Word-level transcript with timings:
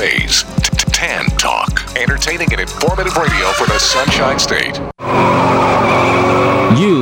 Bay's 0.00 0.44
Tan 0.94 1.26
Talk. 1.36 1.94
Entertaining 1.94 2.50
and 2.52 2.60
informative 2.62 3.14
radio 3.18 3.52
for 3.52 3.66
the 3.66 3.78
Sunshine 3.78 4.38
State. 4.38 4.80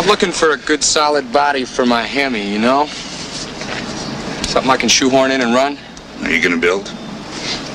I'm 0.00 0.06
looking 0.06 0.32
for 0.32 0.52
a 0.52 0.56
good 0.56 0.82
solid 0.82 1.30
body 1.30 1.66
for 1.66 1.84
my 1.84 2.02
Hemi, 2.02 2.40
you 2.40 2.58
know? 2.58 2.86
Something 4.46 4.70
I 4.70 4.78
can 4.78 4.88
shoehorn 4.88 5.30
in 5.30 5.42
and 5.42 5.52
run. 5.52 5.76
Are 6.22 6.30
you 6.30 6.40
gonna 6.40 6.56
build? 6.56 6.86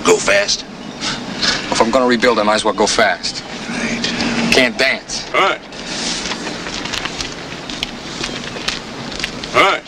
Go 0.03 0.17
fast? 0.17 0.63
If 1.71 1.79
I'm 1.79 1.91
gonna 1.91 2.07
rebuild, 2.07 2.39
I 2.39 2.43
might 2.43 2.55
as 2.55 2.65
well 2.65 2.73
go 2.73 2.87
fast. 2.87 3.43
Right. 3.69 4.51
Can't 4.51 4.75
dance. 4.75 5.31
All 5.35 5.41
right. 5.41 5.61
All 9.53 9.71
right. 9.71 9.83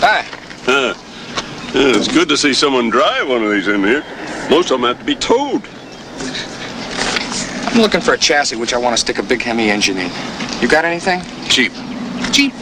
Hi. 0.00 0.20
Uh, 0.66 0.94
yeah, 1.74 1.98
it's 1.98 2.08
good 2.08 2.30
to 2.30 2.36
see 2.38 2.54
someone 2.54 2.88
drive 2.88 3.28
one 3.28 3.44
of 3.44 3.50
these 3.50 3.68
in 3.68 3.84
here. 3.84 4.06
Most 4.48 4.70
of 4.70 4.80
them 4.80 4.88
have 4.88 4.98
to 4.98 5.04
be 5.04 5.16
towed. 5.16 5.68
I'm 7.66 7.80
looking 7.80 8.00
for 8.00 8.14
a 8.14 8.18
chassis 8.18 8.56
which 8.56 8.72
I 8.72 8.78
want 8.78 8.94
to 8.94 9.00
stick 9.00 9.18
a 9.18 9.22
big 9.22 9.42
Hemi 9.42 9.70
engine 9.70 9.98
in. 9.98 10.10
You 10.60 10.68
got 10.68 10.84
anything? 10.84 11.20
Cheap. 11.48 11.72
Cheap. 12.32 12.52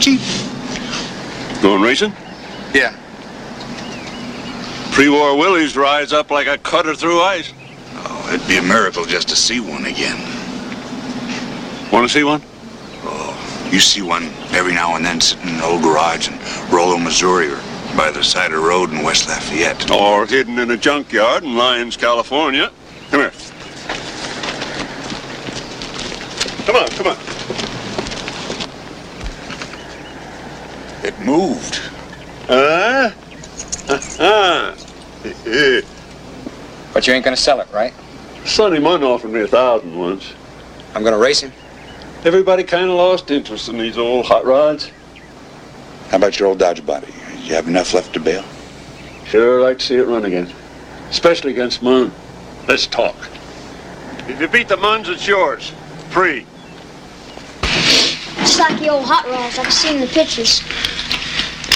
Cheap. 0.00 0.20
Going 1.62 1.82
racing? 1.82 2.12
Yeah. 2.74 2.94
Pre-war 4.92 5.36
Willys 5.36 5.76
rides 5.76 6.12
up 6.12 6.30
like 6.30 6.46
a 6.46 6.58
cutter 6.58 6.94
through 6.94 7.20
ice. 7.20 7.52
Oh, 7.94 8.30
it'd 8.32 8.46
be 8.48 8.56
a 8.56 8.62
miracle 8.62 9.04
just 9.04 9.28
to 9.28 9.36
see 9.36 9.60
one 9.60 9.84
again. 9.86 10.18
Want 11.92 12.06
to 12.06 12.12
see 12.12 12.24
one? 12.24 12.42
Oh, 13.04 13.68
you 13.70 13.80
see 13.80 14.02
one 14.02 14.24
every 14.50 14.72
now 14.72 14.96
and 14.96 15.04
then 15.04 15.20
sitting 15.20 15.48
in 15.48 15.54
an 15.56 15.60
old 15.62 15.82
garage 15.82 16.28
in 16.28 16.38
Rolla, 16.74 16.98
Missouri, 16.98 17.48
or 17.48 17.60
by 17.96 18.10
the 18.10 18.22
side 18.22 18.52
of 18.52 18.60
the 18.60 18.66
road 18.66 18.90
in 18.90 19.02
West 19.02 19.28
Lafayette. 19.28 19.90
Or 19.90 20.26
hidden 20.26 20.58
in 20.58 20.70
a 20.70 20.76
junkyard 20.76 21.44
in 21.44 21.56
Lyons, 21.56 21.96
California. 21.96 22.70
Come 23.10 23.20
here. 23.20 23.32
Come 26.76 26.84
on, 26.84 26.90
come 26.90 27.06
on. 27.06 27.16
It 31.02 31.18
moved. 31.20 31.80
Uh, 32.50 33.10
uh, 34.18 34.76
But 36.92 37.06
you 37.06 37.14
ain't 37.14 37.24
gonna 37.24 37.34
sell 37.34 37.60
it, 37.60 37.68
right? 37.72 37.94
Sonny 38.44 38.78
Munn 38.78 39.02
offered 39.02 39.30
me 39.30 39.40
a 39.40 39.46
thousand 39.46 39.98
once. 39.98 40.34
I'm 40.94 41.02
gonna 41.02 41.16
race 41.16 41.40
him. 41.40 41.50
Everybody 42.26 42.62
kind 42.62 42.90
of 42.90 42.96
lost 42.96 43.30
interest 43.30 43.70
in 43.70 43.78
these 43.78 43.96
old 43.96 44.26
hot 44.26 44.44
rods. 44.44 44.90
How 46.10 46.18
about 46.18 46.38
your 46.38 46.48
old 46.48 46.58
Dodge 46.58 46.84
body? 46.84 47.08
You 47.44 47.54
have 47.54 47.68
enough 47.68 47.94
left 47.94 48.12
to 48.12 48.20
bail? 48.20 48.44
Sure 49.24 49.60
I'd 49.60 49.64
like 49.64 49.78
to 49.78 49.84
see 49.86 49.94
it 49.94 50.06
run 50.06 50.26
again. 50.26 50.52
Especially 51.08 51.52
against 51.52 51.82
Munn. 51.82 52.12
Let's 52.68 52.86
talk. 52.86 53.16
If 54.28 54.38
you 54.38 54.48
beat 54.48 54.68
the 54.68 54.76
Munns, 54.76 55.08
it's 55.08 55.26
yours. 55.26 55.72
Free. 56.10 56.44
Just 58.56 58.70
like 58.70 58.80
the 58.80 58.88
old 58.88 59.04
hot 59.04 59.26
rods 59.26 59.58
I've 59.58 59.70
seen 59.70 59.96
in 59.96 60.00
the 60.00 60.06
pictures. 60.06 60.62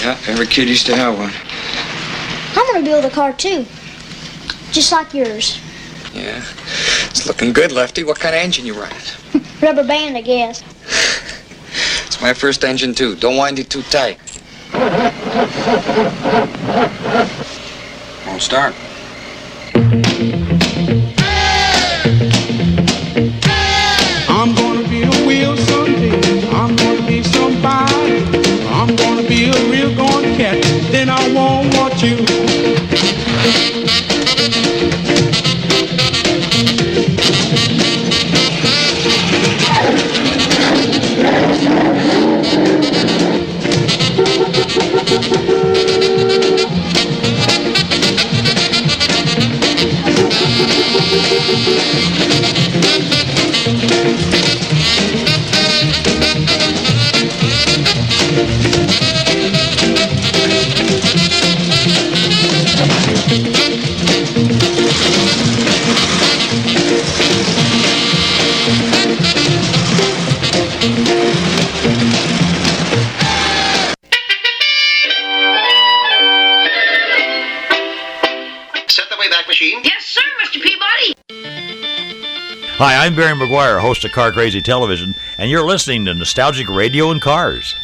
Yeah, 0.01 0.17
every 0.27 0.47
kid 0.47 0.67
used 0.67 0.87
to 0.87 0.97
have 0.97 1.19
one. 1.19 1.31
I'm 2.57 2.73
gonna 2.73 2.83
build 2.83 3.05
a 3.05 3.11
car 3.11 3.35
too. 3.35 3.67
Just 4.73 4.91
like 4.91 5.13
yours. 5.13 5.61
Yeah. 6.15 6.43
It's 7.11 7.27
looking 7.27 7.53
good, 7.53 7.71
Lefty. 7.71 8.03
What 8.03 8.19
kind 8.19 8.35
of 8.35 8.41
engine 8.41 8.65
you 8.65 8.73
running? 8.73 8.97
Rubber 9.61 9.85
band, 9.85 10.17
I 10.17 10.23
guess. 10.23 10.63
It's 12.07 12.21
my 12.23 12.33
first 12.33 12.65
engine, 12.65 12.95
too. 12.95 13.15
Don't 13.15 13.37
wind 13.37 13.59
it 13.59 13.69
too 13.69 13.83
tight. 13.83 14.19
Won't 18.27 18.43
start. 18.43 18.75
You. 32.03 32.40
Host 83.81 84.05
of 84.05 84.13
Car 84.13 84.33
Crazy 84.33 84.63
Television, 84.63 85.15
and 85.39 85.51
you're 85.51 85.67
listening 85.67 86.05
to 86.05 86.15
Nostalgic 86.15 86.69
Radio 86.69 87.11
and 87.11 87.21
Cars. 87.21 87.75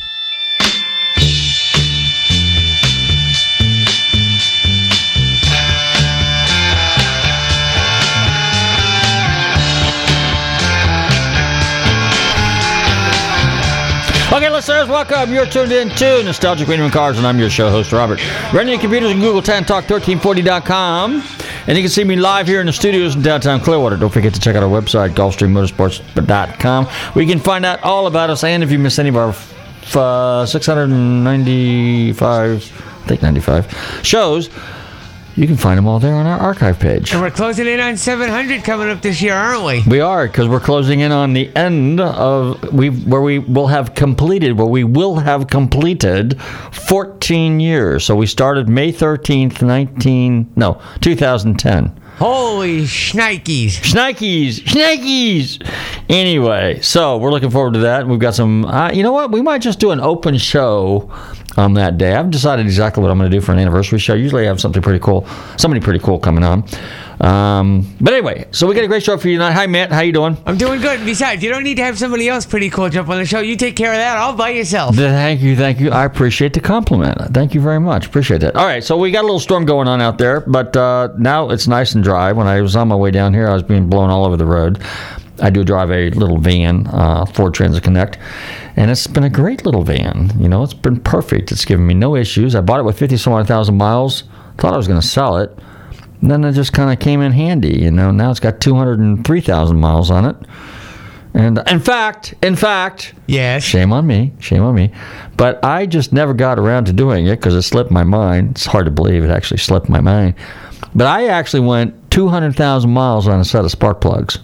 Okay, 14.33 14.51
listeners, 14.51 14.87
welcome. 14.89 15.33
You're 15.33 15.47
tuned 15.47 15.73
in 15.73 15.89
to 15.91 16.23
Nostalgic 16.23 16.69
Radio 16.69 16.85
and 16.85 16.93
Cars, 16.93 17.17
and 17.17 17.27
I'm 17.27 17.39
your 17.39 17.49
show 17.49 17.71
host, 17.71 17.91
Robert. 17.93 18.21
Running 18.53 18.75
your 18.75 18.81
computers 18.81 19.13
and 19.13 19.21
Google 19.21 19.41
TanTalk1340.com. 19.41 21.36
And 21.67 21.77
you 21.77 21.83
can 21.83 21.91
see 21.91 22.05
me 22.05 22.15
live 22.15 22.47
here 22.47 22.61
in 22.61 22.67
the 22.67 22.73
studios 22.73 23.17
in 23.17 23.23
downtown 23.23 23.61
Clearwater. 23.61 23.97
Don't 23.97 24.13
forget 24.13 24.33
to 24.35 24.41
check 24.41 24.55
out 24.55 24.63
our 24.63 24.69
website, 24.69 25.15
GulfstreamMotorsports.com, 25.15 26.89
you 27.17 27.27
can 27.27 27.41
find 27.41 27.65
out 27.65 27.83
all 27.83 28.07
about 28.07 28.31
us. 28.31 28.45
And 28.45 28.63
if 28.63 28.71
you 28.71 28.79
miss 28.79 29.01
any 29.01 29.09
of 29.09 29.17
our 29.17 29.35
uh, 29.95 30.47
695, 30.47 33.03
I 33.05 33.09
think 33.09 33.23
95 33.23 34.01
shows, 34.05 34.49
You 35.37 35.47
can 35.47 35.59
find 35.59 35.77
them 35.77 35.87
all 35.87 35.99
there 35.99 36.15
on 36.15 36.25
our 36.25 36.39
archive 36.39 36.81
page. 36.81 37.13
And 37.13 37.21
we're 37.21 37.31
closing 37.31 37.67
in 37.67 37.79
on 37.79 37.99
700 37.99 38.65
coming 38.65 38.89
up 38.89 39.03
this 39.03 39.21
year, 39.21 39.35
aren't 39.35 39.65
we? 39.65 39.83
We 39.87 40.01
are 40.01 40.27
because 40.27 40.49
we're 40.49 40.61
closing 40.61 41.01
in 41.01 41.13
on 41.13 41.35
the 41.35 41.55
end 41.55 42.01
of 42.01 42.73
we 42.73 42.89
where 42.89 43.21
we 43.21 43.39
will 43.39 43.67
have 43.67 43.95
completed 43.95 44.57
where 44.57 44.67
we 44.67 44.83
will 44.83 45.17
have 45.17 45.49
completed 45.49 46.41
14 46.41 47.61
years. 47.61 48.07
So 48.07 48.17
we 48.17 48.27
started 48.27 48.71
May 48.71 48.91
13th, 48.93 49.61
19 49.61 50.53
no 50.57 50.81
2010. 51.03 52.01
Holy 52.17 52.85
shnikes. 52.85 53.73
Shnikes, 53.73 54.61
shnikes. 54.61 55.61
Anyway, 56.09 56.81
so 56.81 57.19
we're 57.19 57.31
looking 57.31 57.51
forward 57.51 57.75
to 57.75 57.81
that. 57.81 58.07
We've 58.07 58.19
got 58.19 58.35
some. 58.35 58.65
Uh, 58.65 58.91
you 58.91 59.03
know 59.03 59.13
what? 59.13 59.31
We 59.33 59.43
might 59.43 59.61
just 59.61 59.81
do 59.81 59.91
an 59.91 60.01
open 60.01 60.39
show 60.39 61.13
on 61.57 61.75
that 61.75 61.99
day. 61.99 62.15
I've 62.15 62.31
decided 62.31 62.67
exactly 62.67 63.03
what 63.03 63.11
I'm 63.11 63.19
going 63.19 63.31
to 63.31 63.37
do 63.37 63.41
for 63.41 63.53
an 63.53 63.59
anniversary 63.59 63.99
show. 63.99 64.15
Usually, 64.15 64.45
I 64.45 64.47
have 64.47 64.61
something 64.61 64.83
pretty 64.83 65.01
cool, 65.01 65.27
somebody 65.57 65.81
pretty 65.81 66.01
cool 66.01 66.19
coming 66.19 66.45
on. 66.45 66.65
Um, 67.19 67.97
but 67.99 68.13
anyway, 68.13 68.47
so 68.51 68.67
we 68.67 68.75
got 68.75 68.85
a 68.85 68.89
great 68.89 69.03
show 69.03 69.17
for 69.17 69.29
you 69.29 69.37
tonight. 69.37 69.53
Hi, 69.53 69.67
Matt. 69.67 69.91
How 69.91 70.01
you 70.01 70.13
doing? 70.13 70.37
I'm 70.45 70.59
doing 70.59 70.81
good. 70.83 71.05
Besides, 71.05 71.43
you 71.43 71.49
don't 71.51 71.63
need 71.63 71.77
to 71.77 71.83
have 71.83 71.99
somebody 71.99 72.29
else 72.29 72.45
pretty 72.45 72.69
cool 72.69 72.91
jump 72.91 73.09
on 73.09 73.17
the 73.17 73.25
show. 73.25 73.41
You 73.41 73.57
take 73.57 73.75
care 73.75 73.91
of 73.93 73.97
that 73.97 74.19
all 74.19 74.35
by 74.35 74.51
yourself. 74.51 74.97
Thank 74.97 75.41
you, 75.41 75.57
thank 75.57 75.81
you. 75.81 75.91
I 75.91 76.05
appreciate 76.05 76.53
the 76.53 76.61
compliment. 76.61 77.19
Thank 77.33 77.55
you 77.55 77.61
very 77.61 77.81
much. 77.81 78.07
Appreciate 78.07 78.43
that. 78.43 78.55
All 78.55 78.67
right, 78.67 78.85
so 78.85 78.99
we 78.99 79.11
got 79.11 79.23
a 79.23 79.27
little 79.27 79.41
storm 79.41 79.65
going 79.65 79.89
on 79.89 80.03
out 80.03 80.19
there, 80.19 80.41
but 80.41 80.77
uh, 80.77 81.09
now 81.17 81.49
it's 81.51 81.67
nice 81.67 81.95
and 81.95 82.05
dry. 82.05 82.33
When 82.33 82.47
I 82.47 82.61
was 82.61 82.77
on 82.77 82.89
my 82.89 82.97
way 82.97 83.11
down 83.11 83.33
here, 83.33 83.49
I 83.49 83.55
was 83.55 83.63
being 83.63 83.89
blown 83.89 84.11
all 84.11 84.27
over 84.27 84.37
the 84.37 84.45
road. 84.47 84.83
I 85.41 85.51
do 85.51 85.65
drive 85.65 85.91
a 85.91 86.11
little 86.11 86.39
van, 86.39 86.87
uh, 86.89 87.27
Ford 87.27 87.55
Transit 87.55 87.83
Connect, 87.83 88.19
and 88.77 88.91
it's 88.91 89.07
been 89.07 89.25
a 89.25 89.31
great 89.31 89.65
little 89.65 89.83
van. 89.83 90.33
You 90.39 90.49
know, 90.49 90.63
it's 90.63 90.75
been 90.75 91.01
perfect. 91.01 91.53
It's 91.53 91.65
given 91.65 91.87
me 91.87 91.95
no 91.95 92.17
issues. 92.17 92.55
I 92.55 92.61
bought 92.61 92.81
it 92.81 92.85
with 92.85 92.99
50 92.99 93.17
some 93.17 93.33
odd 93.33 93.47
thousand 93.47 93.77
miles. 93.77 94.25
Thought 94.59 94.75
I 94.75 94.77
was 94.77 94.89
going 94.89 95.01
to 95.01 95.07
sell 95.07 95.37
it. 95.39 95.57
And 96.23 96.31
then 96.31 96.45
it 96.45 96.53
just 96.53 96.73
kind 96.73 96.91
of 96.91 96.99
came 96.99 97.21
in 97.21 97.33
handy. 97.33 97.79
You 97.79 97.91
know, 97.91 98.11
now 98.11 98.31
it's 98.31 98.41
got 98.41 98.61
203,000 98.61 99.77
miles 99.79 100.11
on 100.11 100.25
it. 100.25 100.37
And 101.35 101.59
in 101.69 101.81
fact, 101.81 102.33
in 102.43 102.57
fact, 102.57 103.13
yes, 103.27 103.63
shame 103.63 103.93
on 103.93 104.07
me, 104.07 104.33
shame 104.39 104.63
on 104.63 104.75
me, 104.75 104.91
but 105.37 105.63
I 105.63 105.85
just 105.85 106.11
never 106.11 106.33
got 106.33 106.59
around 106.59 106.87
to 106.87 106.95
doing 106.95 107.27
it 107.27 107.37
because 107.37 107.55
it 107.55 107.61
slipped 107.61 107.91
my 107.91 108.05
mind. 108.05 108.53
It's 108.53 108.65
hard 108.65 108.87
to 108.87 108.91
believe 108.91 109.23
it 109.23 109.29
actually 109.29 109.59
slipped 109.59 109.91
my 109.91 110.01
mind, 110.01 110.33
but 110.95 111.07
I 111.07 111.27
actually 111.27 111.61
went 111.61 112.11
200,000 112.11 112.91
miles 112.91 113.29
on 113.29 113.39
a 113.39 113.45
set 113.45 113.67
of 113.67 113.71
spark 113.71 114.01
plugs. 114.01 114.39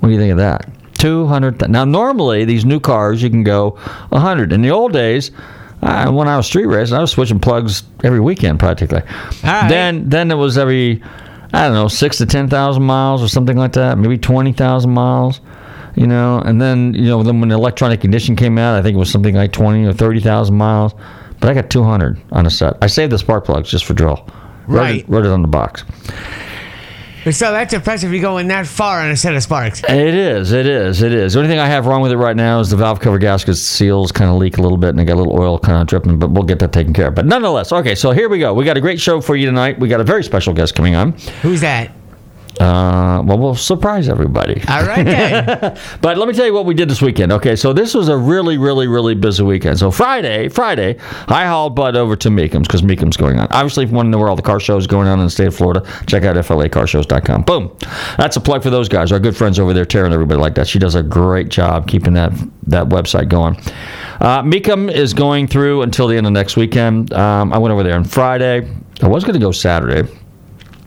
What 0.00 0.08
do 0.08 0.14
you 0.14 0.20
think 0.20 0.32
of 0.32 0.38
that? 0.38 0.68
200. 0.98 1.70
Now, 1.70 1.84
normally 1.84 2.44
these 2.44 2.64
new 2.64 2.80
cars 2.80 3.22
you 3.22 3.30
can 3.30 3.42
go 3.42 3.70
100. 4.10 4.52
In 4.52 4.60
the 4.60 4.70
old 4.70 4.92
days, 4.92 5.30
uh, 5.82 6.10
when 6.10 6.28
I 6.28 6.36
was 6.36 6.46
street 6.46 6.66
racing, 6.66 6.96
I 6.96 7.00
was 7.00 7.10
switching 7.10 7.38
plugs 7.40 7.84
every 8.04 8.20
weekend 8.20 8.58
practically. 8.58 9.02
right. 9.42 9.68
Then, 9.68 10.08
then 10.08 10.30
it 10.30 10.34
was 10.34 10.58
every, 10.58 11.02
I 11.52 11.64
don't 11.64 11.74
know, 11.74 11.88
six 11.88 12.18
to 12.18 12.26
ten 12.26 12.48
thousand 12.48 12.82
miles 12.82 13.22
or 13.22 13.28
something 13.28 13.56
like 13.56 13.72
that. 13.72 13.96
Maybe 13.96 14.18
twenty 14.18 14.52
thousand 14.52 14.90
miles. 14.90 15.40
You 15.96 16.06
know, 16.06 16.38
and 16.38 16.60
then 16.60 16.94
you 16.94 17.06
know, 17.06 17.22
then 17.22 17.40
when 17.40 17.48
the 17.48 17.56
electronic 17.56 18.04
ignition 18.04 18.36
came 18.36 18.58
out, 18.58 18.78
I 18.78 18.82
think 18.82 18.94
it 18.94 18.98
was 18.98 19.10
something 19.10 19.34
like 19.34 19.52
twenty 19.52 19.86
or 19.86 19.92
thirty 19.92 20.20
thousand 20.20 20.56
miles. 20.56 20.92
But 21.40 21.50
I 21.50 21.54
got 21.54 21.70
two 21.70 21.82
hundred 21.82 22.20
on 22.30 22.46
a 22.46 22.50
set. 22.50 22.76
I 22.82 22.86
saved 22.86 23.10
the 23.10 23.18
spark 23.18 23.44
plugs 23.46 23.70
just 23.70 23.84
for 23.86 23.94
drill. 23.94 24.24
Wrote 24.68 24.80
Right. 24.80 25.00
It, 25.00 25.08
wrote 25.08 25.24
it 25.26 25.32
on 25.32 25.42
the 25.42 25.48
box. 25.48 25.84
So 27.24 27.52
that's 27.52 27.74
impressive. 27.74 28.12
You're 28.12 28.22
going 28.22 28.48
that 28.48 28.66
far 28.66 29.00
on 29.00 29.10
a 29.10 29.16
set 29.16 29.34
of 29.34 29.42
sparks. 29.42 29.82
It 29.84 30.14
is. 30.14 30.52
It 30.52 30.66
is. 30.66 31.02
It 31.02 31.12
is. 31.12 31.34
The 31.34 31.40
only 31.40 31.50
thing 31.50 31.58
I 31.58 31.66
have 31.66 31.86
wrong 31.86 32.00
with 32.00 32.12
it 32.12 32.16
right 32.16 32.36
now 32.36 32.60
is 32.60 32.70
the 32.70 32.76
valve 32.76 32.98
cover 33.00 33.18
gasket 33.18 33.56
seals 33.56 34.10
kind 34.10 34.30
of 34.30 34.36
leak 34.36 34.56
a 34.58 34.62
little 34.62 34.78
bit, 34.78 34.90
and 34.90 34.98
they 34.98 35.04
got 35.04 35.14
a 35.14 35.22
little 35.22 35.38
oil 35.38 35.58
kind 35.58 35.80
of 35.80 35.86
dripping. 35.86 36.18
But 36.18 36.30
we'll 36.30 36.44
get 36.44 36.58
that 36.60 36.72
taken 36.72 36.92
care 36.94 37.08
of. 37.08 37.14
But 37.14 37.26
nonetheless, 37.26 37.72
okay. 37.72 37.94
So 37.94 38.12
here 38.12 38.28
we 38.28 38.38
go. 38.38 38.54
We 38.54 38.64
got 38.64 38.76
a 38.76 38.80
great 38.80 39.00
show 39.00 39.20
for 39.20 39.36
you 39.36 39.46
tonight. 39.46 39.78
We 39.78 39.88
got 39.88 40.00
a 40.00 40.04
very 40.04 40.24
special 40.24 40.54
guest 40.54 40.74
coming 40.74 40.94
on. 40.94 41.12
Who's 41.42 41.60
that? 41.60 41.92
Uh, 42.60 43.22
well, 43.24 43.38
we'll 43.38 43.54
surprise 43.54 44.08
everybody. 44.08 44.62
All 44.68 44.84
right 44.84 45.04
then. 45.04 45.78
But 46.02 46.18
let 46.18 46.28
me 46.28 46.34
tell 46.34 46.46
you 46.46 46.52
what 46.52 46.66
we 46.66 46.74
did 46.74 46.88
this 46.90 47.00
weekend. 47.00 47.32
Okay, 47.32 47.56
so 47.56 47.72
this 47.72 47.94
was 47.94 48.08
a 48.08 48.16
really, 48.16 48.58
really, 48.58 48.86
really 48.86 49.14
busy 49.14 49.42
weekend. 49.42 49.78
So 49.78 49.90
Friday, 49.90 50.48
Friday, 50.48 50.98
I 51.28 51.46
hauled 51.46 51.74
Bud 51.74 51.96
over 51.96 52.16
to 52.16 52.28
Mecums 52.28 52.62
because 52.62 52.82
Mecums 52.82 53.16
going 53.16 53.38
on. 53.38 53.48
Obviously, 53.50 53.84
if 53.84 53.90
you 53.90 53.96
want 53.96 54.06
to 54.06 54.10
know 54.10 54.18
where 54.18 54.28
all 54.28 54.36
the 54.36 54.42
car 54.42 54.60
shows 54.60 54.86
going 54.86 55.08
on 55.08 55.18
in 55.18 55.24
the 55.24 55.30
state 55.30 55.46
of 55.48 55.54
Florida, 55.54 55.86
check 56.06 56.24
out 56.24 56.36
FLACarshows.com. 56.36 57.42
Boom. 57.42 57.74
That's 58.18 58.36
a 58.36 58.40
plug 58.40 58.62
for 58.62 58.70
those 58.70 58.88
guys. 58.88 59.10
Our 59.10 59.20
good 59.20 59.36
friends 59.36 59.58
over 59.58 59.72
there, 59.72 59.84
Tara 59.86 60.04
and 60.04 60.14
everybody 60.14 60.40
like 60.40 60.54
that. 60.56 60.66
She 60.68 60.78
does 60.78 60.94
a 60.94 61.02
great 61.02 61.48
job 61.48 61.88
keeping 61.88 62.12
that 62.14 62.32
that 62.66 62.88
website 62.88 63.28
going. 63.28 63.56
Uh, 64.20 64.42
Mecum 64.42 64.92
is 64.92 65.14
going 65.14 65.46
through 65.48 65.82
until 65.82 66.06
the 66.08 66.16
end 66.16 66.26
of 66.26 66.32
next 66.32 66.56
weekend. 66.56 67.12
Um, 67.12 67.52
I 67.52 67.58
went 67.58 67.72
over 67.72 67.82
there 67.82 67.96
on 67.96 68.04
Friday. 68.04 68.68
I 69.02 69.08
was 69.08 69.24
going 69.24 69.34
to 69.34 69.40
go 69.40 69.50
Saturday. 69.50 70.08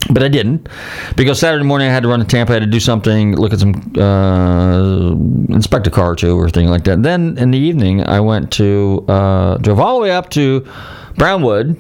But 0.10 0.22
I 0.22 0.28
didn't 0.28 0.68
because 1.16 1.40
Saturday 1.40 1.64
morning 1.64 1.88
I 1.88 1.92
had 1.92 2.04
to 2.04 2.10
run 2.10 2.20
to 2.20 2.26
Tampa. 2.26 2.52
I 2.52 2.56
had 2.56 2.64
to 2.64 2.70
do 2.70 2.80
something, 2.80 3.36
look 3.36 3.54
at 3.54 3.60
some, 3.60 3.94
uh, 3.98 5.12
inspect 5.54 5.88
a 5.88 5.90
car 5.90 6.12
or 6.12 6.16
two 6.16 6.38
or 6.38 6.50
thing 6.50 6.68
like 6.68 6.84
that. 6.84 7.04
then 7.04 7.38
in 7.38 7.52
the 7.52 7.58
evening 7.58 8.06
I 8.06 8.20
went 8.20 8.52
to, 8.54 9.06
uh, 9.08 9.58
drove 9.58 9.80
all 9.80 9.96
the 9.96 10.04
way 10.04 10.12
up 10.12 10.30
to 10.32 10.68
Brownwood 11.16 11.80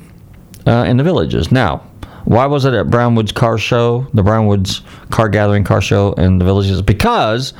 uh, 0.65 0.85
in 0.87 0.97
the 0.97 1.03
villages. 1.03 1.51
Now, 1.51 1.83
why 2.25 2.45
was 2.45 2.63
it 2.65 2.73
at 2.73 2.89
Brownwood's 2.89 3.33
car 3.33 3.57
show, 3.57 4.07
the 4.13 4.23
Brownwood's 4.23 4.81
car 5.09 5.27
gathering 5.27 5.65
car 5.65 5.81
show 5.81 6.13
in 6.13 6.37
the 6.39 6.45
villages? 6.45 6.81
Because 6.81 7.53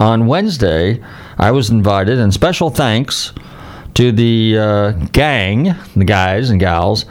on 0.00 0.26
Wednesday 0.26 1.00
I 1.38 1.52
was 1.52 1.70
invited, 1.70 2.18
and 2.18 2.34
special 2.34 2.70
thanks 2.70 3.32
to 3.94 4.12
the 4.12 4.58
uh, 4.58 4.90
gang, 5.12 5.74
the 5.96 6.04
guys 6.04 6.50
and 6.50 6.60
gals, 6.60 7.04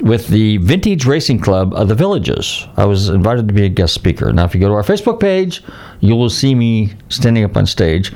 with 0.00 0.28
the 0.28 0.58
Vintage 0.58 1.06
Racing 1.06 1.40
Club 1.40 1.74
of 1.74 1.88
the 1.88 1.94
Villages. 1.94 2.66
I 2.76 2.84
was 2.84 3.08
invited 3.08 3.48
to 3.48 3.54
be 3.54 3.64
a 3.64 3.68
guest 3.68 3.94
speaker. 3.94 4.32
Now, 4.32 4.44
if 4.44 4.54
you 4.54 4.60
go 4.60 4.68
to 4.68 4.74
our 4.74 4.82
Facebook 4.82 5.20
page, 5.20 5.62
you 6.00 6.14
will 6.14 6.30
see 6.30 6.54
me 6.54 6.92
standing 7.08 7.44
up 7.44 7.56
on 7.56 7.66
stage 7.66 8.12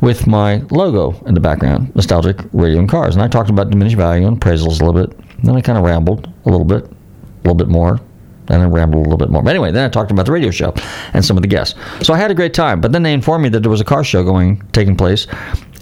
with 0.00 0.26
my 0.26 0.58
logo 0.70 1.12
in 1.26 1.34
the 1.34 1.40
background, 1.40 1.94
Nostalgic 1.94 2.38
Radio 2.52 2.78
and 2.78 2.88
Cars. 2.88 3.14
And 3.14 3.22
I 3.22 3.28
talked 3.28 3.50
about 3.50 3.70
diminished 3.70 3.96
value 3.96 4.26
and 4.26 4.40
appraisals 4.40 4.80
a 4.80 4.84
little 4.84 4.92
bit. 4.92 5.16
Then 5.42 5.56
I 5.56 5.60
kind 5.60 5.78
of 5.78 5.84
rambled 5.84 6.32
a 6.44 6.50
little 6.50 6.66
bit, 6.66 6.84
a 6.84 7.38
little 7.44 7.54
bit 7.54 7.68
more. 7.68 8.00
And 8.48 8.62
I 8.62 8.66
rambled 8.66 9.04
a 9.04 9.08
little 9.08 9.18
bit 9.18 9.28
more. 9.28 9.42
But 9.42 9.50
anyway, 9.50 9.72
then 9.72 9.84
I 9.84 9.88
talked 9.88 10.12
about 10.12 10.26
the 10.26 10.32
radio 10.32 10.52
show 10.52 10.72
and 11.14 11.24
some 11.24 11.36
of 11.36 11.42
the 11.42 11.48
guests. 11.48 11.76
So 12.02 12.14
I 12.14 12.18
had 12.18 12.30
a 12.30 12.34
great 12.34 12.54
time. 12.54 12.80
But 12.80 12.92
then 12.92 13.02
they 13.02 13.12
informed 13.12 13.42
me 13.42 13.48
that 13.48 13.60
there 13.60 13.70
was 13.70 13.80
a 13.80 13.84
car 13.84 14.04
show 14.04 14.22
going 14.22 14.62
taking 14.70 14.94
place 14.94 15.26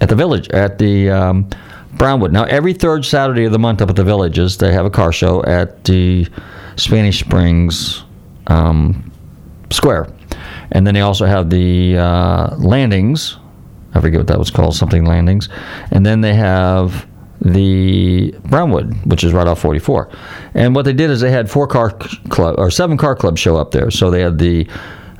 at 0.01 0.09
the 0.09 0.15
village 0.15 0.49
at 0.49 0.79
the 0.79 1.11
um, 1.11 1.47
Brownwood. 1.97 2.31
Now 2.31 2.43
every 2.45 2.73
third 2.73 3.05
Saturday 3.05 3.45
of 3.45 3.51
the 3.51 3.59
month 3.59 3.81
up 3.81 3.89
at 3.89 3.95
the 3.95 4.03
villages, 4.03 4.57
they 4.57 4.71
have 4.73 4.85
a 4.85 4.89
car 4.89 5.11
show 5.11 5.43
at 5.43 5.83
the 5.83 6.27
Spanish 6.75 7.19
Springs 7.19 8.03
um, 8.47 9.11
Square, 9.71 10.09
and 10.71 10.85
then 10.85 10.93
they 10.93 11.01
also 11.01 11.25
have 11.25 11.49
the 11.49 11.97
uh, 11.97 12.55
landings. 12.57 13.37
I 13.93 14.01
forget 14.01 14.19
what 14.19 14.27
that 14.27 14.39
was 14.39 14.51
called, 14.51 14.75
something 14.75 15.05
landings, 15.05 15.49
and 15.91 16.05
then 16.05 16.21
they 16.21 16.33
have 16.33 17.07
the 17.41 18.31
Brownwood, 18.45 18.93
which 19.05 19.23
is 19.23 19.33
right 19.33 19.47
off 19.47 19.59
44. 19.59 20.09
And 20.53 20.75
what 20.75 20.85
they 20.85 20.93
did 20.93 21.09
is 21.09 21.21
they 21.21 21.31
had 21.31 21.49
four 21.49 21.67
car 21.67 21.91
club 22.29 22.55
or 22.57 22.71
seven 22.71 22.97
car 22.97 23.15
clubs 23.15 23.39
show 23.39 23.55
up 23.55 23.71
there. 23.71 23.91
So 23.91 24.09
they 24.09 24.21
had 24.21 24.37
the 24.37 24.67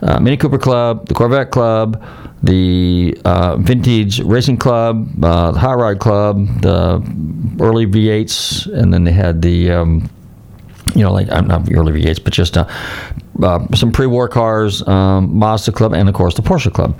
uh, 0.01 0.19
Mini 0.19 0.37
Cooper 0.37 0.57
Club, 0.57 1.07
the 1.07 1.13
Corvette 1.13 1.51
Club, 1.51 2.03
the 2.43 3.17
uh, 3.25 3.57
Vintage 3.57 4.19
Racing 4.21 4.57
Club, 4.57 5.23
uh, 5.23 5.51
the 5.51 5.59
Hot 5.59 5.77
Rod 5.77 5.99
Club, 5.99 6.47
the 6.61 7.01
early 7.59 7.87
V8s, 7.87 8.71
and 8.73 8.93
then 8.93 9.03
they 9.03 9.11
had 9.11 9.41
the, 9.41 9.71
um, 9.71 10.09
you 10.95 11.01
know, 11.01 11.11
like 11.11 11.31
I'm 11.31 11.47
not 11.47 11.65
the 11.65 11.75
early 11.75 11.93
V8s, 12.01 12.23
but 12.23 12.33
just 12.33 12.57
uh, 12.57 12.67
uh, 13.41 13.65
some 13.75 13.91
pre-war 13.91 14.27
cars, 14.27 14.87
um, 14.87 15.37
Mazda 15.37 15.71
Club, 15.71 15.93
and 15.93 16.07
of 16.07 16.15
course 16.15 16.35
the 16.35 16.41
Porsche 16.41 16.71
Club. 16.71 16.99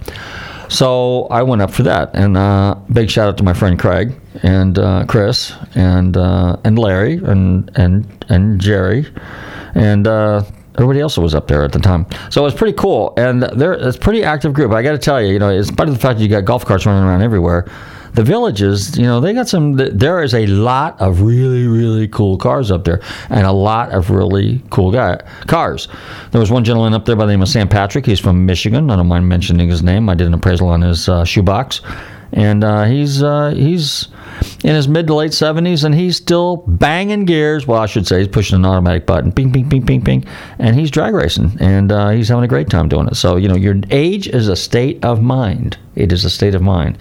So 0.70 1.28
I 1.28 1.44
went 1.44 1.62
up 1.62 1.72
for 1.72 1.84
that, 1.84 2.16
and 2.16 2.38
uh, 2.38 2.76
big 2.92 3.10
shout 3.10 3.28
out 3.28 3.38
to 3.38 3.44
my 3.44 3.54
friend 3.54 3.80
Craig 3.80 4.14
and 4.42 4.80
uh, 4.80 5.06
Chris 5.08 5.54
and 5.76 6.18
uh, 6.18 6.58
and 6.64 6.80
Larry 6.80 7.16
and 7.24 7.70
and 7.76 8.26
and 8.30 8.60
Jerry 8.60 9.06
and 9.76 10.08
uh, 10.08 10.44
everybody 10.76 11.00
else 11.00 11.18
was 11.18 11.36
up 11.36 11.48
there 11.48 11.64
at 11.64 11.72
the 11.72 11.80
time. 11.80 12.06
So 12.30 12.42
it 12.42 12.46
was 12.46 12.54
pretty 12.54 12.78
cool, 12.78 13.14
and 13.18 13.44
there 13.44 13.74
it's 13.74 13.98
a 13.98 14.00
pretty 14.00 14.24
active 14.24 14.54
group. 14.54 14.72
I 14.72 14.82
got 14.82 14.94
to 14.94 14.98
tell 14.98 15.22
you, 15.22 15.34
you 15.34 15.40
know, 15.40 15.50
in 15.50 15.64
spite 15.64 15.88
of 15.88 15.94
the 15.94 16.00
fact 16.00 16.20
that 16.20 16.24
you 16.24 16.30
got 16.30 16.46
golf 16.46 16.66
carts 16.66 16.86
running 16.86 17.04
around 17.04 17.22
everywhere, 17.22 17.70
the 18.14 18.24
villages, 18.24 18.98
you 18.98 19.04
know, 19.04 19.20
they 19.20 19.34
got 19.34 19.48
some. 19.48 19.74
There 19.74 20.24
is 20.24 20.34
a 20.34 20.46
lot 20.48 21.00
of 21.02 21.22
really 21.22 21.68
really 21.68 22.08
cool 22.08 22.38
cars 22.38 22.72
up 22.72 22.86
there, 22.86 23.02
and 23.30 23.46
a 23.46 23.52
lot 23.52 23.92
of 23.92 24.10
really 24.10 24.62
cool 24.70 24.92
guy 24.92 25.22
cars. 25.48 25.90
There 26.32 26.40
was 26.40 26.50
one 26.50 26.64
gentleman 26.64 26.94
up 26.94 27.06
there 27.06 27.16
by 27.18 27.26
the 27.26 27.34
name 27.34 27.42
of 27.42 27.50
Sam 27.50 27.68
Patrick. 27.68 28.06
He's 28.06 28.20
from 28.20 28.46
Michigan. 28.46 28.90
I 28.90 28.96
don't 28.96 29.08
mind 29.08 29.28
mentioning 29.28 29.68
his 29.68 29.84
name. 29.84 30.08
I 30.08 30.16
did 30.16 30.28
an 30.28 30.34
appraisal 30.34 30.70
on 30.70 30.82
his 30.82 31.10
uh, 31.10 31.26
shoebox, 31.26 31.82
and 32.36 32.64
uh, 32.64 32.84
he's 32.84 33.24
uh, 33.24 33.54
he's 33.56 34.10
in 34.64 34.76
his 34.76 34.88
mid 34.88 35.08
to 35.08 35.16
late 35.16 35.32
70s, 35.32 35.84
and 35.84 35.96
he's 35.96 36.18
still 36.18 36.58
banging 36.68 37.26
gears. 37.26 37.66
Well, 37.66 37.82
I 37.82 37.86
should 37.86 38.06
say 38.06 38.20
he's 38.20 38.28
pushing 38.28 38.58
an 38.58 38.66
automatic 38.66 39.06
button, 39.06 39.32
ping, 39.32 39.52
ping, 39.52 39.70
ping, 39.70 39.86
ping, 39.86 40.04
ping, 40.04 40.26
and 40.60 40.76
he's 40.76 40.92
drag 40.92 41.16
racing, 41.16 41.58
and 41.60 41.92
uh, 41.92 42.10
he's 42.10 42.28
having 42.28 42.44
a 42.44 42.48
great 42.48 42.70
time 42.70 42.90
doing 42.90 43.08
it. 43.08 43.16
So 43.16 43.38
you 43.38 43.48
know, 43.48 43.56
your 43.56 43.76
age 43.90 44.28
is 44.28 44.50
a 44.50 44.56
state 44.56 45.04
of 45.04 45.22
mind. 45.22 45.78
It 45.96 46.12
is 46.12 46.26
a 46.26 46.30
state 46.30 46.54
of 46.54 46.62
mind. 46.62 46.98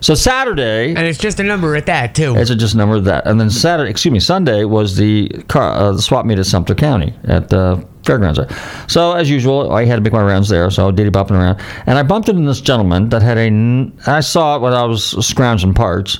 So 0.00 0.14
Saturday, 0.14 0.90
and 0.90 1.06
it's 1.06 1.18
just 1.18 1.40
a 1.40 1.42
number 1.42 1.74
at 1.74 1.86
that 1.86 2.14
too. 2.14 2.36
It's 2.36 2.50
a 2.50 2.54
just 2.54 2.74
a 2.74 2.76
number 2.76 2.94
of 2.94 3.04
that, 3.04 3.26
and 3.26 3.40
then 3.40 3.50
Saturday, 3.50 3.90
excuse 3.90 4.12
me, 4.12 4.20
Sunday 4.20 4.64
was 4.64 4.96
the 4.96 5.28
car 5.48 5.72
uh, 5.72 5.92
the 5.92 6.02
swap 6.02 6.26
meet 6.26 6.38
at 6.38 6.46
Sumter 6.46 6.76
County 6.76 7.12
at 7.24 7.48
the 7.48 7.84
fairgrounds. 8.04 8.38
there. 8.38 8.48
So 8.88 9.12
as 9.12 9.30
usual, 9.30 9.72
I 9.72 9.84
had 9.84 9.96
to 9.96 10.02
make 10.02 10.12
my 10.12 10.22
rounds 10.22 10.48
there, 10.48 10.70
so 10.70 10.90
diddy 10.90 11.10
bopping 11.10 11.32
around, 11.32 11.60
and 11.86 11.98
I 11.98 12.02
bumped 12.02 12.28
into 12.28 12.46
this 12.46 12.60
gentleman 12.60 13.08
that 13.10 13.22
had 13.22 13.38
a. 13.38 13.90
I 14.06 14.20
saw 14.20 14.56
it 14.56 14.62
when 14.62 14.72
I 14.72 14.84
was 14.84 15.26
scrounging 15.26 15.74
parts, 15.74 16.18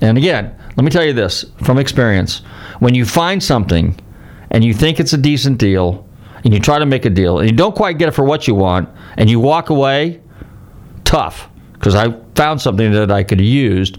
and 0.00 0.18
again, 0.18 0.54
let 0.76 0.84
me 0.84 0.90
tell 0.90 1.04
you 1.04 1.12
this 1.12 1.44
from 1.62 1.78
experience: 1.78 2.42
when 2.80 2.94
you 2.94 3.04
find 3.04 3.42
something 3.42 3.98
and 4.50 4.64
you 4.64 4.74
think 4.74 4.98
it's 4.98 5.12
a 5.12 5.18
decent 5.18 5.58
deal, 5.58 6.06
and 6.44 6.52
you 6.52 6.60
try 6.60 6.78
to 6.78 6.86
make 6.86 7.04
a 7.04 7.10
deal, 7.10 7.38
and 7.38 7.48
you 7.48 7.56
don't 7.56 7.74
quite 7.74 7.98
get 7.98 8.08
it 8.08 8.12
for 8.12 8.24
what 8.24 8.48
you 8.48 8.54
want, 8.54 8.88
and 9.16 9.30
you 9.30 9.38
walk 9.38 9.70
away, 9.70 10.20
tough 11.04 11.48
because 11.80 11.94
I 11.94 12.14
found 12.34 12.60
something 12.60 12.92
that 12.92 13.10
I 13.10 13.22
could 13.22 13.38
have 13.38 13.48
used, 13.48 13.98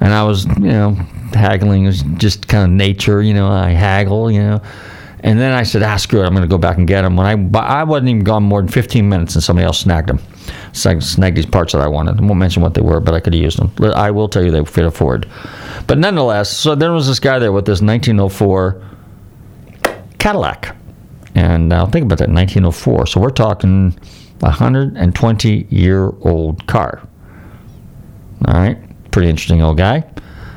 and 0.00 0.12
I 0.12 0.24
was, 0.24 0.46
you 0.46 0.72
know, 0.72 0.94
haggling 1.32 1.86
is 1.86 2.02
just 2.16 2.48
kind 2.48 2.64
of 2.64 2.70
nature, 2.70 3.22
you 3.22 3.32
know. 3.32 3.48
I 3.48 3.70
haggle, 3.70 4.30
you 4.30 4.40
know, 4.40 4.62
and 5.24 5.40
then 5.40 5.52
I 5.52 5.62
said, 5.62 5.82
ah, 5.82 5.96
screw 5.96 6.22
it, 6.22 6.26
I'm 6.26 6.34
going 6.34 6.42
to 6.42 6.48
go 6.48 6.58
back 6.58 6.76
and 6.76 6.86
get 6.86 7.00
them. 7.00 7.16
When 7.16 7.26
I, 7.26 7.34
but 7.34 7.64
I 7.64 7.82
wasn't 7.82 8.10
even 8.10 8.24
gone 8.24 8.42
more 8.42 8.60
than 8.60 8.68
15 8.68 9.08
minutes, 9.08 9.34
and 9.34 9.42
somebody 9.42 9.64
else 9.64 9.80
snagged 9.80 10.10
them, 10.10 10.20
Snag- 10.72 11.02
snagged 11.02 11.38
these 11.38 11.46
parts 11.46 11.72
that 11.72 11.80
I 11.80 11.88
wanted. 11.88 12.20
I 12.20 12.22
won't 12.22 12.38
mention 12.38 12.62
what 12.62 12.74
they 12.74 12.82
were, 12.82 13.00
but 13.00 13.14
I 13.14 13.20
could 13.20 13.32
have 13.32 13.42
used 13.42 13.58
them. 13.58 13.72
I 13.94 14.10
will 14.10 14.28
tell 14.28 14.44
you 14.44 14.50
they 14.50 14.62
fit 14.66 14.84
a 14.84 14.90
Ford, 14.90 15.26
but 15.86 15.96
nonetheless, 15.96 16.50
so 16.50 16.74
there 16.74 16.92
was 16.92 17.06
this 17.06 17.18
guy 17.18 17.38
there 17.38 17.52
with 17.52 17.64
this 17.64 17.80
1904 17.80 18.82
Cadillac. 20.18 20.76
And 21.34 21.68
now 21.68 21.86
think 21.86 22.04
about 22.04 22.18
that, 22.18 22.28
1904. 22.28 23.06
So 23.06 23.20
we're 23.20 23.30
talking 23.30 23.94
a 24.42 24.46
120 24.46 25.66
year 25.70 26.12
old 26.20 26.66
car. 26.66 27.06
All 28.46 28.54
right, 28.54 28.78
pretty 29.10 29.30
interesting 29.30 29.62
old 29.62 29.78
guy. 29.78 30.04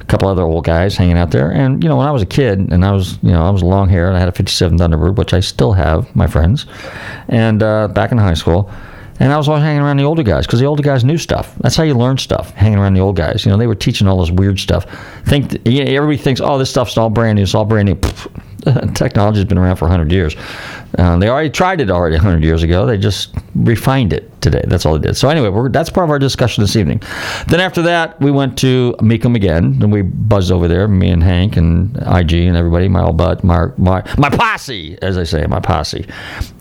Couple 0.08 0.30
other 0.30 0.44
old 0.44 0.64
guys 0.64 0.96
hanging 0.96 1.18
out 1.18 1.32
there. 1.32 1.52
And 1.52 1.84
you 1.84 1.90
know, 1.90 1.98
when 1.98 2.08
I 2.08 2.12
was 2.12 2.22
a 2.22 2.26
kid, 2.26 2.72
and 2.72 2.86
I 2.86 2.92
was, 2.92 3.22
you 3.22 3.32
know, 3.32 3.44
I 3.44 3.50
was 3.50 3.62
long 3.62 3.90
hair, 3.90 4.08
and 4.08 4.16
I 4.16 4.20
had 4.20 4.30
a 4.30 4.32
'57 4.32 4.78
Thunderbird, 4.78 5.16
which 5.16 5.34
I 5.34 5.42
still 5.42 5.74
have, 5.74 6.16
my 6.16 6.28
friends. 6.28 6.66
And 7.28 7.62
uh, 7.62 7.90
back 7.90 8.12
in 8.12 8.18
high 8.18 8.34
school, 8.34 8.72
and 9.20 9.32
I 9.34 9.38
was 9.38 9.48
always 9.48 9.64
hanging 9.64 9.82
around 9.82 9.98
the 9.98 10.04
older 10.04 10.24
guys 10.24 10.46
because 10.46 10.60
the 10.60 10.66
older 10.66 10.84
guys 10.84 11.04
knew 11.04 11.18
stuff. 11.18 11.56
That's 11.60 11.76
how 11.76 11.84
you 11.84 11.94
learn 11.96 12.18
stuff, 12.18 12.52
hanging 12.52 12.78
around 12.80 12.94
the 12.94 13.00
old 13.02 13.16
guys. 13.16 13.46
You 13.46 13.52
know, 13.52 13.58
they 13.58 13.68
were 13.68 13.76
teaching 13.76 14.08
all 14.08 14.20
this 14.20 14.32
weird 14.32 14.60
stuff. 14.60 14.86
Think 15.26 15.50
that- 15.52 15.68
yeah, 15.68 15.84
everybody 15.84 16.18
thinks, 16.18 16.42
oh, 16.42 16.58
this 16.58 16.70
stuff's 16.70 16.98
all 16.98 17.10
brand 17.10 17.38
new. 17.38 17.44
It's 17.44 17.56
all 17.56 17.66
brand 17.66 17.88
new. 17.88 18.00
Technology's 18.96 19.46
been 19.46 19.58
around 19.58 19.78
for 19.78 19.86
100 19.86 20.12
years. 20.12 20.36
Uh, 20.98 21.18
they 21.18 21.30
already 21.30 21.50
tried 21.50 21.80
it 21.80 21.90
already 21.90 22.16
100 22.16 22.44
years 22.44 22.64
ago. 22.64 22.86
They 22.86 22.98
just 22.98 23.34
refined 23.56 24.12
it 24.14 24.42
today. 24.42 24.62
That's 24.68 24.86
all 24.86 24.98
they 24.98 25.08
did. 25.08 25.16
So 25.16 25.30
anyway, 25.30 25.70
that's 25.72 25.90
part 25.90 26.06
of 26.06 26.10
our 26.10 26.20
discussion 26.20 26.64
this 26.64 26.76
evening. 26.76 27.02
Then 27.48 27.60
after 27.60 27.82
that, 27.84 28.20
we 28.20 28.30
went 28.32 28.58
to 28.60 28.94
Mecum 29.00 29.36
again, 29.36 29.78
and 29.82 29.92
we 29.92 30.02
buzzed 30.02 30.52
over 30.52 30.68
there. 30.68 30.88
Me 30.88 31.10
and 31.10 31.24
Hank 31.24 31.56
and 31.56 31.96
IG 31.98 32.34
and 32.34 32.58
everybody, 32.58 32.88
my 32.90 33.04
old 33.04 33.18
butt, 33.18 33.44
my 33.44 33.68
my 33.78 34.04
my 34.18 34.30
posse, 34.30 34.98
as 35.02 35.18
I 35.18 35.24
say, 35.24 35.46
my 35.48 35.60
posse. 35.60 36.06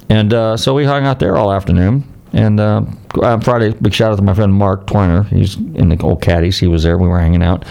And 0.09 0.33
uh, 0.33 0.57
so 0.57 0.75
we 0.75 0.85
hung 0.85 1.07
out 1.07 1.19
there 1.19 1.37
all 1.37 1.51
afternoon. 1.53 2.05
And 2.33 2.61
uh, 2.61 2.85
on 3.23 3.41
Friday, 3.41 3.73
big 3.81 3.95
shout 3.95 4.13
out 4.13 4.17
to 4.17 4.23
my 4.23 4.35
friend 4.35 4.53
Mark 4.53 4.87
Twiner. 4.87 5.27
He's 5.29 5.57
in 5.57 5.89
the 5.89 6.01
old 6.03 6.23
caddies. 6.23 6.59
He 6.59 6.67
was 6.67 6.83
there. 6.83 6.99
We 6.99 7.09
were 7.09 7.21
hanging 7.21 7.43
out, 7.43 7.65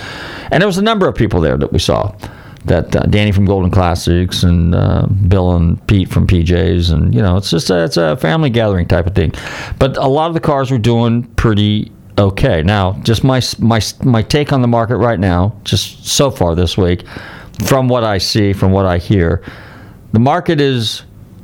and 0.52 0.62
there 0.62 0.68
was 0.68 0.78
a 0.78 0.84
number 0.84 1.08
of 1.08 1.16
people 1.16 1.42
there 1.42 1.58
that 1.58 1.72
we 1.72 1.80
saw. 1.80 2.16
That 2.66 2.96
uh, 2.96 3.04
Danny 3.04 3.32
from 3.32 3.46
Golden 3.46 3.70
Classics 3.70 4.42
and 4.42 4.74
uh, 4.74 5.06
Bill 5.28 5.56
and 5.56 5.86
Pete 5.86 6.10
from 6.10 6.26
PJs, 6.26 6.92
and 6.92 7.14
you 7.14 7.22
know, 7.22 7.38
it's 7.38 7.52
just 7.52 7.70
a, 7.70 7.84
it's 7.84 7.98
a 7.98 8.18
family 8.18 8.50
gathering 8.50 8.88
type 8.88 9.06
of 9.06 9.14
thing. 9.14 9.34
But 9.78 9.98
a 9.98 10.08
lot 10.08 10.30
of 10.30 10.34
the 10.34 10.40
cars 10.40 10.72
were 10.72 10.80
doing 10.80 11.24
pretty 11.36 11.92
okay. 12.18 12.64
Now, 12.64 12.94
just 13.04 13.24
my 13.24 13.42
my 13.60 13.82
my 14.04 14.24
take 14.24 14.52
on 14.52 14.64
the 14.64 14.68
market 14.68 14.98
right 14.98 15.20
now, 15.20 15.56
just 15.64 16.08
so 16.08 16.32
far 16.32 16.56
this 16.56 16.76
week, 16.76 17.06
from 17.66 17.88
what 17.88 18.04
I 18.04 18.18
see, 18.18 18.52
from 18.52 18.72
what 18.72 18.86
I 18.86 18.98
hear, 18.98 19.44
the 20.14 20.20
market 20.20 20.60
is 20.60 21.04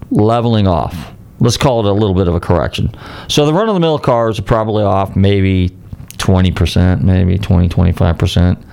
leveling 0.09 0.67
off. 0.67 1.13
Let's 1.41 1.57
call 1.57 1.85
it 1.85 1.89
a 1.89 1.93
little 1.93 2.15
bit 2.15 2.27
of 2.27 2.35
a 2.35 2.39
correction. 2.39 2.95
So 3.27 3.45
the 3.45 3.53
run 3.53 3.67
of 3.67 3.73
the 3.73 3.79
mill 3.79 3.99
cars 3.99 4.39
are 4.39 4.43
probably 4.43 4.83
off 4.83 5.15
maybe 5.15 5.69
20%, 6.17 7.01
maybe 7.01 7.37
20, 7.37 7.67
25%. 7.67 8.63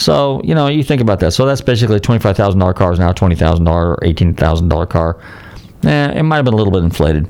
So, 0.00 0.40
you 0.44 0.54
know, 0.54 0.68
you 0.68 0.82
think 0.82 1.02
about 1.02 1.20
that. 1.20 1.32
So 1.32 1.44
that's 1.44 1.60
basically 1.60 1.96
a 1.96 2.00
$25,000 2.00 2.74
car 2.74 2.92
is 2.92 2.98
now 2.98 3.10
a 3.10 3.14
$20,000 3.14 3.68
or 3.68 3.96
$18,000 3.96 4.88
car. 4.88 5.20
Eh, 5.84 6.18
it 6.18 6.22
might 6.22 6.36
have 6.36 6.44
been 6.44 6.54
a 6.54 6.56
little 6.56 6.72
bit 6.72 6.84
inflated. 6.84 7.26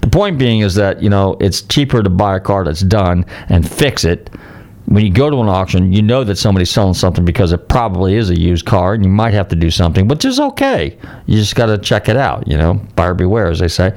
The 0.00 0.08
point 0.08 0.38
being 0.38 0.60
is 0.60 0.76
that, 0.76 1.02
you 1.02 1.10
know, 1.10 1.36
it's 1.40 1.62
cheaper 1.62 2.02
to 2.02 2.10
buy 2.10 2.36
a 2.36 2.40
car 2.40 2.64
that's 2.64 2.82
done 2.82 3.26
and 3.48 3.68
fix 3.68 4.04
it 4.04 4.30
when 4.86 5.04
you 5.04 5.12
go 5.12 5.28
to 5.30 5.40
an 5.40 5.48
auction, 5.48 5.92
you 5.92 6.00
know 6.00 6.22
that 6.24 6.36
somebody's 6.36 6.70
selling 6.70 6.94
something 6.94 7.24
because 7.24 7.52
it 7.52 7.68
probably 7.68 8.14
is 8.14 8.30
a 8.30 8.38
used 8.38 8.66
car, 8.66 8.94
and 8.94 9.04
you 9.04 9.10
might 9.10 9.34
have 9.34 9.48
to 9.48 9.56
do 9.56 9.70
something, 9.70 10.06
which 10.06 10.24
is 10.24 10.38
okay. 10.38 10.96
You 11.26 11.38
just 11.38 11.56
got 11.56 11.66
to 11.66 11.78
check 11.78 12.08
it 12.08 12.16
out, 12.16 12.46
you 12.46 12.56
know, 12.56 12.74
buyer 12.94 13.14
beware, 13.14 13.48
as 13.48 13.58
they 13.58 13.68
say. 13.68 13.96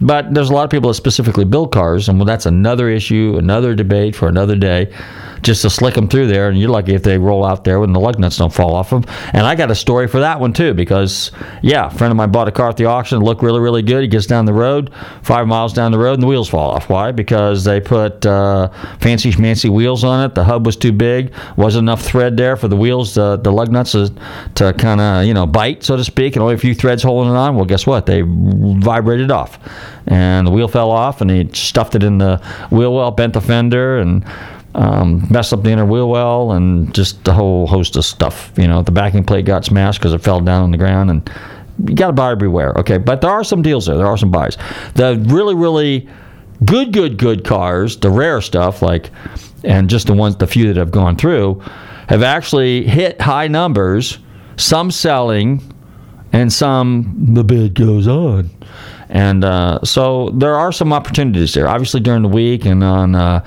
But 0.00 0.34
there's 0.34 0.50
a 0.50 0.52
lot 0.52 0.64
of 0.64 0.70
people 0.70 0.88
that 0.88 0.94
specifically 0.94 1.44
build 1.44 1.72
cars, 1.72 2.08
and 2.08 2.18
well, 2.18 2.26
that's 2.26 2.46
another 2.46 2.88
issue, 2.88 3.36
another 3.38 3.74
debate 3.74 4.14
for 4.14 4.28
another 4.28 4.56
day. 4.56 4.92
Just 5.40 5.62
to 5.62 5.70
slick 5.70 5.94
them 5.94 6.08
through 6.08 6.26
there, 6.26 6.48
and 6.48 6.58
you're 6.58 6.68
lucky 6.68 6.94
if 6.94 7.04
they 7.04 7.16
roll 7.16 7.44
out 7.44 7.62
there 7.62 7.78
when 7.78 7.92
the 7.92 8.00
lug 8.00 8.18
nuts 8.18 8.38
don't 8.38 8.52
fall 8.52 8.74
off 8.74 8.90
them. 8.90 9.04
And 9.32 9.46
I 9.46 9.54
got 9.54 9.70
a 9.70 9.74
story 9.74 10.08
for 10.08 10.18
that 10.18 10.40
one 10.40 10.52
too, 10.52 10.74
because 10.74 11.30
yeah, 11.62 11.86
a 11.86 11.90
friend 11.90 12.10
of 12.10 12.16
mine 12.16 12.32
bought 12.32 12.48
a 12.48 12.50
car 12.50 12.68
at 12.68 12.76
the 12.76 12.86
auction, 12.86 13.20
looked 13.20 13.40
really, 13.40 13.60
really 13.60 13.82
good. 13.82 14.02
He 14.02 14.08
gets 14.08 14.26
down 14.26 14.46
the 14.46 14.52
road, 14.52 14.92
five 15.22 15.46
miles 15.46 15.72
down 15.72 15.92
the 15.92 15.98
road, 15.98 16.14
and 16.14 16.24
the 16.24 16.26
wheels 16.26 16.48
fall 16.48 16.72
off. 16.72 16.88
Why? 16.88 17.12
Because 17.12 17.62
they 17.62 17.80
put 17.80 18.26
uh, 18.26 18.68
fancy 18.98 19.30
schmancy 19.30 19.70
wheels 19.70 20.02
on 20.02 20.17
it. 20.18 20.34
The 20.34 20.44
hub 20.44 20.66
was 20.66 20.76
too 20.76 20.92
big, 20.92 21.32
wasn't 21.56 21.84
enough 21.84 22.02
thread 22.02 22.36
there 22.36 22.56
for 22.56 22.68
the 22.68 22.76
wheels, 22.76 23.16
uh, 23.16 23.36
the 23.36 23.50
lug 23.50 23.70
nuts 23.70 23.92
to, 23.92 24.12
to 24.56 24.72
kind 24.74 25.00
of 25.00 25.24
you 25.24 25.34
know 25.34 25.46
bite, 25.46 25.82
so 25.84 25.96
to 25.96 26.04
speak, 26.04 26.36
and 26.36 26.42
only 26.42 26.54
a 26.54 26.58
few 26.58 26.74
threads 26.74 27.02
holding 27.02 27.32
it 27.32 27.36
on. 27.36 27.56
Well, 27.56 27.64
guess 27.64 27.86
what? 27.86 28.06
They 28.06 28.22
vibrated 28.22 29.30
off, 29.30 29.58
and 30.06 30.46
the 30.46 30.50
wheel 30.50 30.68
fell 30.68 30.90
off, 30.90 31.20
and 31.20 31.30
he 31.30 31.48
stuffed 31.52 31.94
it 31.94 32.02
in 32.02 32.18
the 32.18 32.42
wheel 32.70 32.94
well, 32.94 33.10
bent 33.10 33.34
the 33.34 33.40
fender, 33.40 33.98
and 33.98 34.24
um, 34.74 35.26
messed 35.30 35.52
up 35.52 35.62
the 35.62 35.70
inner 35.70 35.86
wheel 35.86 36.08
well, 36.08 36.52
and 36.52 36.94
just 36.94 37.26
a 37.26 37.32
whole 37.32 37.66
host 37.66 37.96
of 37.96 38.04
stuff. 38.04 38.52
You 38.56 38.68
know, 38.68 38.82
the 38.82 38.92
backing 38.92 39.24
plate 39.24 39.44
got 39.44 39.64
smashed 39.64 40.00
because 40.00 40.12
it 40.12 40.18
fell 40.18 40.40
down 40.40 40.62
on 40.62 40.70
the 40.70 40.78
ground, 40.78 41.10
and 41.10 41.30
you 41.84 41.94
got 41.94 42.08
to 42.08 42.12
buyer 42.12 42.36
beware. 42.36 42.72
Okay, 42.76 42.98
but 42.98 43.20
there 43.20 43.30
are 43.30 43.44
some 43.44 43.62
deals 43.62 43.86
there. 43.86 43.96
There 43.96 44.06
are 44.06 44.18
some 44.18 44.30
buys. 44.30 44.56
The 44.94 45.22
really, 45.28 45.54
really 45.54 46.08
good, 46.64 46.92
good, 46.92 47.18
good 47.18 47.44
cars, 47.44 47.96
the 47.98 48.10
rare 48.10 48.40
stuff, 48.40 48.82
like, 48.82 49.10
and 49.64 49.90
just 49.90 50.06
the 50.06 50.14
ones, 50.14 50.36
the 50.36 50.46
few 50.46 50.66
that 50.68 50.76
have 50.76 50.90
gone 50.90 51.16
through, 51.16 51.60
have 52.08 52.22
actually 52.22 52.86
hit 52.86 53.20
high 53.20 53.48
numbers. 53.48 54.18
Some 54.56 54.90
selling, 54.90 55.62
and 56.32 56.52
some 56.52 57.14
the 57.34 57.44
bid 57.44 57.74
goes 57.74 58.08
on. 58.08 58.50
And 59.08 59.44
uh, 59.44 59.80
so 59.84 60.30
there 60.30 60.54
are 60.54 60.72
some 60.72 60.92
opportunities 60.92 61.54
there. 61.54 61.68
Obviously 61.68 62.00
during 62.00 62.22
the 62.22 62.28
week 62.28 62.66
and 62.66 62.84
on, 62.84 63.14
uh, 63.14 63.44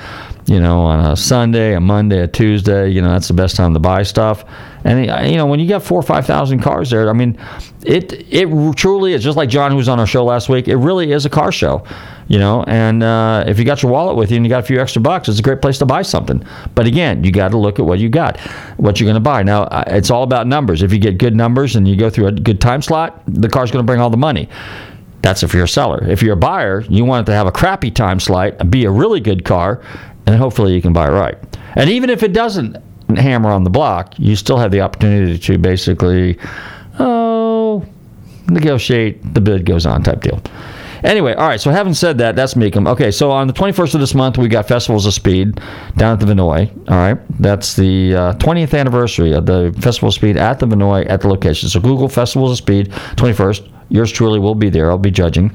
you 0.48 0.60
know, 0.60 0.82
on 0.82 1.12
a 1.12 1.16
Sunday, 1.16 1.76
a 1.76 1.80
Monday, 1.80 2.20
a 2.20 2.28
Tuesday, 2.28 2.90
you 2.90 3.02
know, 3.02 3.12
that's 3.12 3.28
the 3.28 3.34
best 3.34 3.56
time 3.56 3.74
to 3.74 3.80
buy 3.80 4.04
stuff. 4.04 4.44
And 4.84 5.10
uh, 5.10 5.22
you 5.22 5.36
know, 5.36 5.46
when 5.46 5.60
you 5.60 5.68
got 5.68 5.84
four 5.84 6.00
or 6.00 6.04
five 6.04 6.26
thousand 6.26 6.62
cars 6.62 6.90
there, 6.90 7.10
I 7.10 7.14
mean, 7.14 7.38
it 7.86 8.14
it 8.34 8.76
truly 8.76 9.14
is 9.14 9.24
just 9.24 9.38
like 9.38 9.50
John, 9.50 9.72
who 9.72 9.78
was 9.78 9.88
on 9.88 10.00
our 10.00 10.08
show 10.08 10.24
last 10.24 10.50
week. 10.50 10.68
It 10.68 10.78
really 10.78 11.12
is 11.12 11.26
a 11.26 11.30
car 11.30 11.52
show, 11.52 11.84
you 12.28 12.40
know. 12.40 12.64
And 12.64 13.04
uh, 13.04 13.44
if 13.48 13.60
you 13.60 13.66
got 13.66 13.84
your 13.84 13.92
wallet 13.92 14.16
with 14.16 14.32
you 14.32 14.38
and 14.38 14.46
you 14.46 14.50
got 14.50 14.64
a 14.64 14.66
few 14.66 14.82
extra 14.82 15.02
bucks, 15.02 15.30
it's 15.30 15.40
a 15.40 15.44
great 15.44 15.62
place 15.62 15.78
to 15.80 15.86
buy 15.86 16.02
something. 16.02 16.44
But 16.74 16.88
again, 16.88 17.24
you 17.24 17.32
got 17.32 17.50
to 17.50 17.58
look 17.58 17.78
at 17.78 17.86
what 17.86 18.00
you 18.00 18.10
got, 18.10 18.40
what 18.78 19.00
you're 19.00 19.06
going 19.06 19.16
to 19.16 19.20
buy. 19.20 19.44
Now, 19.44 19.64
uh, 19.66 19.84
it's 19.88 20.10
all 20.10 20.24
about 20.24 20.48
numbers. 20.48 20.82
If 20.82 20.92
you 20.92 21.00
get 21.00 21.20
good 21.20 21.36
numbers 21.36 21.76
and 21.76 21.88
you 21.88 21.96
go 21.96 22.10
through 22.10 22.28
a 22.28 22.32
good 22.32 22.60
time 22.60 22.82
slot, 22.82 23.22
the 23.28 23.50
car's 23.50 23.70
going 23.70 23.84
to 23.84 23.88
bring 23.88 24.02
all 24.02 24.10
the 24.10 24.18
money. 24.18 24.50
That's 25.22 25.44
if 25.44 25.54
you're 25.54 25.66
a 25.66 25.68
seller. 25.68 26.04
If 26.08 26.22
you're 26.24 26.34
a 26.34 26.38
buyer, 26.38 26.82
you 26.90 27.06
want 27.06 27.28
it 27.28 27.32
to 27.32 27.36
have 27.36 27.48
a 27.48 27.52
crappy 27.52 27.92
time 27.92 28.20
slot 28.20 28.70
be 28.72 28.86
a 28.86 28.92
really 28.92 29.20
good 29.20 29.46
car, 29.46 29.82
and 30.26 30.36
hopefully 30.36 30.74
you 30.74 30.82
can 30.82 30.94
buy 30.94 31.10
right. 31.10 31.38
And 31.76 31.90
even 31.90 32.10
if 32.10 32.24
it 32.24 32.34
doesn't 32.34 32.78
hammer 33.16 33.50
on 33.50 33.64
the 33.64 33.70
block, 33.70 34.18
you 34.18 34.36
still 34.36 34.58
have 34.58 34.72
the 34.72 34.82
opportunity 34.82 35.38
to 35.38 35.58
basically, 35.58 36.38
oh, 37.00 37.86
negotiate, 38.50 39.34
the 39.34 39.42
bid 39.42 39.66
goes 39.66 39.86
on 39.86 40.04
type 40.04 40.22
deal. 40.22 40.42
Anyway, 41.04 41.34
all 41.34 41.48
right, 41.48 41.60
so 41.60 41.72
having 41.72 41.94
said 41.94 42.18
that, 42.20 42.36
that's 42.36 42.54
Mecum. 42.54 42.88
Okay, 42.88 43.12
so 43.12 43.32
on 43.32 43.48
the 43.48 43.54
21st 43.54 43.96
of 43.96 44.00
this 44.00 44.14
month, 44.14 44.38
we 44.38 44.48
got 44.48 44.68
Festivals 44.68 45.06
of 45.06 45.14
Speed 45.14 45.60
down 45.98 46.14
at 46.14 46.20
the 46.20 46.32
Vinoy. 46.32 46.70
All 46.90 46.98
right, 46.98 47.18
that's 47.40 47.76
the 47.76 48.16
uh, 48.16 48.34
20th 48.36 48.78
anniversary 48.78 49.34
of 49.34 49.46
the 49.46 49.76
Festival 49.80 50.10
of 50.10 50.14
Speed 50.14 50.38
at 50.38 50.60
the 50.60 50.68
Vinoy 50.68 51.10
at 51.10 51.22
the 51.22 51.28
location. 51.28 51.70
So 51.70 51.80
Google 51.80 52.08
Festivals 52.08 52.52
of 52.52 52.58
Speed, 52.58 52.92
21st. 52.92 53.70
Yours 53.90 54.12
truly 54.12 54.40
will 54.40 54.56
be 54.56 54.70
there. 54.70 54.90
I'll 54.90 54.98
be 54.98 55.12
judging. 55.12 55.52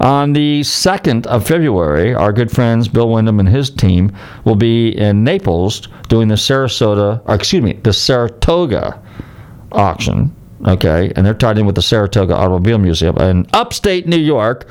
On 0.00 0.32
the 0.32 0.60
2nd 0.60 1.26
of 1.26 1.46
February, 1.46 2.14
our 2.14 2.32
good 2.32 2.52
friends 2.52 2.86
Bill 2.86 3.10
Wyndham 3.10 3.40
and 3.40 3.48
his 3.48 3.68
team 3.68 4.12
will 4.44 4.54
be 4.54 4.96
in 4.96 5.24
Naples 5.24 5.88
doing 6.08 6.28
the 6.28 6.36
Sarasota, 6.36 7.20
excuse 7.28 7.62
me, 7.62 7.72
the 7.82 7.92
Saratoga 7.92 9.02
auction. 9.72 10.34
Okay, 10.66 11.12
and 11.14 11.24
they're 11.24 11.34
tied 11.34 11.58
in 11.58 11.66
with 11.66 11.74
the 11.76 11.82
Saratoga 11.82 12.34
Automobile 12.34 12.78
Museum 12.78 13.16
in 13.18 13.46
upstate 13.52 14.06
New 14.06 14.16
York. 14.18 14.66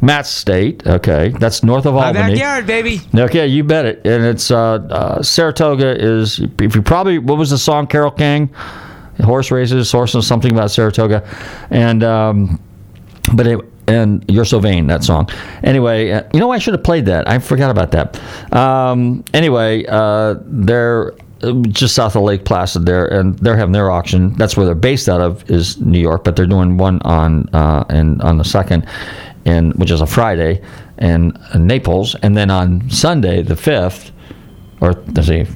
Matt's 0.00 0.28
State. 0.28 0.86
Okay, 0.86 1.30
that's 1.40 1.62
north 1.62 1.86
of 1.86 1.94
My 1.94 2.08
Albany. 2.08 2.34
backyard, 2.34 2.66
baby. 2.66 3.00
Okay, 3.14 3.46
you 3.46 3.64
bet 3.64 3.86
it. 3.86 4.06
And 4.06 4.24
it's 4.24 4.50
uh, 4.50 4.74
uh, 4.74 5.22
Saratoga 5.22 5.98
is 5.98 6.40
if 6.60 6.74
you 6.74 6.82
probably 6.82 7.18
what 7.18 7.38
was 7.38 7.50
the 7.50 7.58
song 7.58 7.86
Carole 7.86 8.10
King, 8.10 8.48
horse 9.24 9.50
races, 9.50 9.90
horse 9.90 10.12
horses 10.12 10.28
something 10.28 10.52
about 10.52 10.70
Saratoga, 10.70 11.26
and 11.70 12.04
um, 12.04 12.60
but 13.34 13.46
it. 13.46 13.60
And 13.88 14.24
you're 14.28 14.44
so 14.44 14.58
vain 14.58 14.88
that 14.88 15.04
song. 15.04 15.28
Anyway, 15.62 16.10
uh, 16.10 16.24
you 16.34 16.40
know 16.40 16.50
I 16.50 16.58
should 16.58 16.74
have 16.74 16.82
played 16.82 17.06
that. 17.06 17.28
I 17.28 17.38
forgot 17.38 17.70
about 17.70 17.92
that. 17.92 18.20
Um, 18.52 19.22
anyway, 19.32 19.84
uh, 19.86 20.34
they're 20.44 21.12
uh, 21.12 21.16
just 21.68 21.94
south 21.94 22.16
of 22.16 22.22
Lake 22.22 22.44
Placid 22.44 22.86
there, 22.86 23.06
and 23.06 23.38
they're 23.38 23.56
having 23.56 23.72
their 23.72 23.90
auction. 23.90 24.32
That's 24.34 24.56
where 24.56 24.64
they're 24.64 24.74
based 24.74 25.08
out 25.08 25.20
of 25.20 25.48
is 25.50 25.80
New 25.80 26.00
York, 26.00 26.24
but 26.24 26.36
they're 26.36 26.46
doing 26.46 26.78
one 26.78 27.00
on 27.02 27.48
uh, 27.52 27.84
and 27.88 28.20
on 28.22 28.38
the 28.38 28.44
second, 28.44 28.86
in 29.44 29.72
which 29.72 29.90
is 29.90 30.00
a 30.00 30.06
Friday, 30.06 30.62
in, 30.98 31.38
Naples, 31.54 32.14
and 32.22 32.36
then 32.36 32.50
on 32.50 32.88
Sunday 32.88 33.42
the 33.42 33.56
fifth, 33.56 34.12
or 34.80 34.92
let's 34.92 35.28
see, 35.28 35.46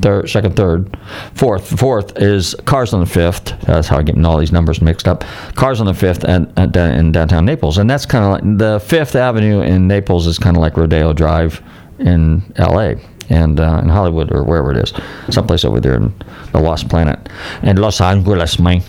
third, 0.00 0.30
second, 0.30 0.56
third, 0.56 0.96
fourth. 1.34 1.78
Fourth 1.78 2.18
is 2.18 2.54
Cars 2.64 2.94
on 2.94 3.00
the 3.00 3.06
Fifth. 3.06 3.60
That's 3.62 3.86
how 3.86 3.98
I'm 3.98 4.04
getting 4.06 4.24
all 4.24 4.38
these 4.38 4.52
numbers 4.52 4.80
mixed 4.80 5.06
up. 5.06 5.24
Cars 5.54 5.80
on 5.80 5.86
the 5.86 5.94
Fifth 5.94 6.24
and, 6.24 6.50
and 6.56 6.74
in 6.74 7.12
downtown 7.12 7.44
Naples, 7.44 7.76
and 7.76 7.88
that's 7.88 8.06
kind 8.06 8.24
of 8.24 8.30
like 8.30 8.58
the 8.58 8.80
Fifth 8.80 9.14
Avenue 9.14 9.60
in 9.60 9.86
Naples 9.86 10.26
is 10.26 10.38
kind 10.38 10.56
of 10.56 10.62
like 10.62 10.76
Rodeo 10.76 11.12
Drive 11.12 11.62
in 11.98 12.50
L.A. 12.56 12.98
and 13.28 13.60
uh, 13.60 13.80
in 13.82 13.88
Hollywood 13.88 14.32
or 14.32 14.42
wherever 14.44 14.70
it 14.72 14.76
is, 14.78 14.92
someplace 15.30 15.64
over 15.64 15.80
there 15.80 15.94
in 15.94 16.12
the 16.52 16.60
Lost 16.60 16.88
Planet, 16.88 17.28
in 17.62 17.76
Los 17.76 18.00
Angeles, 18.00 18.58
man. 18.58 18.82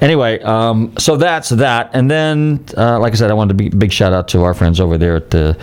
Anyway, 0.00 0.40
um, 0.42 0.92
so 0.98 1.16
that's 1.16 1.48
that, 1.48 1.90
and 1.92 2.10
then, 2.10 2.64
uh, 2.76 2.98
like 3.00 3.12
I 3.12 3.16
said, 3.16 3.30
I 3.30 3.34
wanted 3.34 3.58
to 3.58 3.64
be 3.64 3.68
big 3.68 3.92
shout 3.92 4.12
out 4.12 4.28
to 4.28 4.42
our 4.44 4.54
friends 4.54 4.78
over 4.80 4.96
there 4.96 5.16
at 5.16 5.30
the 5.30 5.56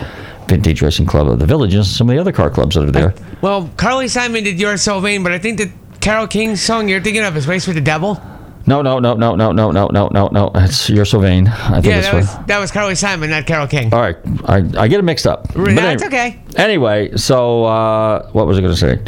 Vintage 0.46 0.82
Racing 0.82 1.06
Club 1.06 1.28
of 1.28 1.38
the 1.38 1.46
Village 1.46 1.74
and 1.74 1.84
some 1.84 2.08
of 2.08 2.14
the 2.14 2.20
other 2.20 2.32
car 2.32 2.50
clubs 2.50 2.74
that 2.74 2.84
are 2.84 2.90
there. 2.90 3.14
Well, 3.40 3.70
Carly 3.76 4.08
Simon 4.08 4.44
did 4.44 4.60
You're 4.60 4.76
So 4.76 5.00
Vain, 5.00 5.22
but 5.22 5.32
I 5.32 5.38
think 5.38 5.58
that 5.58 5.70
Carole 6.00 6.26
King 6.26 6.54
song 6.54 6.88
you're 6.88 7.00
thinking 7.00 7.24
of 7.24 7.36
is 7.36 7.48
Race 7.48 7.66
with 7.66 7.76
the 7.76 7.82
Devil. 7.82 8.20
No, 8.66 8.82
no, 8.82 8.98
no, 8.98 9.14
no, 9.14 9.36
no, 9.36 9.52
no, 9.52 9.70
no, 9.70 9.88
no, 9.92 10.08
no, 10.12 10.28
no. 10.32 10.50
It's 10.56 10.90
you're 10.90 11.04
so 11.04 11.20
vain. 11.20 11.46
I 11.48 11.80
think 11.80 11.86
Yeah, 11.86 12.00
that 12.00 12.14
was 12.14 12.36
that 12.46 12.58
was 12.58 12.70
Carly 12.72 12.94
Simon, 12.96 13.30
not 13.30 13.46
Carole 13.46 13.68
King. 13.68 13.92
All 13.94 14.00
right, 14.00 14.16
I, 14.46 14.56
I 14.76 14.88
get 14.88 14.98
it 14.98 15.04
mixed 15.04 15.26
up. 15.26 15.46
But 15.54 15.72
No, 15.72 15.88
it's 15.90 16.02
anyway- 16.02 16.06
okay. 16.06 16.40
Anyway, 16.56 17.16
so 17.16 17.64
uh, 17.64 18.28
what 18.32 18.46
was 18.46 18.58
I 18.58 18.62
going 18.62 18.74
to 18.74 18.78
say? 18.80 18.98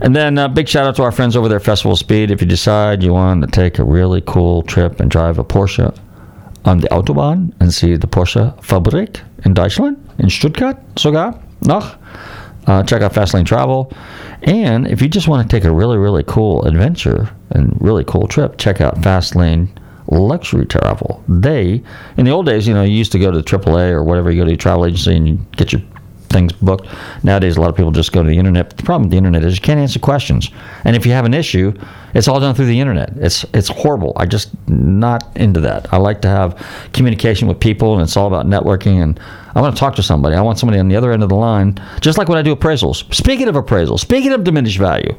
And 0.00 0.14
then 0.14 0.38
uh, 0.38 0.46
big 0.48 0.68
shout 0.68 0.86
out 0.86 0.94
to 0.96 1.02
our 1.02 1.12
friends 1.12 1.36
over 1.36 1.48
there, 1.48 1.60
Festival 1.60 1.96
Speed. 1.96 2.30
If 2.30 2.40
you 2.40 2.46
decide 2.46 3.02
you 3.02 3.12
want 3.12 3.42
to 3.44 3.50
take 3.50 3.78
a 3.78 3.84
really 3.84 4.22
cool 4.26 4.62
trip 4.62 5.00
and 5.00 5.10
drive 5.10 5.38
a 5.38 5.44
Porsche 5.44 5.92
on 6.64 6.78
the 6.78 6.88
Autobahn 6.88 7.52
and 7.60 7.74
see 7.74 7.96
the 7.96 8.06
Porsche 8.06 8.54
Fabrik 8.62 9.20
in 9.44 9.54
Deutschland, 9.54 9.96
in 10.18 10.30
Stuttgart 10.30 10.78
sogar 10.96 11.34
noch, 11.62 11.96
uh, 12.68 12.82
check 12.82 13.02
out 13.02 13.12
Fastlane 13.12 13.46
Travel. 13.46 13.90
And 14.42 14.86
if 14.86 15.00
you 15.00 15.08
just 15.08 15.26
want 15.26 15.48
to 15.48 15.56
take 15.56 15.64
a 15.64 15.72
really, 15.72 15.96
really 15.96 16.22
cool 16.24 16.64
adventure 16.64 17.30
and 17.50 17.76
really 17.80 18.04
cool 18.04 18.28
trip, 18.28 18.58
check 18.58 18.80
out 18.80 18.96
Fastlane 18.96 19.68
Luxury 20.08 20.66
Travel. 20.66 21.24
They, 21.28 21.82
in 22.16 22.24
the 22.26 22.30
old 22.30 22.46
days, 22.46 22.68
you 22.68 22.74
know, 22.74 22.82
you 22.82 22.96
used 22.96 23.12
to 23.12 23.18
go 23.18 23.30
to 23.30 23.38
AAA 23.38 23.90
or 23.90 24.04
whatever, 24.04 24.30
you 24.30 24.42
go 24.44 24.48
to 24.48 24.56
travel 24.56 24.86
agency 24.86 25.16
and 25.16 25.28
you 25.28 25.38
get 25.56 25.72
your 25.72 25.82
things 26.28 26.52
booked. 26.52 26.88
Nowadays, 27.22 27.56
a 27.56 27.60
lot 27.60 27.70
of 27.70 27.76
people 27.76 27.90
just 27.90 28.12
go 28.12 28.22
to 28.22 28.28
the 28.28 28.38
internet. 28.38 28.76
The 28.76 28.82
problem 28.82 29.04
with 29.04 29.10
the 29.10 29.16
internet 29.16 29.44
is 29.44 29.56
you 29.56 29.60
can't 29.60 29.80
answer 29.80 29.98
questions, 29.98 30.50
and 30.84 30.96
if 30.96 31.06
you 31.06 31.12
have 31.12 31.24
an 31.24 31.34
issue, 31.34 31.72
it's 32.14 32.28
all 32.28 32.40
done 32.40 32.54
through 32.54 32.66
the 32.66 32.80
internet. 32.80 33.10
It's 33.16 33.44
it's 33.54 33.68
horrible. 33.68 34.12
I 34.16 34.26
just 34.26 34.50
not 34.68 35.24
into 35.36 35.60
that. 35.60 35.92
I 35.92 35.96
like 35.98 36.22
to 36.22 36.28
have 36.28 36.60
communication 36.92 37.48
with 37.48 37.60
people, 37.60 37.94
and 37.94 38.02
it's 38.02 38.16
all 38.16 38.26
about 38.26 38.46
networking. 38.46 39.02
And 39.02 39.20
I 39.54 39.60
want 39.60 39.74
to 39.74 39.80
talk 39.80 39.96
to 39.96 40.02
somebody. 40.02 40.36
I 40.36 40.40
want 40.40 40.58
somebody 40.58 40.78
on 40.78 40.88
the 40.88 40.96
other 40.96 41.12
end 41.12 41.22
of 41.22 41.28
the 41.28 41.36
line, 41.36 41.80
just 42.00 42.18
like 42.18 42.28
when 42.28 42.38
I 42.38 42.42
do 42.42 42.54
appraisals. 42.54 43.12
Speaking 43.14 43.48
of 43.48 43.54
appraisals, 43.54 44.00
speaking 44.00 44.32
of 44.32 44.44
diminished 44.44 44.78
value, 44.78 45.16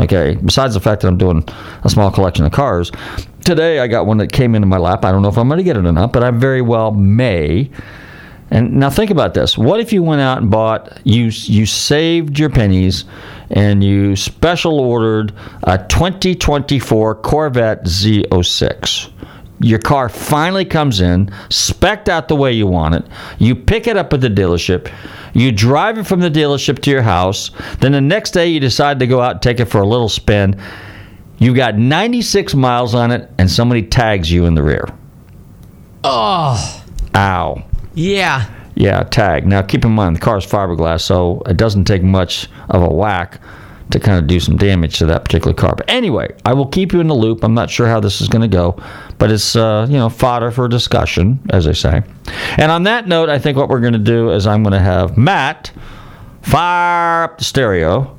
okay. 0.00 0.36
Besides 0.44 0.74
the 0.74 0.80
fact 0.80 1.02
that 1.02 1.08
I'm 1.08 1.18
doing 1.18 1.44
a 1.84 1.90
small 1.90 2.10
collection 2.10 2.44
of 2.44 2.52
cars, 2.52 2.90
today 3.44 3.80
I 3.80 3.86
got 3.86 4.06
one 4.06 4.18
that 4.18 4.32
came 4.32 4.54
into 4.54 4.66
my 4.66 4.78
lap. 4.78 5.04
I 5.04 5.12
don't 5.12 5.22
know 5.22 5.28
if 5.28 5.38
I'm 5.38 5.48
going 5.48 5.58
to 5.58 5.64
get 5.64 5.76
it 5.76 5.84
or 5.84 5.92
not, 5.92 6.12
but 6.12 6.22
I 6.22 6.30
very 6.30 6.62
well 6.62 6.92
may. 6.92 7.70
And 8.50 8.72
now 8.74 8.90
think 8.90 9.10
about 9.10 9.34
this. 9.34 9.56
What 9.56 9.80
if 9.80 9.92
you 9.92 10.02
went 10.02 10.20
out 10.20 10.38
and 10.38 10.50
bought 10.50 11.00
you 11.04 11.24
you 11.24 11.66
saved 11.66 12.38
your 12.38 12.50
pennies 12.50 13.04
and 13.50 13.82
you 13.82 14.16
special 14.16 14.80
ordered 14.80 15.32
a 15.64 15.78
2024 15.78 17.14
Corvette 17.16 17.84
Z06? 17.84 19.12
Your 19.62 19.78
car 19.78 20.08
finally 20.08 20.64
comes 20.64 21.00
in, 21.02 21.26
specced 21.50 22.08
out 22.08 22.28
the 22.28 22.36
way 22.36 22.50
you 22.52 22.66
want 22.66 22.94
it. 22.94 23.04
You 23.38 23.54
pick 23.54 23.86
it 23.86 23.96
up 23.96 24.12
at 24.12 24.22
the 24.22 24.28
dealership. 24.28 24.90
You 25.34 25.52
drive 25.52 25.98
it 25.98 26.06
from 26.06 26.20
the 26.20 26.30
dealership 26.30 26.80
to 26.80 26.90
your 26.90 27.02
house. 27.02 27.50
Then 27.78 27.92
the 27.92 28.00
next 28.00 28.30
day 28.30 28.48
you 28.48 28.58
decide 28.58 28.98
to 29.00 29.06
go 29.06 29.20
out 29.20 29.32
and 29.32 29.42
take 29.42 29.60
it 29.60 29.66
for 29.66 29.82
a 29.82 29.86
little 29.86 30.08
spin. 30.08 30.58
You've 31.38 31.56
got 31.56 31.76
96 31.76 32.54
miles 32.54 32.94
on 32.94 33.10
it 33.10 33.30
and 33.38 33.50
somebody 33.50 33.82
tags 33.82 34.32
you 34.32 34.46
in 34.46 34.54
the 34.54 34.62
rear. 34.62 34.86
Oh, 36.04 36.84
Ow. 37.14 37.62
Yeah. 37.94 38.48
Yeah, 38.74 39.02
tag. 39.02 39.46
Now 39.46 39.62
keep 39.62 39.84
in 39.84 39.92
mind 39.92 40.16
the 40.16 40.20
car's 40.20 40.46
fiberglass, 40.46 41.02
so 41.02 41.42
it 41.46 41.56
doesn't 41.56 41.84
take 41.84 42.02
much 42.02 42.48
of 42.70 42.82
a 42.82 42.88
whack 42.88 43.40
to 43.90 43.98
kind 43.98 44.18
of 44.18 44.26
do 44.26 44.38
some 44.38 44.56
damage 44.56 44.98
to 44.98 45.06
that 45.06 45.24
particular 45.24 45.52
car. 45.52 45.74
But 45.76 45.90
anyway, 45.90 46.34
I 46.44 46.52
will 46.52 46.66
keep 46.66 46.92
you 46.92 47.00
in 47.00 47.08
the 47.08 47.14
loop. 47.14 47.42
I'm 47.42 47.54
not 47.54 47.70
sure 47.70 47.88
how 47.88 48.00
this 48.00 48.20
is 48.20 48.28
going 48.28 48.42
to 48.42 48.48
go, 48.48 48.80
but 49.18 49.30
it's 49.30 49.56
uh, 49.56 49.86
you 49.90 49.96
know 49.96 50.08
fodder 50.08 50.50
for 50.50 50.68
discussion, 50.68 51.40
as 51.50 51.64
they 51.64 51.72
say. 51.72 52.02
And 52.56 52.70
on 52.70 52.84
that 52.84 53.08
note, 53.08 53.28
I 53.28 53.38
think 53.38 53.56
what 53.56 53.68
we're 53.68 53.80
going 53.80 53.92
to 53.92 53.98
do 53.98 54.30
is 54.30 54.46
I'm 54.46 54.62
going 54.62 54.72
to 54.72 54.78
have 54.78 55.16
Matt 55.18 55.72
fire 56.42 57.24
up 57.24 57.38
the 57.38 57.44
stereo, 57.44 58.16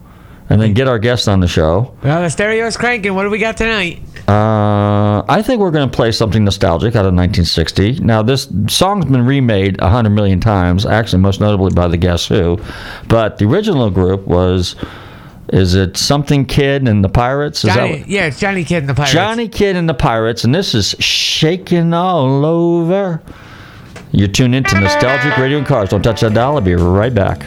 and 0.52 0.62
then 0.62 0.74
get 0.74 0.88
our 0.88 1.00
guest 1.00 1.30
on 1.30 1.40
the 1.40 1.48
show. 1.48 1.96
Well, 2.04 2.22
the 2.22 2.30
stereo's 2.30 2.76
cranking. 2.76 3.16
What 3.16 3.24
do 3.24 3.30
we 3.30 3.40
got 3.40 3.56
tonight? 3.58 4.02
Uh, 4.28 5.24
I 5.28 5.42
think 5.42 5.62
we're 5.62 5.72
going 5.72 5.90
to 5.90 5.96
play 5.96 6.12
something 6.12 6.44
nostalgic 6.44 6.96
out 6.96 7.06
of 7.06 7.14
1960. 7.14 8.00
Now, 8.00 8.22
this 8.22 8.50
song's 8.68 9.06
been 9.06 9.26
remade 9.26 9.80
a 9.82 9.90
hundred 9.90 10.12
million 10.12 10.40
times, 10.40 10.86
actually, 10.86 11.22
most 11.22 11.40
notably 11.40 11.74
by 11.74 11.88
the 11.88 11.98
Guess 11.98 12.28
Who. 12.28 12.60
But 13.08 13.38
the 13.38 13.46
original 13.46 13.90
group 13.90 14.28
was, 14.28 14.76
is 15.54 15.74
it 15.76 15.98
something 15.98 16.46
Kidd 16.46 16.88
and 16.88 17.04
the 17.04 17.10
Pirates? 17.10 17.64
Is 17.64 17.74
Johnny, 17.74 18.00
that 18.00 18.08
yeah, 18.08 18.26
it's 18.26 18.40
Johnny 18.40 18.64
Kidd 18.64 18.84
and 18.84 18.90
the? 18.90 18.94
Pirates. 18.94 19.14
Johnny 19.14 19.48
Kidd 19.48 19.76
and 19.76 19.88
the 19.88 19.94
Pirates, 19.94 20.44
and 20.44 20.54
this 20.54 20.76
is 20.76 20.96
shaking 21.00 21.94
all 21.94 22.46
over. 22.46 23.22
You're 24.12 24.28
tuned 24.28 24.56
into 24.56 24.80
Nostalgic 24.80 25.38
Radio 25.38 25.58
and 25.60 25.66
Cars. 25.68 25.90
Don't 25.90 26.02
touch 26.02 26.20
that 26.22 26.34
dial. 26.34 26.56
I'll 26.56 26.62
be 26.62 26.76
right 26.76 27.14
back. 27.14 27.46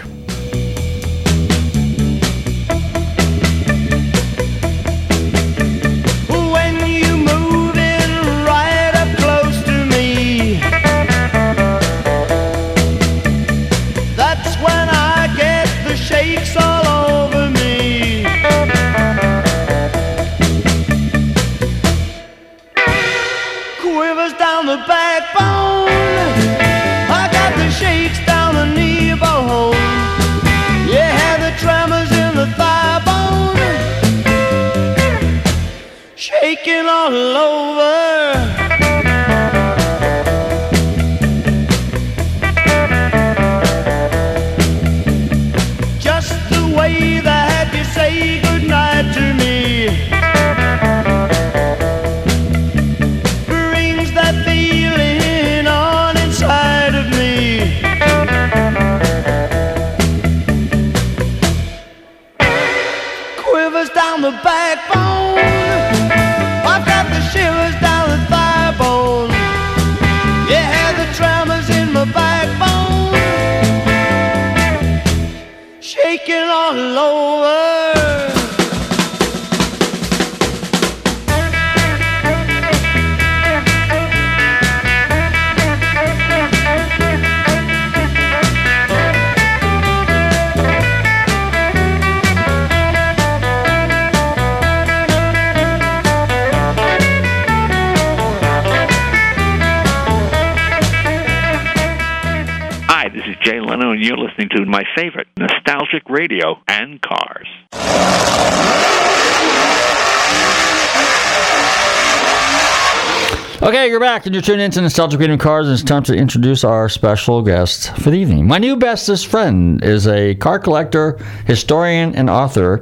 Back, 114.24 114.28
and 114.28 114.34
you're 114.36 114.42
tuning 114.42 114.64
into 114.64 114.80
Nostalgic 114.80 115.20
Radio 115.20 115.36
Cars, 115.36 115.66
and 115.66 115.74
it's 115.74 115.82
time 115.82 116.02
to 116.04 116.14
introduce 116.14 116.64
our 116.64 116.88
special 116.88 117.42
guest 117.42 117.94
for 117.98 118.08
the 118.08 118.16
evening. 118.16 118.46
My 118.46 118.56
new 118.56 118.74
bestest 118.74 119.26
friend 119.26 119.84
is 119.84 120.08
a 120.08 120.34
car 120.36 120.58
collector, 120.58 121.18
historian, 121.44 122.14
and 122.14 122.30
author, 122.30 122.80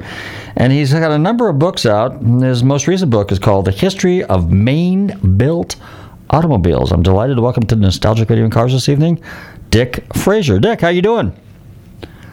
and 0.55 0.73
he's 0.73 0.93
got 0.93 1.11
a 1.11 1.19
number 1.19 1.49
of 1.49 1.59
books 1.59 1.85
out. 1.85 2.23
His 2.23 2.63
most 2.63 2.87
recent 2.87 3.11
book 3.11 3.33
is 3.33 3.41
called 3.41 3.65
The 3.65 3.73
History 3.73 4.23
of 4.23 4.53
Maine-Built 4.53 5.75
Automobiles. 6.31 6.93
I'm 6.93 7.03
delighted 7.03 7.35
to 7.35 7.43
welcome 7.43 7.65
to 7.65 7.75
Nostalgic 7.75 8.31
Radio 8.31 8.49
Cars 8.49 8.73
this 8.73 8.89
evening, 8.89 9.21
Dick 9.71 10.05
Fraser. 10.15 10.61
Dick, 10.61 10.81
how 10.81 10.91
you 10.91 11.03
doing? 11.03 11.37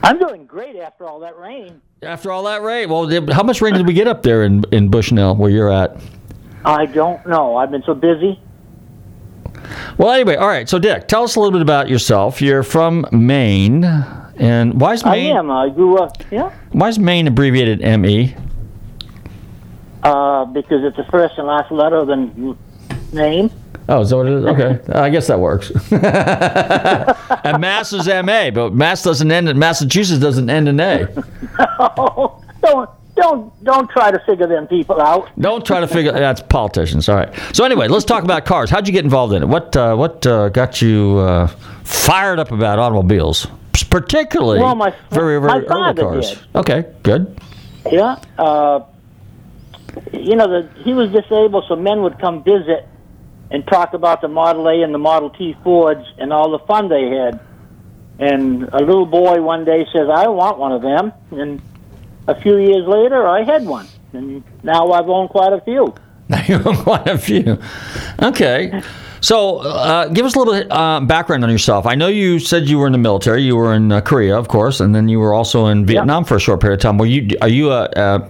I'm 0.03 0.19
doing 0.19 0.45
great 0.45 0.75
after 0.75 1.07
all 1.07 1.19
that 1.21 1.35
rain. 1.35 1.81
After 2.03 2.31
all 2.31 2.43
that 2.43 2.61
rain, 2.61 2.87
well, 2.89 3.09
how 3.31 3.41
much 3.41 3.59
rain 3.59 3.73
did 3.73 3.87
we 3.87 3.93
get 3.93 4.07
up 4.07 4.21
there 4.21 4.43
in 4.43 4.65
in 4.71 4.89
Bushnell, 4.89 5.35
where 5.35 5.49
you're 5.49 5.71
at? 5.71 5.97
I 6.63 6.85
don't 6.85 7.25
know. 7.25 7.57
I've 7.57 7.71
been 7.71 7.83
so 7.87 7.95
busy. 7.95 8.39
Well, 9.97 10.11
anyway, 10.11 10.35
all 10.35 10.47
right. 10.47 10.67
So, 10.69 10.79
Dick, 10.79 11.07
tell 11.07 11.23
us 11.23 11.35
a 11.35 11.39
little 11.39 11.51
bit 11.51 11.61
about 11.61 11.89
yourself. 11.89 12.41
You're 12.41 12.63
from 12.63 13.05
Maine, 13.11 13.83
and 13.83 14.79
why 14.79 14.93
is 14.93 15.03
Maine? 15.03 15.35
I 15.35 15.39
am. 15.39 15.51
I 15.51 15.69
grew 15.69 15.97
up. 15.97 16.17
Yeah. 16.31 16.51
Why 16.71 16.89
is 16.89 16.99
Maine 16.99 17.27
abbreviated 17.27 17.81
ME? 17.99 18.35
Uh, 20.03 20.45
because 20.45 20.83
it's 20.83 20.97
the 20.97 21.03
first 21.11 21.37
and 21.37 21.47
last 21.47 21.71
letter 21.71 21.97
of 21.97 22.07
the 22.07 22.55
name. 23.11 23.51
Oh, 23.89 24.01
is 24.01 24.11
that 24.11 24.17
what 24.17 24.27
it 24.27 24.33
is? 24.33 24.45
Okay, 24.45 24.93
I 24.93 25.09
guess 25.09 25.27
that 25.27 25.39
works. 25.39 25.71
and 25.91 27.59
Mass 27.59 27.91
is 27.91 28.07
MA, 28.07 28.51
but 28.51 28.73
Mass 28.73 29.01
doesn't 29.01 29.31
end. 29.31 29.53
Massachusetts 29.57 30.21
doesn't 30.21 30.49
end 30.49 30.69
in 30.69 30.79
A. 30.79 31.07
oh, 31.79 32.41
don't 32.61 32.89
don't 33.19 33.63
don't 33.63 33.89
try 33.89 34.11
to 34.11 34.19
figure 34.25 34.47
them 34.47 34.67
people 34.67 35.01
out. 35.01 35.29
Don't 35.39 35.65
try 35.65 35.79
to 35.79 35.87
figure. 35.87 36.11
That's 36.11 36.41
politicians. 36.41 37.09
All 37.09 37.15
right. 37.15 37.33
So 37.53 37.63
anyway, 37.65 37.87
let's 37.87 38.05
talk 38.05 38.23
about 38.23 38.45
cars. 38.45 38.69
How'd 38.69 38.87
you 38.87 38.93
get 38.93 39.03
involved 39.03 39.33
in 39.33 39.43
it? 39.43 39.47
What 39.47 39.75
uh, 39.75 39.95
what 39.95 40.25
uh, 40.25 40.49
got 40.49 40.81
you 40.81 41.17
uh, 41.19 41.47
fired 41.83 42.39
up 42.39 42.51
about 42.51 42.79
automobiles, 42.79 43.47
particularly 43.89 44.59
well, 44.59 44.75
my, 44.75 44.93
very 45.11 45.39
very 45.39 45.61
my 45.67 45.89
early 45.89 45.95
cars? 45.95 46.29
Did. 46.29 46.55
Okay, 46.55 46.85
good. 47.03 47.39
Yeah. 47.91 48.21
Uh, 48.37 48.85
you 50.13 50.35
know, 50.35 50.47
the, 50.47 50.69
he 50.83 50.93
was 50.93 51.11
disabled, 51.11 51.65
so 51.67 51.75
men 51.75 52.01
would 52.03 52.19
come 52.19 52.43
visit 52.43 52.87
and 53.51 53.65
talk 53.67 53.93
about 53.93 54.21
the 54.21 54.27
Model 54.27 54.67
A 54.67 54.83
and 54.83 54.93
the 54.93 54.99
Model 54.99 55.29
T 55.29 55.55
Fords 55.63 56.05
and 56.17 56.31
all 56.31 56.51
the 56.51 56.59
fun 56.59 56.89
they 56.89 57.09
had. 57.09 57.39
And 58.19 58.63
a 58.73 58.79
little 58.79 59.05
boy 59.05 59.41
one 59.41 59.65
day 59.65 59.85
says, 59.93 60.09
"I 60.13 60.27
want 60.27 60.57
one 60.57 60.71
of 60.71 60.81
them," 60.81 61.13
and 61.31 61.61
a 62.29 62.41
few 62.41 62.57
years 62.57 62.87
later, 62.87 63.27
I 63.27 63.43
had 63.43 63.65
one, 63.65 63.87
and 64.13 64.43
now 64.63 64.91
I've 64.91 65.09
owned 65.09 65.29
quite 65.29 65.53
a 65.53 65.61
few. 65.61 65.93
Now 66.29 66.43
you 66.43 66.61
own 66.63 66.77
quite 66.77 67.07
a 67.07 67.17
few. 67.17 67.57
Okay. 68.21 68.83
So, 69.19 69.57
uh, 69.61 70.09
give 70.09 70.27
us 70.27 70.35
a 70.35 70.39
little 70.39 70.71
uh, 70.71 70.99
background 70.99 71.43
on 71.43 71.49
yourself. 71.49 71.87
I 71.87 71.95
know 71.95 72.07
you 72.07 72.37
said 72.37 72.69
you 72.69 72.77
were 72.77 72.85
in 72.85 72.91
the 72.91 72.99
military. 72.99 73.41
You 73.41 73.55
were 73.55 73.73
in 73.73 73.91
uh, 73.91 74.01
Korea, 74.01 74.37
of 74.37 74.47
course, 74.47 74.79
and 74.79 74.93
then 74.93 75.09
you 75.09 75.19
were 75.19 75.33
also 75.33 75.65
in 75.65 75.87
Vietnam 75.87 76.23
for 76.23 76.35
a 76.35 76.39
short 76.39 76.61
period 76.61 76.79
of 76.79 76.81
time. 76.83 76.99
Were 76.99 77.07
you? 77.07 77.35
Are 77.41 77.47
you 77.47 77.71
a? 77.71 78.29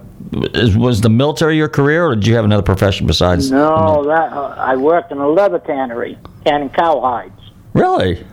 Was 0.76 1.02
the 1.02 1.10
military 1.10 1.58
your 1.58 1.68
career, 1.68 2.06
or 2.06 2.14
did 2.14 2.26
you 2.26 2.34
have 2.36 2.46
another 2.46 2.62
profession 2.62 3.06
besides? 3.06 3.50
No, 3.50 4.02
that 4.06 4.32
uh, 4.32 4.54
I 4.56 4.76
worked 4.76 5.12
in 5.12 5.18
a 5.18 5.28
leather 5.28 5.58
tannery, 5.58 6.16
tanning 6.46 6.70
cowhides. 6.70 7.38
Really? 7.74 8.24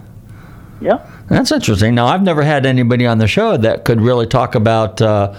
Yeah. 0.79 1.05
That's 1.29 1.51
interesting. 1.51 1.95
Now, 1.95 2.05
I've 2.07 2.23
never 2.23 2.43
had 2.43 2.65
anybody 2.65 3.05
on 3.05 3.17
the 3.17 3.27
show 3.27 3.57
that 3.57 3.83
could 3.83 3.99
really 3.99 4.27
talk 4.27 4.55
about 4.55 5.01
uh, 5.01 5.33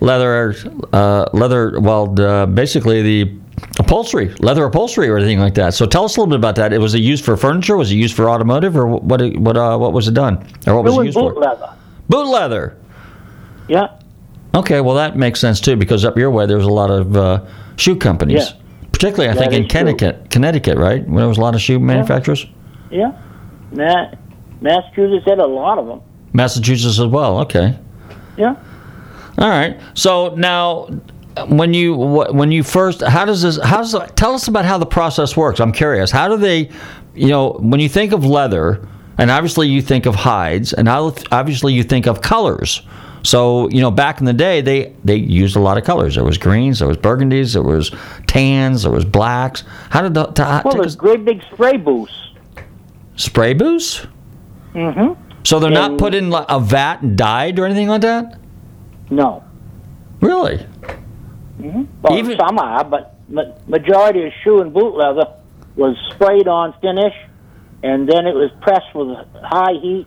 leather, 0.00 0.54
uh, 0.92 1.26
leather. 1.32 1.78
Well, 1.80 2.18
uh, 2.20 2.46
basically 2.46 3.02
the 3.02 3.32
upholstery, 3.78 4.34
leather 4.40 4.64
upholstery, 4.64 5.08
or 5.08 5.16
anything 5.18 5.38
like 5.40 5.54
that. 5.54 5.74
So, 5.74 5.86
tell 5.86 6.04
us 6.04 6.16
a 6.16 6.20
little 6.20 6.30
bit 6.30 6.38
about 6.38 6.56
that. 6.56 6.72
It 6.72 6.78
was 6.78 6.94
it 6.94 7.00
used 7.00 7.24
for 7.24 7.36
furniture? 7.36 7.76
Was 7.76 7.90
it 7.92 7.96
used 7.96 8.14
for 8.16 8.28
automotive, 8.30 8.76
or 8.76 8.86
what? 8.86 9.20
What? 9.36 9.56
Uh, 9.56 9.76
what 9.78 9.92
was 9.92 10.08
it 10.08 10.14
done? 10.14 10.46
Or 10.66 10.74
what 10.76 10.84
was 10.84 10.94
it, 10.94 10.96
it 10.96 10.98
was 10.98 11.06
used 11.06 11.18
boot 11.18 11.34
for? 11.34 11.40
leather. 11.40 11.72
Boot 12.08 12.26
leather. 12.26 12.76
Yeah. 13.68 13.86
Okay, 14.52 14.80
well 14.80 14.96
that 14.96 15.16
makes 15.16 15.38
sense 15.38 15.60
too 15.60 15.76
because 15.76 16.04
up 16.04 16.16
your 16.18 16.28
way 16.30 16.44
there's 16.44 16.64
a 16.64 16.68
lot 16.72 16.90
of 16.90 17.16
uh, 17.16 17.46
shoe 17.76 17.94
companies, 17.94 18.50
Yeah. 18.50 18.60
particularly 18.90 19.28
I 19.30 19.34
That 19.34 19.38
think 19.38 19.52
in 19.52 19.62
is 19.66 19.70
true. 19.70 19.78
Connecticut, 19.78 20.30
Connecticut, 20.30 20.76
right? 20.76 21.06
Where 21.08 21.20
there 21.20 21.28
was 21.28 21.38
a 21.38 21.40
lot 21.40 21.54
of 21.54 21.60
shoe 21.60 21.78
manufacturers. 21.78 22.46
Yeah. 22.90 23.12
Ma- 23.70 24.10
Massachusetts 24.60 25.24
had 25.24 25.38
a 25.38 25.46
lot 25.46 25.78
of 25.78 25.86
them. 25.86 26.00
Massachusetts 26.32 26.98
as 26.98 27.06
well. 27.06 27.38
Okay. 27.42 27.78
Yeah. 28.36 28.56
All 29.40 29.48
right. 29.48 29.80
So 29.94 30.34
now, 30.36 30.88
when 31.48 31.72
you 31.74 31.96
when 31.96 32.52
you 32.52 32.62
first, 32.62 33.00
how 33.02 33.24
does 33.24 33.42
this? 33.42 33.58
How 33.62 33.78
does 33.78 33.96
tell 34.16 34.34
us 34.34 34.48
about 34.48 34.64
how 34.64 34.78
the 34.78 34.86
process 34.86 35.36
works? 35.36 35.60
I'm 35.60 35.72
curious. 35.72 36.10
How 36.10 36.28
do 36.28 36.36
they, 36.36 36.70
you 37.14 37.28
know, 37.28 37.52
when 37.60 37.80
you 37.80 37.88
think 37.88 38.12
of 38.12 38.24
leather, 38.24 38.86
and 39.18 39.30
obviously 39.30 39.68
you 39.68 39.80
think 39.80 40.06
of 40.06 40.14
hides, 40.14 40.72
and 40.72 40.88
obviously 40.88 41.72
you 41.72 41.82
think 41.82 42.06
of 42.06 42.20
colors. 42.20 42.82
So 43.22 43.68
you 43.68 43.80
know, 43.80 43.90
back 43.90 44.20
in 44.20 44.26
the 44.26 44.32
day, 44.32 44.60
they 44.60 44.94
they 45.04 45.16
used 45.16 45.56
a 45.56 45.60
lot 45.60 45.78
of 45.78 45.84
colors. 45.84 46.14
There 46.16 46.24
was 46.24 46.36
greens, 46.38 46.78
there 46.80 46.88
was 46.88 46.96
burgundies, 46.96 47.52
there 47.54 47.62
was 47.62 47.90
tans, 48.26 48.82
there 48.82 48.92
was 48.92 49.04
blacks. 49.04 49.64
How 49.90 50.02
did 50.02 50.14
the 50.14 50.26
to, 50.26 50.62
Well, 50.64 50.74
there's 50.74 50.86
us- 50.88 50.96
great 50.96 51.24
big 51.24 51.42
spray 51.52 51.76
booths. 51.76 52.12
spray 53.16 53.52
booths? 53.54 54.06
Mm-hmm. 54.74 55.20
So 55.44 55.58
they're 55.60 55.70
not 55.70 55.98
put 55.98 56.14
in 56.14 56.32
a 56.34 56.60
vat 56.60 57.02
and 57.02 57.16
dyed 57.16 57.58
or 57.58 57.64
anything 57.66 57.88
like 57.88 58.02
that. 58.02 58.39
No. 59.10 59.42
Really? 60.20 60.56
Mm-hmm. 61.58 61.84
Well, 62.02 62.36
some 62.38 62.58
are, 62.58 62.84
but 62.84 63.16
ma- 63.28 63.52
majority 63.66 64.24
of 64.26 64.32
shoe 64.42 64.60
and 64.60 64.72
boot 64.72 64.94
leather 64.96 65.26
was 65.76 65.96
sprayed 66.14 66.48
on 66.48 66.74
finish, 66.80 67.14
and 67.82 68.08
then 68.08 68.26
it 68.26 68.34
was 68.34 68.50
pressed 68.60 68.94
with 68.94 69.16
high 69.42 69.74
heat, 69.80 70.06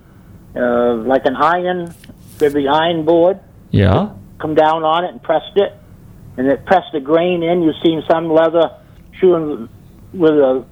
uh, 0.55 0.95
like 0.95 1.25
an 1.25 1.35
iron, 1.35 1.93
be 2.39 2.67
iron 2.67 3.05
board, 3.05 3.39
Yeah. 3.71 4.09
come 4.39 4.55
down 4.55 4.83
on 4.83 5.05
it 5.05 5.11
and 5.11 5.21
pressed 5.21 5.55
it, 5.55 5.73
and 6.37 6.47
it 6.47 6.65
pressed 6.65 6.91
the 6.91 6.99
grain 6.99 7.43
in. 7.43 7.61
You've 7.61 7.75
seen 7.83 8.03
some 8.09 8.31
leather 8.31 8.71
shoe 9.19 9.35
and- 9.35 9.69
with 10.13 10.31
a 10.33 10.63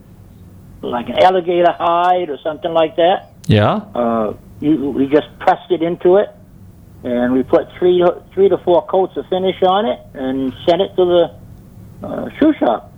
like 0.84 1.10
an 1.10 1.20
alligator 1.20 1.72
hide 1.72 2.30
or 2.32 2.38
something 2.44 2.74
like 2.74 2.96
that. 2.96 3.30
Yeah. 3.46 3.82
Uh, 3.94 4.34
you, 4.60 4.90
we 4.90 5.06
just 5.08 5.28
pressed 5.40 5.70
it 5.72 5.84
into 5.84 6.18
it, 6.18 6.30
and 7.04 7.34
we 7.34 7.44
put 7.44 7.68
three 7.78 8.04
three 8.34 8.50
to 8.50 8.58
four 8.60 8.86
coats 8.86 9.18
of 9.18 9.26
finish 9.28 9.62
on 9.64 9.86
it, 9.86 10.00
and 10.14 10.54
sent 10.68 10.82
it 10.82 10.96
to 10.96 11.06
the 11.06 12.08
uh, 12.08 12.30
shoe 12.40 12.54
shop. 12.60 12.94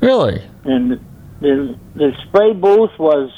Really? 0.00 0.42
And 0.64 1.00
the 1.40 1.78
the 1.94 2.12
spray 2.28 2.52
booth 2.52 2.98
was 2.98 3.30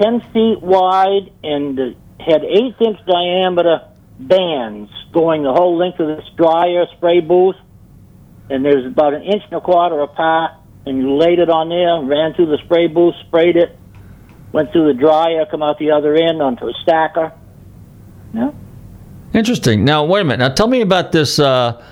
ten 0.00 0.20
feet 0.32 0.60
wide 0.62 1.32
and 1.42 1.78
had 2.18 2.44
eighth 2.44 2.80
inch 2.80 2.98
diameter 3.06 3.88
bands 4.18 4.90
going 5.12 5.42
the 5.42 5.52
whole 5.52 5.76
length 5.76 5.98
of 5.98 6.16
this 6.16 6.28
dryer 6.36 6.86
spray 6.96 7.20
booth, 7.20 7.56
and 8.48 8.64
there's 8.64 8.86
about 8.86 9.14
an 9.14 9.22
inch 9.22 9.42
and 9.44 9.54
a 9.54 9.60
quarter 9.60 10.00
apart. 10.00 10.52
And 10.86 10.96
you 10.96 11.14
laid 11.14 11.38
it 11.38 11.50
on 11.50 11.68
there, 11.68 12.00
ran 12.08 12.32
through 12.32 12.46
the 12.46 12.58
spray 12.64 12.86
booth, 12.86 13.14
sprayed 13.28 13.56
it, 13.56 13.78
went 14.50 14.72
through 14.72 14.92
the 14.92 14.98
dryer, 14.98 15.44
come 15.44 15.62
out 15.62 15.78
the 15.78 15.90
other 15.90 16.14
end 16.14 16.40
onto 16.40 16.66
a 16.66 16.72
stacker. 16.82 17.32
Yeah. 18.32 18.52
Interesting. 19.34 19.84
Now, 19.84 20.04
wait 20.04 20.22
a 20.22 20.24
minute. 20.24 20.38
Now, 20.38 20.54
tell 20.54 20.66
me 20.68 20.80
about 20.80 21.12
this 21.12 21.38
uh, 21.38 21.82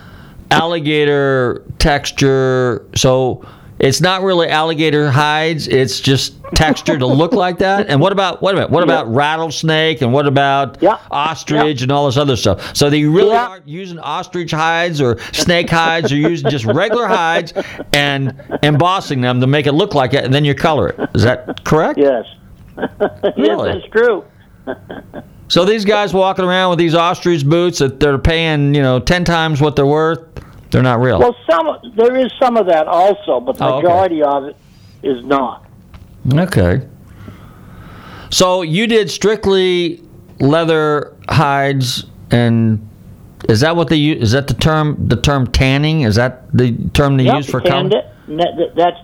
alligator 0.50 1.64
texture. 1.78 2.86
So, 2.94 3.46
it's 3.78 4.00
not 4.00 4.22
really 4.22 4.48
alligator 4.48 5.10
hides. 5.10 5.68
It's 5.68 6.00
just 6.00 6.34
texture 6.54 6.98
to 6.98 7.06
look 7.06 7.32
like 7.32 7.58
that. 7.58 7.88
And 7.88 8.00
what 8.00 8.12
about 8.12 8.42
wait 8.42 8.52
a 8.52 8.54
minute? 8.54 8.70
What 8.70 8.82
about 8.82 9.12
rattlesnake? 9.12 10.02
And 10.02 10.12
what 10.12 10.26
about 10.26 10.82
ostrich 11.10 11.82
and 11.82 11.92
all 11.92 12.06
this 12.06 12.16
other 12.16 12.36
stuff? 12.36 12.74
So 12.76 12.90
they 12.90 13.04
really 13.04 13.36
aren't 13.36 13.68
using 13.68 13.98
ostrich 14.00 14.50
hides 14.50 15.00
or 15.00 15.18
snake 15.32 15.70
hides. 15.70 16.10
They're 16.10 16.18
using 16.18 16.50
just 16.50 16.64
regular 16.64 17.06
hides 17.06 17.52
and 17.92 18.34
embossing 18.62 19.20
them 19.20 19.40
to 19.40 19.46
make 19.46 19.66
it 19.66 19.72
look 19.72 19.94
like 19.94 20.12
it, 20.12 20.24
and 20.24 20.34
then 20.34 20.44
you 20.44 20.54
color 20.54 20.88
it. 20.88 21.10
Is 21.14 21.22
that 21.22 21.64
correct? 21.64 21.98
Yes. 21.98 22.24
Really? 23.36 23.70
yes, 23.70 23.82
that's 23.82 23.92
true. 23.92 24.24
So 25.48 25.64
these 25.64 25.84
guys 25.84 26.12
walking 26.12 26.44
around 26.44 26.70
with 26.70 26.78
these 26.78 26.94
ostrich 26.94 27.44
boots 27.46 27.78
that 27.78 27.98
they're 28.00 28.18
paying, 28.18 28.74
you 28.74 28.82
know, 28.82 29.00
ten 29.00 29.24
times 29.24 29.60
what 29.60 29.76
they're 29.76 29.86
worth, 29.86 30.20
they're 30.70 30.82
not 30.82 31.00
real. 31.00 31.18
Well, 31.18 31.34
some 31.50 31.66
there 31.96 32.16
is 32.16 32.30
some 32.40 32.56
of 32.56 32.66
that 32.66 32.86
also, 32.86 33.40
but 33.40 33.56
the 33.56 33.64
Oh, 33.64 33.74
okay. 33.78 33.82
majority 33.88 34.22
of 34.22 34.44
it 34.44 34.56
is 35.02 35.24
not. 35.24 35.64
Okay. 36.32 36.86
So 38.30 38.60
you 38.62 38.86
did 38.86 39.10
strictly 39.10 40.02
leather 40.38 41.16
hides, 41.30 42.04
and 42.30 42.86
is 43.48 43.60
that 43.60 43.74
what 43.74 43.88
they 43.88 43.96
use? 43.96 44.22
Is 44.22 44.32
that 44.32 44.48
the 44.48 44.54
term? 44.54 44.96
The 45.08 45.16
term 45.16 45.46
tanning? 45.46 46.02
Is 46.02 46.16
that 46.16 46.54
the 46.54 46.76
term 46.92 47.16
they 47.16 47.24
Yep, 47.24 47.36
use 47.36 47.50
for 47.50 47.60
tanned 47.62 47.94
it. 47.94 48.04
and 48.26 48.38
that- 48.38 48.54
that- 48.58 48.74
that's 48.76 48.98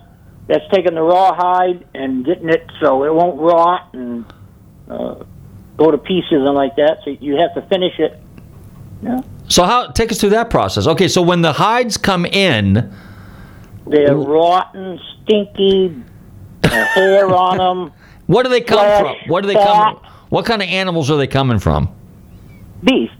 that's 0.47 0.63
taking 0.71 0.93
the 0.93 1.01
raw 1.01 1.33
hide 1.33 1.83
and 1.95 2.23
getting 2.23 2.49
it 2.49 2.69
so 2.79 3.03
it 3.03 3.11
won't 3.11 3.39
rot 3.41 3.87
and 3.93 4.23
uh, 4.91 5.15
go 5.77 5.91
to 5.91 5.97
pieces 5.97 6.31
and 6.31 6.53
like 6.55 6.75
that. 6.77 6.99
So 7.03 7.11
you 7.19 7.35
have 7.37 7.53
to 7.55 7.61
finish 7.69 7.97
it. 7.99 8.19
Yeah. 9.01 9.21
So 9.47 9.63
how 9.63 9.91
take 9.91 10.11
us 10.11 10.19
through 10.19 10.29
that 10.31 10.49
process? 10.49 10.87
Okay, 10.87 11.07
so 11.07 11.21
when 11.21 11.41
the 11.41 11.53
hides 11.53 11.97
come 11.97 12.25
in, 12.25 12.91
They're 13.87 14.15
rotten, 14.15 14.99
stinky, 15.23 15.95
uh, 16.63 16.69
hair 16.69 17.27
on 17.35 17.57
them. 17.57 17.93
what 18.25 18.43
do 18.43 18.49
they 18.49 18.61
come 18.61 18.79
Flesh, 18.79 19.17
from? 19.21 19.29
What 19.29 19.41
do 19.41 19.47
they 19.47 19.53
fat. 19.53 19.65
come? 19.65 20.11
What 20.29 20.45
kind 20.45 20.61
of 20.63 20.67
animals 20.69 21.11
are 21.11 21.17
they 21.17 21.27
coming 21.27 21.59
from? 21.59 21.93
Beef. 22.83 23.11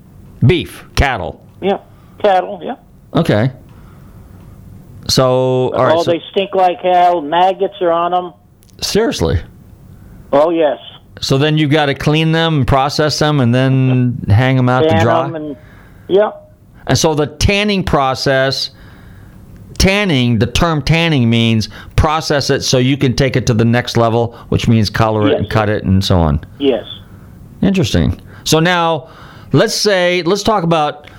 Beef, 0.46 0.86
cattle. 0.96 1.46
Yeah. 1.62 1.80
Cattle. 2.20 2.60
Yeah. 2.64 2.76
Okay. 3.14 3.52
So 5.08 5.72
all 5.74 5.84
right. 5.86 5.96
oh, 5.96 6.04
so- 6.04 6.12
they 6.12 6.22
stink 6.32 6.56
like 6.56 6.80
hell. 6.82 7.22
Maggots 7.22 7.76
are 7.82 7.92
on 7.92 8.12
them. 8.12 8.34
seriously. 8.82 9.42
Oh 10.34 10.50
yes. 10.50 10.80
So 11.22 11.38
then 11.38 11.58
you've 11.58 11.72
got 11.72 11.86
to 11.88 11.94
clean 11.96 12.32
them, 12.32 12.58
and 12.58 12.68
process 12.68 13.18
them, 13.20 13.40
and 13.40 13.54
then 13.54 14.18
hang 14.28 14.58
them 14.58 14.70
out 14.70 14.82
to 14.82 15.00
dry. 15.00 15.28
and 15.28 15.58
yeah. 16.08 16.32
And 16.88 16.98
so 16.98 17.16
the 17.16 17.28
tanning 17.28 17.84
process, 17.84 18.72
tanning, 19.78 20.40
the 20.40 20.48
term 20.48 20.82
tanning 20.82 21.30
means 21.30 21.70
process 21.96 22.50
it 22.50 22.62
so 22.62 22.78
you 22.78 22.98
can 22.98 23.16
take 23.16 23.36
it 23.36 23.48
to 23.48 23.54
the 23.54 23.66
next 23.66 23.98
level, 23.98 24.34
which 24.50 24.68
means 24.68 24.90
color 24.90 25.28
it 25.28 25.38
and 25.38 25.50
cut 25.50 25.70
it 25.70 25.84
and 25.84 26.04
so 26.04 26.20
on. 26.20 26.46
Yes. 26.60 26.86
Interesting. 27.62 28.22
So 28.44 28.60
now, 28.60 29.10
let's 29.52 29.74
say, 29.74 30.22
let's 30.24 30.44
talk 30.44 30.64
about 30.64 31.10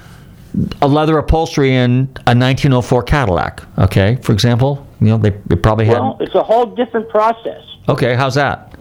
a 0.80 0.88
leather 0.88 1.18
upholstery 1.18 1.74
in 1.74 2.02
a 2.26 2.35
1904 2.35 3.02
Cadillac. 3.02 3.62
Okay, 3.78 4.16
for 4.22 4.32
example, 4.32 4.87
you 5.00 5.09
know 5.09 5.18
they, 5.18 5.30
they 5.46 5.56
probably 5.56 5.87
had. 5.87 5.98
Well, 5.98 6.16
it's 6.20 6.35
a 6.35 6.42
whole 6.42 6.66
different 6.66 7.09
process. 7.09 7.62
Okay, 7.88 8.14
how's 8.14 8.35
that? 8.37 8.75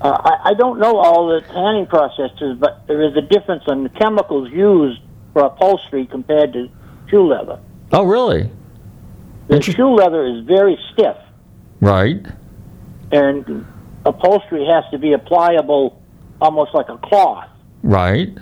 Uh, 0.00 0.10
I, 0.24 0.50
I 0.50 0.54
don't 0.54 0.78
know 0.78 0.96
all 0.96 1.28
the 1.28 1.40
tanning 1.48 1.86
processes, 1.86 2.56
but 2.58 2.86
there 2.86 3.02
is 3.02 3.16
a 3.16 3.20
difference 3.22 3.64
in 3.66 3.82
the 3.82 3.88
chemicals 3.88 4.50
used 4.50 5.00
for 5.32 5.42
upholstery 5.42 6.06
compared 6.06 6.52
to 6.52 6.68
shoe 7.10 7.26
leather. 7.26 7.58
Oh, 7.92 8.04
really? 8.04 8.50
The 9.48 9.60
shoe 9.62 9.94
leather 9.94 10.26
is 10.26 10.44
very 10.44 10.78
stiff, 10.92 11.16
Right. 11.80 12.24
and 13.10 13.66
upholstery 14.04 14.66
has 14.66 14.84
to 14.92 14.98
be 14.98 15.16
pliable, 15.26 16.00
almost 16.40 16.74
like 16.74 16.88
a 16.88 16.98
cloth. 16.98 17.48
Right. 17.82 18.34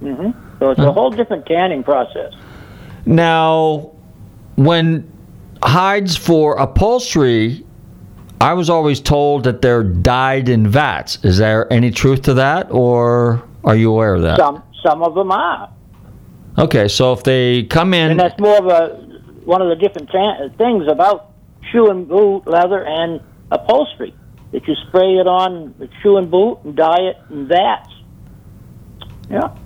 Mm-hmm. 0.00 0.58
So 0.58 0.70
it's 0.70 0.80
a 0.80 0.92
whole 0.92 1.10
different 1.10 1.46
tanning 1.46 1.82
process. 1.82 2.32
Now, 3.06 3.92
when 4.56 5.10
hides 5.62 6.16
for 6.16 6.56
upholstery, 6.56 7.65
I 8.40 8.52
was 8.54 8.68
always 8.68 9.00
told 9.00 9.44
that 9.44 9.62
they're 9.62 9.82
dyed 9.82 10.48
in 10.48 10.68
vats. 10.68 11.18
Is 11.24 11.38
there 11.38 11.72
any 11.72 11.90
truth 11.90 12.22
to 12.22 12.34
that, 12.34 12.70
or 12.70 13.42
are 13.64 13.76
you 13.76 13.90
aware 13.90 14.14
of 14.14 14.22
that? 14.22 14.38
Some 14.38 14.62
some 14.82 15.02
of 15.02 15.14
them 15.14 15.32
are, 15.32 15.68
Okay, 16.58 16.88
so 16.88 17.12
if 17.12 17.22
they 17.22 17.64
come 17.64 17.92
in, 17.92 18.12
and 18.12 18.20
that's 18.20 18.38
more 18.40 18.56
of 18.58 18.66
a 18.66 18.96
one 19.44 19.60
of 19.62 19.68
the 19.68 19.76
different 19.76 20.10
tan- 20.10 20.50
things 20.56 20.86
about 20.88 21.32
shoe 21.70 21.90
and 21.90 22.08
boot 22.08 22.46
leather 22.46 22.84
and 22.84 23.20
upholstery. 23.50 24.14
That 24.52 24.66
you 24.68 24.74
spray 24.88 25.16
it 25.16 25.26
on 25.26 25.74
the 25.78 25.88
shoe 26.02 26.16
and 26.16 26.30
boot 26.30 26.60
and 26.64 26.76
dye 26.76 27.00
it 27.00 27.16
in 27.30 27.48
vats. 27.48 27.90
Yeah. 29.28 29.56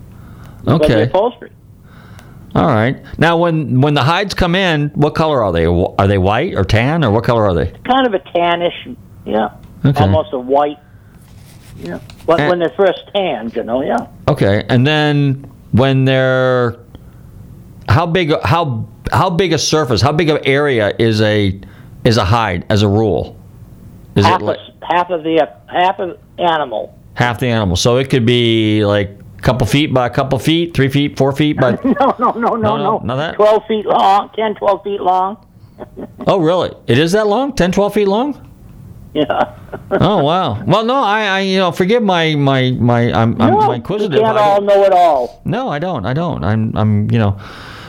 Okay, 0.66 1.02
upholstery. 1.04 1.52
All 2.54 2.66
right. 2.66 2.96
Now, 3.18 3.36
when 3.38 3.80
when 3.80 3.94
the 3.94 4.02
hides 4.02 4.34
come 4.34 4.54
in, 4.54 4.88
what 4.90 5.14
color 5.14 5.42
are 5.42 5.52
they? 5.52 5.66
Are 5.66 6.06
they 6.08 6.18
white 6.18 6.54
or 6.54 6.64
tan, 6.64 7.04
or 7.04 7.10
what 7.10 7.24
color 7.24 7.44
are 7.44 7.54
they? 7.54 7.70
kind 7.84 8.06
of 8.06 8.14
a 8.14 8.18
tannish, 8.20 8.96
yeah, 9.24 9.50
Okay. 9.84 10.00
almost 10.02 10.32
a 10.32 10.38
white. 10.38 10.78
Yeah, 11.78 11.98
when, 12.26 12.40
And- 12.40 12.48
when 12.50 12.58
they're 12.58 12.68
first 12.76 13.02
tanned, 13.14 13.54
you 13.56 13.62
know, 13.62 13.82
yeah. 13.82 14.06
Okay, 14.28 14.64
and 14.68 14.86
then 14.86 15.50
when 15.72 16.04
they're 16.04 16.76
how 17.88 18.06
big 18.06 18.32
how 18.42 18.86
how 19.12 19.30
big 19.30 19.52
a 19.52 19.58
surface, 19.58 20.00
how 20.02 20.12
big 20.12 20.28
of 20.30 20.40
area 20.44 20.92
is 20.98 21.20
a 21.22 21.58
is 22.04 22.16
a 22.16 22.24
hide 22.24 22.64
as 22.68 22.82
a 22.82 22.88
rule? 22.88 23.36
Is 24.16 24.26
half 24.26 24.40
it 24.40 24.44
like 24.44 24.58
of, 24.58 24.74
half 24.82 25.10
of 25.10 25.22
the 25.22 25.48
half 25.66 25.98
of 26.00 26.18
animal. 26.38 26.98
half 27.14 27.38
the 27.38 27.46
animal? 27.46 27.76
So 27.76 27.96
it 27.98 28.10
could 28.10 28.26
be 28.26 28.84
like 28.84 29.19
couple 29.42 29.66
feet 29.66 29.92
by 29.92 30.06
a 30.06 30.10
couple 30.10 30.38
feet, 30.38 30.74
three 30.74 30.88
feet, 30.88 31.16
four 31.18 31.32
feet 31.32 31.58
by. 31.58 31.72
No, 31.84 32.14
no, 32.18 32.30
no, 32.32 32.56
no, 32.56 32.76
No, 32.76 32.98
no. 32.98 33.16
that? 33.16 33.34
Twelve 33.36 33.64
feet 33.66 33.86
long, 33.86 34.30
10, 34.34 34.54
12 34.56 34.82
feet 34.84 35.00
long. 35.00 35.46
oh, 36.26 36.38
really? 36.38 36.72
It 36.86 36.98
is 36.98 37.12
that 37.12 37.26
long? 37.26 37.54
10, 37.54 37.72
12 37.72 37.94
feet 37.94 38.08
long? 38.08 38.46
Yeah. 39.14 39.56
Oh 39.92 40.22
wow. 40.22 40.62
Well, 40.64 40.84
no, 40.84 40.94
I, 41.02 41.22
I 41.24 41.40
you 41.40 41.58
know, 41.58 41.72
forgive 41.72 42.00
my 42.02 42.36
my 42.36 42.70
my 42.72 43.12
I'm, 43.12 43.40
I'm 43.42 43.52
no, 43.54 43.66
you 43.66 43.72
inquisitive. 43.72 44.20
can't 44.20 44.38
all 44.38 44.60
know 44.60 44.84
it 44.84 44.92
all. 44.92 45.42
No, 45.44 45.68
I 45.68 45.80
don't. 45.80 46.06
I 46.06 46.12
don't. 46.12 46.44
I'm 46.44 46.76
I'm 46.76 47.10
you 47.10 47.18
know. 47.18 47.36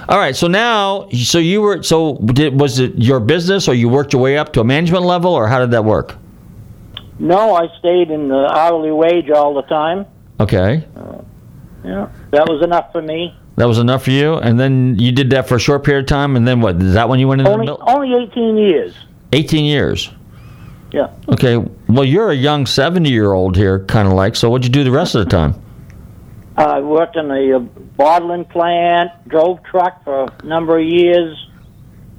All 0.10 0.18
right. 0.18 0.36
So 0.36 0.48
now, 0.48 1.08
so 1.12 1.38
you 1.38 1.62
were 1.62 1.84
so 1.84 2.18
did, 2.18 2.60
was 2.60 2.80
it 2.80 2.94
your 2.98 3.20
business, 3.20 3.68
or 3.68 3.76
you 3.76 3.88
worked 3.88 4.14
your 4.14 4.22
way 4.22 4.36
up 4.38 4.52
to 4.54 4.62
a 4.62 4.64
management 4.64 5.04
level, 5.06 5.32
or 5.32 5.48
how 5.48 5.60
did 5.60 5.70
that 5.72 5.86
work? 5.86 6.16
No, 7.20 7.54
I 7.54 7.68
stayed 7.78 8.10
in 8.10 8.28
the 8.28 8.48
hourly 8.52 8.92
wage 8.92 9.30
all 9.30 9.54
the 9.54 9.64
time. 9.64 10.06
Okay, 10.40 10.88
uh, 10.96 11.20
Yeah, 11.84 12.10
that 12.32 12.48
was 12.48 12.64
enough 12.64 12.92
for 12.92 13.02
me. 13.02 13.36
that 13.56 13.66
was 13.68 13.80
enough 13.80 14.04
for 14.04 14.12
you, 14.12 14.36
and 14.36 14.60
then 14.60 14.98
you 15.00 15.12
did 15.12 15.30
that 15.32 15.48
for 15.48 15.56
a 15.56 15.60
short 15.60 15.84
period 15.84 16.02
of 16.06 16.08
time, 16.08 16.36
and 16.36 16.48
then 16.48 16.62
what? 16.62 16.76
Is 16.82 16.94
that 16.94 17.10
when 17.10 17.20
you 17.20 17.28
went 17.28 17.42
into 17.42 17.52
Only 17.52 17.66
the 17.66 17.72
mil- 17.74 17.84
only 17.88 18.24
eighteen 18.24 18.58
years. 18.58 18.96
eighteen 19.34 19.66
years? 19.66 20.12
Yeah. 20.92 21.08
Okay. 21.30 21.58
Well, 21.88 22.04
you're 22.06 22.30
a 22.32 22.36
young 22.36 22.66
seventy-year-old 22.66 23.56
here, 23.56 23.80
kind 23.86 24.08
of 24.08 24.14
like. 24.14 24.36
So, 24.36 24.50
what'd 24.50 24.66
you 24.66 24.72
do 24.72 24.84
the 24.84 24.92
rest 24.92 25.16
of 25.16 25.24
the 25.26 25.30
time? 25.32 25.56
I 26.58 26.80
worked 26.82 27.16
in 27.16 27.32
a 27.32 27.54
uh, 27.56 27.60
bottling 27.60 28.46
plant, 28.46 29.12
drove 29.28 29.64
truck 29.64 30.04
for 30.04 30.26
a 30.26 30.46
number 30.46 30.78
of 30.78 30.86
years, 30.86 31.36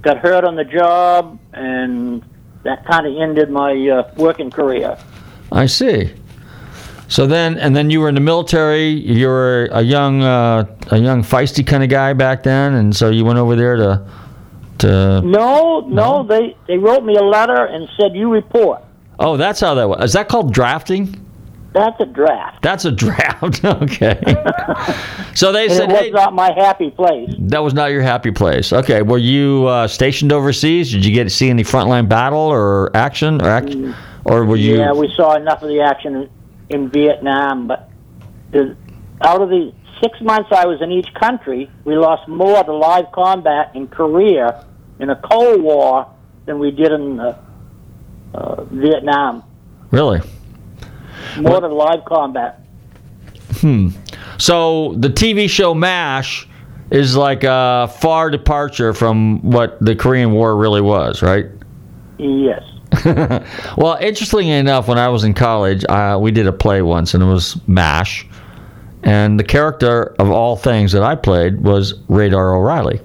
got 0.01 0.19
hurt 0.19 0.45
on 0.45 0.57
the 0.57 0.65
job, 0.65 1.39
and 1.53 2.25
that 2.65 2.85
kind 2.87 3.07
of 3.07 3.15
ended 3.21 3.51
my 3.51 3.73
uh, 3.89 4.11
working 4.17 4.51
career. 4.51 4.97
I 5.53 5.67
see. 5.67 6.13
So 7.13 7.27
then, 7.27 7.59
and 7.59 7.77
then 7.77 7.91
you 7.91 8.01
were 8.01 8.09
in 8.09 8.15
the 8.15 8.23
military. 8.23 8.89
You 8.89 9.27
were 9.27 9.69
a 9.71 9.83
young, 9.83 10.23
uh, 10.23 10.65
a 10.91 10.97
young 10.97 11.23
feisty 11.23 11.65
kind 11.65 11.83
of 11.83 11.91
guy 11.91 12.15
back 12.15 12.43
then, 12.43 12.73
and 12.73 12.97
so 12.97 13.11
you 13.11 13.23
went 13.23 13.39
over 13.39 13.55
there 13.55 13.77
to, 13.77 14.09
to. 14.79 15.21
No, 15.21 15.81
no, 15.81 16.23
they 16.23 16.57
they 16.67 16.79
wrote 16.79 17.05
me 17.05 17.17
a 17.17 17.23
letter 17.23 17.67
and 17.67 17.87
said 18.01 18.15
you 18.15 18.33
report. 18.33 18.83
Oh, 19.19 19.37
that's 19.37 19.61
how 19.61 19.75
that 19.75 19.87
was. 19.87 20.03
Is 20.03 20.15
that 20.15 20.31
called 20.31 20.55
drafting? 20.55 21.23
That's 21.75 22.01
a 22.01 22.07
draft. 22.07 22.63
That's 22.63 22.87
a 22.87 22.91
draft. 22.91 23.63
okay. 23.65 24.19
so 25.35 25.53
they 25.53 25.69
said, 25.69 25.91
it 25.91 25.93
was 25.93 26.01
hey, 26.01 26.11
not 26.13 26.33
my 26.33 26.51
happy 26.57 26.91
place. 26.91 27.29
that 27.41 27.63
was 27.63 27.75
not 27.75 27.91
your 27.91 28.01
happy 28.01 28.31
place. 28.31 28.73
Okay. 28.73 29.03
Were 29.03 29.19
you 29.19 29.67
uh, 29.67 29.87
stationed 29.87 30.33
overseas? 30.33 30.91
Did 30.91 31.05
you 31.05 31.13
get 31.13 31.25
to 31.25 31.31
see 31.31 31.51
any 31.51 31.63
frontline 31.63 32.09
battle 32.09 32.39
or 32.39 32.91
action 32.97 33.43
or 33.43 33.51
act, 33.51 33.77
or 34.25 34.47
were 34.47 34.57
you? 34.57 34.79
Yeah, 34.79 34.93
we 34.95 35.13
saw 35.15 35.35
enough 35.35 35.63
of 35.63 35.69
the 35.69 35.83
action 35.83 36.31
in, 36.73 36.91
Vietnam, 36.91 37.67
but 37.67 37.91
the, 38.51 38.77
out 39.23 39.43
of 39.43 39.49
the 39.49 39.73
six 40.03 40.21
months 40.21 40.51
I 40.53 40.67
was 40.67 40.81
in 40.83 40.91
each 40.91 41.13
country, 41.15 41.71
we 41.85 41.97
lost 41.97 42.29
more 42.29 42.63
to 42.63 42.75
live 42.75 43.13
combat 43.13 43.73
in 43.75 43.89
Korea 43.89 44.67
in 44.99 45.11
a 45.11 45.17
Cold 45.17 45.63
War 45.63 46.13
than 46.47 46.59
we 46.59 46.71
did 46.71 46.93
in 46.93 47.21
uh, 47.21 47.39
uh, 48.35 48.65
Vietnam. 48.65 49.45
Really? 49.91 50.21
More 51.39 51.61
to 51.61 51.69
live 51.69 52.05
combat. 52.05 52.61
Hmm. 53.61 53.91
So 54.39 54.95
the 54.99 55.09
TV 55.09 55.49
show 55.49 55.75
MASH 55.75 56.49
is 56.91 57.17
like 57.17 57.45
a 57.45 57.91
far 58.01 58.31
departure 58.31 58.93
from 58.93 59.41
what 59.43 59.83
the 59.85 59.95
Korean 59.95 60.33
War 60.33 60.57
really 60.57 60.81
was, 60.81 61.23
right? 61.23 61.47
Yes. 62.19 62.63
well, 63.77 63.97
interestingly 64.01 64.51
enough, 64.51 64.89
when 64.89 64.99
I 64.99 65.09
was 65.09 65.25
in 65.25 65.35
college, 65.35 65.85
uh, 65.89 66.19
we 66.21 66.31
did 66.31 66.47
a 66.47 66.53
play 66.53 66.83
once, 66.83 67.15
and 67.15 67.23
it 67.23 67.27
was 67.27 67.57
MASH. 67.67 68.27
And 69.03 69.39
the 69.39 69.45
character 69.45 70.15
of 70.19 70.31
all 70.31 70.57
things 70.57 70.93
that 70.93 71.03
I 71.03 71.15
played 71.15 71.63
was 71.63 71.95
Radar 72.09 72.55
O'Reilly. 72.55 73.01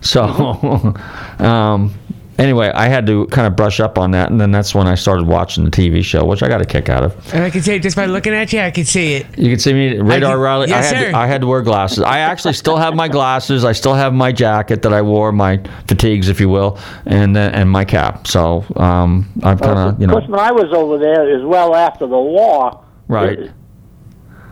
So, 0.00 0.22
um, 1.38 1.94
anyway, 2.40 2.70
I 2.74 2.88
had 2.88 3.06
to 3.06 3.26
kind 3.26 3.46
of 3.46 3.54
brush 3.54 3.78
up 3.78 3.98
on 3.98 4.10
that, 4.12 4.30
and 4.30 4.40
then 4.40 4.50
that's 4.50 4.74
when 4.74 4.86
I 4.88 4.94
started 4.96 5.26
watching 5.28 5.64
the 5.64 5.70
TV 5.70 6.02
show, 6.02 6.24
which 6.24 6.42
I 6.42 6.48
got 6.48 6.60
a 6.60 6.64
kick 6.64 6.88
out 6.88 7.02
of. 7.04 7.34
And 7.34 7.44
I 7.44 7.50
can 7.50 7.62
say 7.62 7.78
just 7.78 7.94
by 7.96 8.06
looking 8.06 8.32
at 8.34 8.52
you, 8.52 8.60
I 8.60 8.70
can 8.70 8.84
see 8.84 9.14
it. 9.14 9.38
You 9.38 9.50
can 9.50 9.58
see 9.58 9.72
me, 9.72 9.98
Radar 9.98 10.14
I 10.14 10.18
can- 10.32 10.38
O'Reilly. 10.38 10.68
yes, 10.68 10.92
I 10.92 10.94
had 10.96 11.04
sir. 11.04 11.10
To, 11.12 11.16
I 11.18 11.26
had 11.26 11.40
to 11.42 11.46
wear 11.46 11.62
glasses. 11.62 12.00
I 12.02 12.18
actually 12.20 12.54
still 12.54 12.76
have 12.76 12.94
my 12.94 13.06
glasses. 13.08 13.64
I 13.64 13.72
still 13.72 13.94
have 13.94 14.12
my 14.14 14.32
jacket 14.32 14.82
that 14.82 14.92
I 14.92 15.02
wore, 15.02 15.30
my 15.32 15.60
fatigues, 15.86 16.28
if 16.28 16.40
you 16.40 16.48
will, 16.48 16.78
and 17.06 17.36
uh, 17.36 17.50
and 17.52 17.70
my 17.70 17.84
cap. 17.84 18.26
So 18.26 18.64
um, 18.76 19.28
I'm 19.44 19.58
kind 19.58 19.78
of, 19.78 20.00
you 20.00 20.06
Of 20.06 20.12
course, 20.12 20.24
know, 20.24 20.30
when 20.30 20.40
I 20.40 20.50
was 20.52 20.72
over 20.72 20.98
there 20.98 21.36
as 21.36 21.44
well 21.44 21.74
after 21.74 22.06
the 22.06 22.18
war, 22.18 22.82
right. 23.08 23.38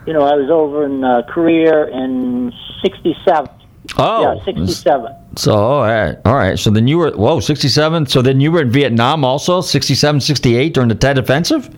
you 0.06 0.12
know, 0.12 0.22
I 0.24 0.34
was 0.36 0.50
over 0.50 0.84
in 0.84 1.02
uh, 1.04 1.22
Korea 1.28 1.86
in 1.88 2.52
67. 2.82 3.48
Oh, 3.96 4.34
Yeah, 4.36 4.44
67. 4.44 5.14
So, 5.38 5.54
all 5.54 5.82
right. 5.82 6.16
All 6.24 6.34
right. 6.34 6.58
So 6.58 6.68
then 6.70 6.88
you 6.88 6.98
were, 6.98 7.12
whoa, 7.12 7.38
67. 7.38 8.06
So 8.06 8.22
then 8.22 8.40
you 8.40 8.50
were 8.50 8.62
in 8.62 8.70
Vietnam 8.72 9.24
also, 9.24 9.60
67, 9.60 10.20
68 10.20 10.74
during 10.74 10.88
the 10.88 10.96
Tet 10.96 11.16
Offensive? 11.16 11.70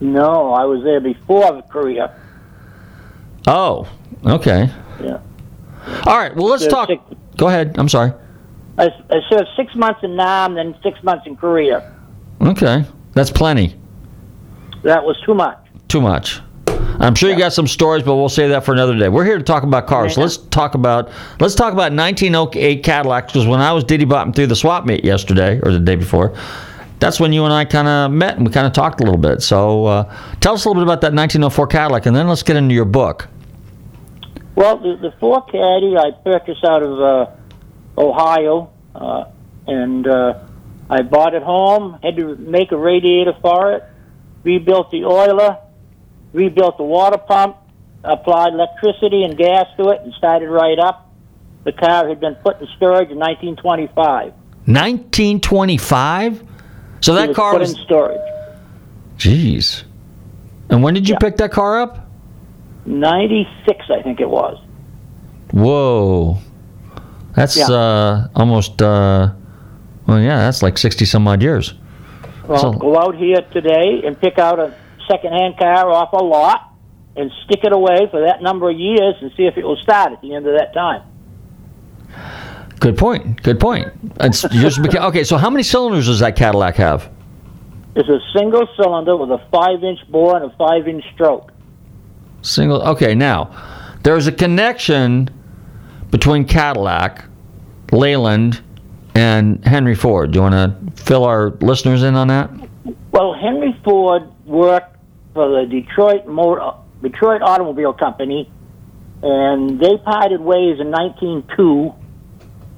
No, 0.00 0.52
I 0.52 0.64
was 0.64 0.82
there 0.82 1.00
before 1.00 1.62
Korea. 1.62 2.18
Oh, 3.46 3.88
okay. 4.26 4.68
Yeah. 5.00 5.20
All 6.04 6.18
right. 6.18 6.34
Well, 6.34 6.46
let's 6.48 6.66
talk. 6.66 6.88
six- 6.88 7.02
Go 7.36 7.46
ahead. 7.46 7.76
I'm 7.78 7.88
sorry. 7.88 8.12
I, 8.78 8.86
I 9.10 9.20
served 9.30 9.48
six 9.56 9.74
months 9.76 10.00
in 10.02 10.16
Nam, 10.16 10.54
then 10.54 10.74
six 10.82 11.00
months 11.04 11.26
in 11.26 11.36
Korea. 11.36 11.94
Okay, 12.40 12.84
that's 13.12 13.30
plenty. 13.30 13.74
That 14.82 15.04
was 15.04 15.16
too 15.24 15.34
much. 15.34 15.58
Too 15.88 16.00
much. 16.00 16.40
I'm 16.98 17.14
sure 17.14 17.30
you 17.30 17.36
got 17.36 17.52
some 17.52 17.66
stories, 17.66 18.02
but 18.02 18.16
we'll 18.16 18.28
save 18.28 18.50
that 18.50 18.64
for 18.64 18.72
another 18.72 18.96
day. 18.96 19.08
We're 19.08 19.24
here 19.24 19.38
to 19.38 19.44
talk 19.44 19.62
about 19.62 19.86
cars. 19.86 20.16
Yeah. 20.16 20.24
Let's 20.24 20.36
talk 20.38 20.74
about 20.74 21.10
let's 21.40 21.54
talk 21.54 21.72
about 21.72 21.92
1908 21.92 22.82
Cadillacs 22.82 23.32
because 23.32 23.46
when 23.46 23.60
I 23.60 23.72
was 23.72 23.84
diddy 23.84 24.04
botting 24.04 24.32
through 24.32 24.48
the 24.48 24.56
swap 24.56 24.86
meet 24.86 25.04
yesterday 25.04 25.60
or 25.62 25.72
the 25.72 25.78
day 25.78 25.96
before, 25.96 26.36
that's 26.98 27.20
when 27.20 27.32
you 27.32 27.44
and 27.44 27.52
I 27.52 27.64
kind 27.64 27.88
of 27.88 28.10
met 28.10 28.36
and 28.36 28.46
we 28.46 28.52
kind 28.52 28.66
of 28.66 28.72
talked 28.72 29.00
a 29.00 29.04
little 29.04 29.20
bit. 29.20 29.42
So 29.42 29.84
uh, 29.86 30.16
tell 30.40 30.54
us 30.54 30.64
a 30.64 30.68
little 30.68 30.80
bit 30.80 30.86
about 30.86 31.00
that 31.02 31.12
1904 31.12 31.66
Cadillac, 31.66 32.06
and 32.06 32.16
then 32.16 32.28
let's 32.28 32.42
get 32.42 32.56
into 32.56 32.74
your 32.74 32.86
book. 32.86 33.28
Well, 34.54 34.78
the, 34.78 34.96
the 34.96 35.14
four 35.20 35.44
caddy 35.44 35.96
I 35.98 36.12
purchased 36.24 36.64
out 36.64 36.82
of 36.82 37.00
uh, 37.00 38.00
Ohio, 38.00 38.72
uh, 38.94 39.24
and 39.66 40.06
uh, 40.06 40.40
I 40.88 41.02
bought 41.02 41.34
it 41.34 41.42
home. 41.42 41.98
Had 42.02 42.16
to 42.16 42.36
make 42.36 42.72
a 42.72 42.76
radiator 42.76 43.34
for 43.42 43.74
it. 43.74 43.84
Rebuilt 44.44 44.90
the 44.90 45.04
oiler. 45.04 45.58
Rebuilt 46.32 46.76
the 46.76 46.84
water 46.84 47.18
pump. 47.18 47.56
Applied 48.04 48.52
electricity 48.52 49.24
and 49.24 49.36
gas 49.36 49.66
to 49.78 49.88
it, 49.90 50.00
and 50.02 50.12
started 50.14 50.48
right 50.48 50.78
up. 50.78 51.12
The 51.64 51.72
car 51.72 52.08
had 52.08 52.20
been 52.20 52.36
put 52.36 52.60
in 52.60 52.68
storage 52.76 53.10
in 53.10 53.18
1925. 53.18 54.32
1925. 54.66 56.42
So 57.00 57.14
that 57.14 57.28
was 57.28 57.36
car 57.36 57.52
put 57.52 57.60
was. 57.60 57.70
in 57.76 57.76
storage. 57.84 58.20
Jeez. 59.18 59.82
And 60.70 60.82
when 60.82 60.94
did 60.94 61.08
you 61.08 61.16
pick 61.20 61.36
that 61.38 61.50
car 61.52 61.80
up? 61.80 62.08
96, 62.86 63.86
I 63.90 64.02
think 64.02 64.20
it 64.20 64.28
was. 64.28 64.58
Whoa. 65.52 66.38
That's 67.34 67.56
Yeah. 67.56 67.66
uh, 67.74 68.28
almost. 68.36 68.80
Uh, 68.80 69.30
well, 70.06 70.20
yeah, 70.20 70.38
that's 70.38 70.62
like 70.62 70.78
60 70.78 71.04
some 71.04 71.26
odd 71.26 71.42
years. 71.42 71.74
Well, 72.46 72.58
So- 72.58 72.72
go 72.72 72.98
out 72.98 73.16
here 73.16 73.40
today 73.52 74.02
and 74.06 74.18
pick 74.20 74.38
out 74.38 74.58
a 74.60 74.72
second-hand 75.10 75.58
car 75.58 75.90
off 75.90 76.12
a 76.12 76.22
lot 76.22 76.72
and 77.16 77.30
stick 77.44 77.60
it 77.64 77.72
away 77.72 78.08
for 78.10 78.20
that 78.26 78.42
number 78.42 78.70
of 78.70 78.78
years 78.78 79.14
and 79.20 79.32
see 79.36 79.44
if 79.44 79.56
it 79.56 79.64
will 79.64 79.76
start 79.76 80.12
at 80.12 80.20
the 80.20 80.34
end 80.34 80.46
of 80.46 80.56
that 80.56 80.74
time. 80.74 81.02
Good 82.78 82.98
point. 82.98 83.42
Good 83.42 83.58
point. 83.58 83.88
It's 84.20 84.44
yours 84.52 84.78
beca- 84.78 85.08
okay, 85.08 85.24
so 85.24 85.36
how 85.38 85.48
many 85.50 85.62
cylinders 85.62 86.06
does 86.06 86.20
that 86.20 86.36
Cadillac 86.36 86.76
have? 86.76 87.10
It's 87.94 88.08
a 88.08 88.20
single 88.38 88.68
cylinder 88.76 89.16
with 89.16 89.30
a 89.30 89.42
five-inch 89.50 90.00
bore 90.10 90.36
and 90.36 90.52
a 90.52 90.56
five-inch 90.56 91.02
stroke. 91.14 91.52
Single. 92.42 92.82
Okay, 92.82 93.14
now 93.14 93.50
there's 94.02 94.26
a 94.26 94.32
connection 94.32 95.30
between 96.10 96.44
Cadillac, 96.44 97.24
Leland, 97.92 98.62
and 99.14 99.64
Henry 99.64 99.94
Ford. 99.94 100.32
Do 100.32 100.38
you 100.38 100.42
want 100.42 100.54
to 100.54 101.02
fill 101.02 101.24
our 101.24 101.50
listeners 101.60 102.02
in 102.02 102.14
on 102.14 102.28
that? 102.28 102.50
Well, 103.12 103.32
Henry 103.32 103.74
Ford 103.82 104.28
worked 104.44 104.95
for 105.36 105.60
the 105.60 105.66
Detroit 105.66 106.26
Motor, 106.26 106.72
Detroit 107.02 107.42
Automobile 107.42 107.92
Company, 107.92 108.50
and 109.22 109.78
they 109.78 109.98
parted 109.98 110.40
ways 110.40 110.80
in 110.80 110.90
1902. 110.90 111.94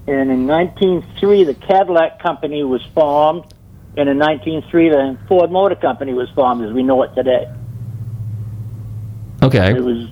And 0.09 0.31
in 0.31 0.47
1903, 0.47 1.45
the 1.45 1.55
Cadillac 1.55 2.21
Company 2.21 2.65
was 2.65 2.83
formed, 2.95 3.45
and 3.97 4.09
in 4.09 4.19
1903, 4.19 4.89
the 4.89 5.19
Ford 5.29 5.53
Motor 5.53 5.77
Company 5.77 6.15
was 6.15 6.29
formed, 6.31 6.65
as 6.65 6.73
we 6.73 6.83
know 6.83 7.03
it 7.05 7.15
today. 7.15 7.49
Okay. 9.43 9.71
It 9.77 9.85
was, 9.85 10.09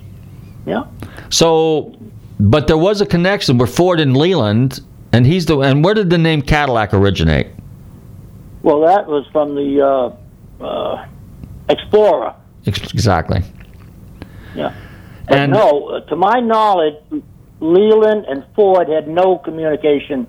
yeah. 0.65 0.85
So, 1.29 1.97
but 2.39 2.67
there 2.67 2.77
was 2.77 3.01
a 3.01 3.05
connection 3.05 3.57
where 3.57 3.67
Ford 3.67 3.99
and 3.99 4.15
Leland, 4.15 4.79
and 5.11 5.25
he's 5.25 5.47
the. 5.47 5.59
And 5.59 5.83
where 5.83 5.93
did 5.93 6.09
the 6.09 6.17
name 6.17 6.41
Cadillac 6.41 6.93
originate? 6.93 7.47
Well, 8.61 8.81
that 8.81 9.07
was 9.07 9.25
from 9.31 9.55
the 9.55 9.81
uh, 9.81 10.63
uh, 10.63 11.07
Explorer. 11.69 12.33
Exactly. 12.65 13.41
Yeah. 14.55 14.73
But 15.27 15.37
And- 15.37 15.51
no, 15.53 15.87
uh, 15.89 15.99
to 16.01 16.15
my 16.15 16.39
knowledge, 16.39 16.95
Leland 17.59 18.25
and 18.29 18.43
Ford 18.55 18.87
had 18.89 19.07
no 19.07 19.37
communication 19.37 20.27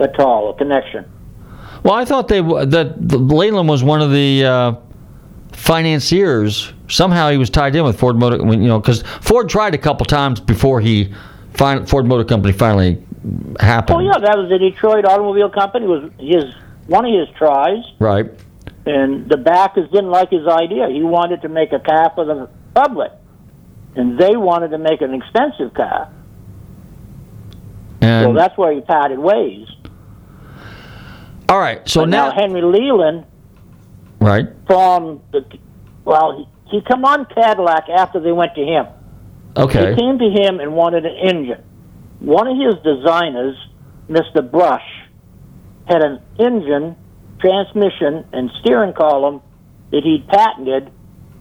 at 0.00 0.18
all, 0.20 0.50
a 0.50 0.54
connection. 0.54 1.04
Well, 1.84 1.94
I 1.94 2.04
thought 2.04 2.28
they 2.28 2.40
that 2.40 2.96
Leland 3.12 3.68
was 3.68 3.82
one 3.82 4.00
of 4.02 4.10
the 4.12 4.44
uh, 4.44 4.72
financiers. 5.52 6.72
Somehow 6.88 7.30
he 7.30 7.38
was 7.38 7.50
tied 7.50 7.74
in 7.74 7.84
with 7.84 7.98
Ford 7.98 8.16
Motor. 8.16 8.42
when, 8.44 8.62
You 8.62 8.68
know, 8.68 8.78
because 8.78 9.02
Ford 9.20 9.48
tried 9.48 9.74
a 9.74 9.78
couple 9.78 10.04
times 10.06 10.40
before 10.40 10.80
he 10.80 11.12
Ford 11.54 12.06
Motor 12.06 12.24
Company 12.24 12.52
finally 12.52 13.02
happened. 13.60 13.98
Oh 13.98 14.00
yeah, 14.00 14.18
that 14.18 14.36
was 14.36 14.48
the 14.48 14.58
Detroit 14.58 15.04
Automobile 15.04 15.50
Company. 15.50 15.86
Was 15.86 16.10
his 16.18 16.44
one 16.86 17.04
of 17.06 17.12
his 17.12 17.28
tries, 17.36 17.78
Right. 17.98 18.26
And 18.86 19.28
the 19.28 19.36
backers 19.36 19.90
didn't 19.90 20.10
like 20.10 20.30
his 20.30 20.46
idea. 20.46 20.88
He 20.88 21.02
wanted 21.02 21.42
to 21.42 21.48
make 21.48 21.72
a 21.72 21.78
car 21.78 22.12
for 22.14 22.24
the 22.24 22.48
public, 22.74 23.12
and 23.94 24.18
they 24.18 24.36
wanted 24.36 24.70
to 24.70 24.78
make 24.78 25.00
an 25.02 25.14
expensive 25.14 25.74
car. 25.74 26.10
so 28.00 28.34
that's 28.34 28.56
where 28.58 28.72
he 28.72 28.80
parted 28.80 29.18
ways. 29.18 29.68
all 31.48 31.58
right. 31.58 31.86
So 31.88 32.02
But 32.02 32.08
now, 32.08 32.32
Henry 32.32 32.62
Leland 32.62 33.24
right. 34.20 34.46
from 34.66 35.20
the 35.32 35.44
well, 36.04 36.36
he, 36.70 36.78
he 36.78 36.82
come 36.82 37.04
on 37.04 37.26
Cadillac 37.26 37.88
after 37.88 38.18
they 38.18 38.32
went 38.32 38.54
to 38.56 38.64
him. 38.64 38.86
Okay. 39.56 39.90
They 39.90 39.96
came 39.96 40.18
to 40.18 40.30
him 40.30 40.60
and 40.60 40.74
wanted 40.74 41.04
an 41.04 41.16
engine. 41.16 41.62
One 42.20 42.46
of 42.46 42.56
his 42.56 42.82
designers, 42.82 43.56
Mr. 44.08 44.48
Brush, 44.48 44.86
had 45.86 46.02
an 46.02 46.20
engine, 46.38 46.96
transmission, 47.42 48.24
and 48.32 48.50
steering 48.60 48.94
column 48.94 49.42
that 49.90 50.02
he'd 50.02 50.26
patented, 50.28 50.90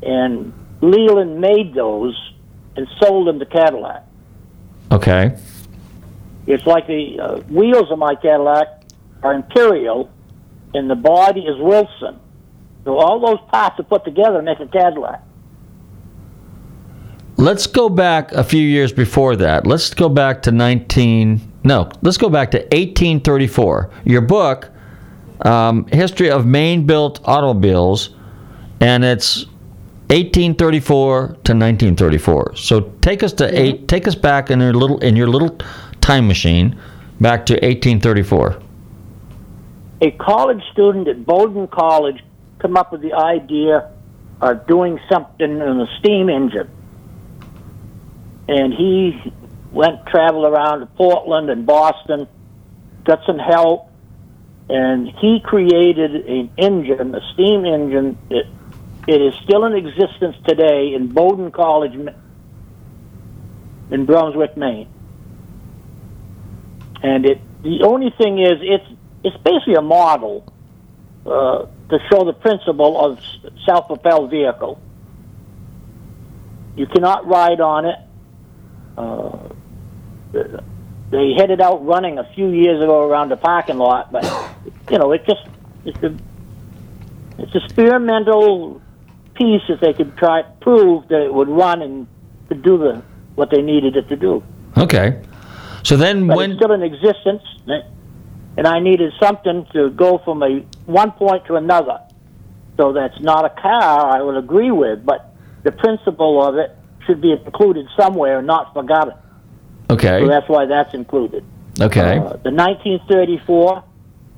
and 0.01 0.51
Leland 0.81 1.39
made 1.39 1.73
those 1.73 2.15
and 2.75 2.87
sold 2.99 3.27
them 3.27 3.39
to 3.39 3.45
Cadillac. 3.45 4.03
Okay. 4.91 5.37
It's 6.47 6.65
like 6.65 6.87
the 6.87 7.19
uh, 7.19 7.35
wheels 7.41 7.91
of 7.91 7.99
my 7.99 8.15
Cadillac 8.15 8.83
are 9.23 9.33
Imperial, 9.33 10.11
and 10.73 10.89
the 10.89 10.95
body 10.95 11.41
is 11.41 11.57
Wilson. 11.59 12.19
So 12.83 12.97
all 12.97 13.19
those 13.19 13.39
parts 13.49 13.79
are 13.79 13.83
put 13.83 14.03
together 14.03 14.37
to 14.37 14.43
make 14.43 14.59
a 14.59 14.67
Cadillac. 14.67 15.23
Let's 17.37 17.67
go 17.67 17.89
back 17.89 18.31
a 18.33 18.43
few 18.43 18.61
years 18.61 18.91
before 18.91 19.35
that. 19.37 19.65
Let's 19.65 19.93
go 19.93 20.09
back 20.09 20.41
to 20.43 20.51
19. 20.51 21.41
No, 21.63 21.89
let's 22.01 22.17
go 22.17 22.29
back 22.29 22.51
to 22.51 22.57
1834. 22.57 23.91
Your 24.05 24.21
book, 24.21 24.70
um, 25.41 25.85
History 25.87 26.29
of 26.29 26.45
Maine 26.45 26.85
Built 26.85 27.19
Automobiles, 27.25 28.15
and 28.79 29.03
it's 29.03 29.45
1834 30.09 31.17
to 31.27 31.31
1934. 31.31 32.55
So 32.55 32.81
take 33.01 33.23
us 33.23 33.33
to 33.33 33.59
eight. 33.59 33.87
Take 33.87 34.07
us 34.07 34.15
back 34.15 34.51
in 34.51 34.59
your 34.59 34.73
little 34.73 34.99
in 34.99 35.15
your 35.15 35.27
little 35.27 35.57
time 36.01 36.27
machine, 36.27 36.79
back 37.19 37.45
to 37.47 37.53
1834. 37.53 38.61
a 40.01 40.11
college 40.11 40.61
student 40.71 41.07
at 41.07 41.25
Bowdoin 41.25 41.67
College 41.67 42.23
come 42.59 42.75
up 42.75 42.91
with 42.91 43.01
the 43.01 43.13
idea 43.13 43.91
of 44.41 44.65
doing 44.65 44.99
something 45.09 45.51
in 45.51 45.61
a 45.61 45.87
steam 45.99 46.29
engine. 46.29 46.69
And 48.47 48.73
he 48.73 49.31
went 49.71 50.05
traveled 50.07 50.45
around 50.45 50.79
to 50.79 50.87
Portland 50.87 51.49
and 51.49 51.65
Boston, 51.65 52.27
got 53.05 53.23
some 53.25 53.37
help, 53.37 53.90
and 54.71 55.09
he 55.19 55.41
created 55.41 56.15
an 56.27 56.49
engine, 56.57 57.13
a 57.13 57.21
steam 57.33 57.65
engine 57.65 58.17
that 58.29 58.45
it 59.05 59.21
is 59.21 59.33
still 59.43 59.65
in 59.65 59.73
existence 59.73 60.37
today 60.47 60.93
in 60.93 61.09
Bowdoin 61.09 61.51
College 61.51 61.93
in 63.91 64.05
Brunswick, 64.05 64.55
Maine. 64.55 64.87
And 67.03 67.25
it 67.25 67.41
the 67.63 67.83
only 67.83 68.11
thing 68.17 68.39
is 68.39 68.59
it's 68.61 68.87
it's 69.25 69.37
basically 69.43 69.75
a 69.75 69.81
model 69.81 70.45
uh, 71.25 71.65
to 71.89 71.99
show 72.09 72.23
the 72.23 72.33
principle 72.33 72.97
of 73.03 73.19
self-propelled 73.65 74.31
vehicle. 74.31 74.81
You 76.77 76.87
cannot 76.87 77.27
ride 77.27 77.59
on 77.59 77.85
it. 77.85 77.99
Uh, 78.97 80.61
they 81.11 81.33
had 81.37 81.51
it 81.51 81.61
out 81.61 81.85
running 81.85 82.17
a 82.17 82.23
few 82.33 82.49
years 82.49 82.81
ago 82.81 83.07
around 83.07 83.29
the 83.29 83.37
parking 83.37 83.77
lot, 83.77 84.11
but 84.11 84.23
you 84.89 84.97
know 84.97 85.11
it 85.11 85.25
just 85.25 85.45
it's 85.85 86.01
a 86.03 86.15
it's 87.37 87.53
experimental 87.53 88.81
piece 89.35 89.61
if 89.69 89.79
they 89.79 89.93
could 89.93 90.17
try 90.17 90.41
prove 90.61 91.07
that 91.09 91.21
it 91.21 91.33
would 91.33 91.49
run 91.49 91.81
and 91.81 92.07
could 92.47 92.63
do 92.63 92.77
the 92.77 93.03
what 93.35 93.49
they 93.49 93.61
needed 93.61 93.95
it 93.95 94.07
to 94.09 94.15
do. 94.15 94.43
Okay. 94.77 95.21
So 95.83 95.97
then 95.97 96.27
But 96.27 96.37
when 96.37 96.51
it's 96.51 96.59
still 96.59 96.71
in 96.71 96.83
existence, 96.83 97.43
and 98.57 98.67
I 98.67 98.79
needed 98.79 99.13
something 99.19 99.65
to 99.73 99.89
go 99.91 100.19
from 100.19 100.43
a 100.43 100.59
one 100.85 101.11
point 101.11 101.45
to 101.45 101.55
another. 101.55 101.99
So 102.77 102.93
that's 102.93 103.19
not 103.19 103.45
a 103.45 103.49
car 103.49 104.15
I 104.15 104.21
would 104.21 104.37
agree 104.37 104.71
with, 104.71 105.05
but 105.05 105.33
the 105.63 105.71
principle 105.71 106.45
of 106.45 106.55
it 106.55 106.75
should 107.05 107.21
be 107.21 107.31
included 107.31 107.87
somewhere 107.99 108.39
and 108.39 108.47
not 108.47 108.73
forgotten. 108.73 109.13
Okay. 109.91 110.21
So 110.21 110.27
that's 110.27 110.47
why 110.47 110.65
that's 110.65 110.93
included. 110.93 111.43
Okay. 111.79 112.17
Uh, 112.17 112.37
the 112.43 112.51
1934 112.51 113.83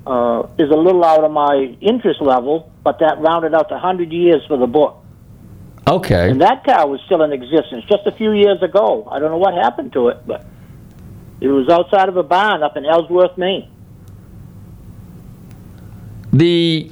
uh, 0.06 0.47
is 0.58 0.70
a 0.70 0.76
little 0.76 1.04
out 1.04 1.24
of 1.24 1.32
my 1.32 1.76
interest 1.80 2.22
level, 2.22 2.72
but 2.84 2.99
that 2.99 3.20
rounded 3.20 3.54
out 3.54 3.70
to 3.70 3.76
100 3.76 4.12
years 4.12 4.41
for 4.47 4.58
the 4.58 4.68
book. 4.68 5.04
Okay. 5.88 6.30
And 6.30 6.41
that 6.41 6.64
car 6.64 6.88
was 6.88 7.01
still 7.06 7.22
in 7.24 7.32
existence 7.32 7.86
just 7.89 8.08
a 8.08 8.12
few 8.12 8.32
years 8.32 8.62
ago. 8.62 9.08
I 9.12 9.20
don't 9.20 9.32
know 9.32 9.38
what 9.38 9.54
happened 9.54 9.93
to 9.93 10.08
it, 10.08 10.26
but 10.26 10.45
it 11.39 11.47
was 11.47 11.70
outside 11.70 12.10
of 12.10 12.18
a 12.18 12.24
barn 12.24 12.64
up 12.64 12.78
in 12.78 12.86
Ellsworth, 12.86 13.38
Maine. 13.38 13.70
The 16.32 16.89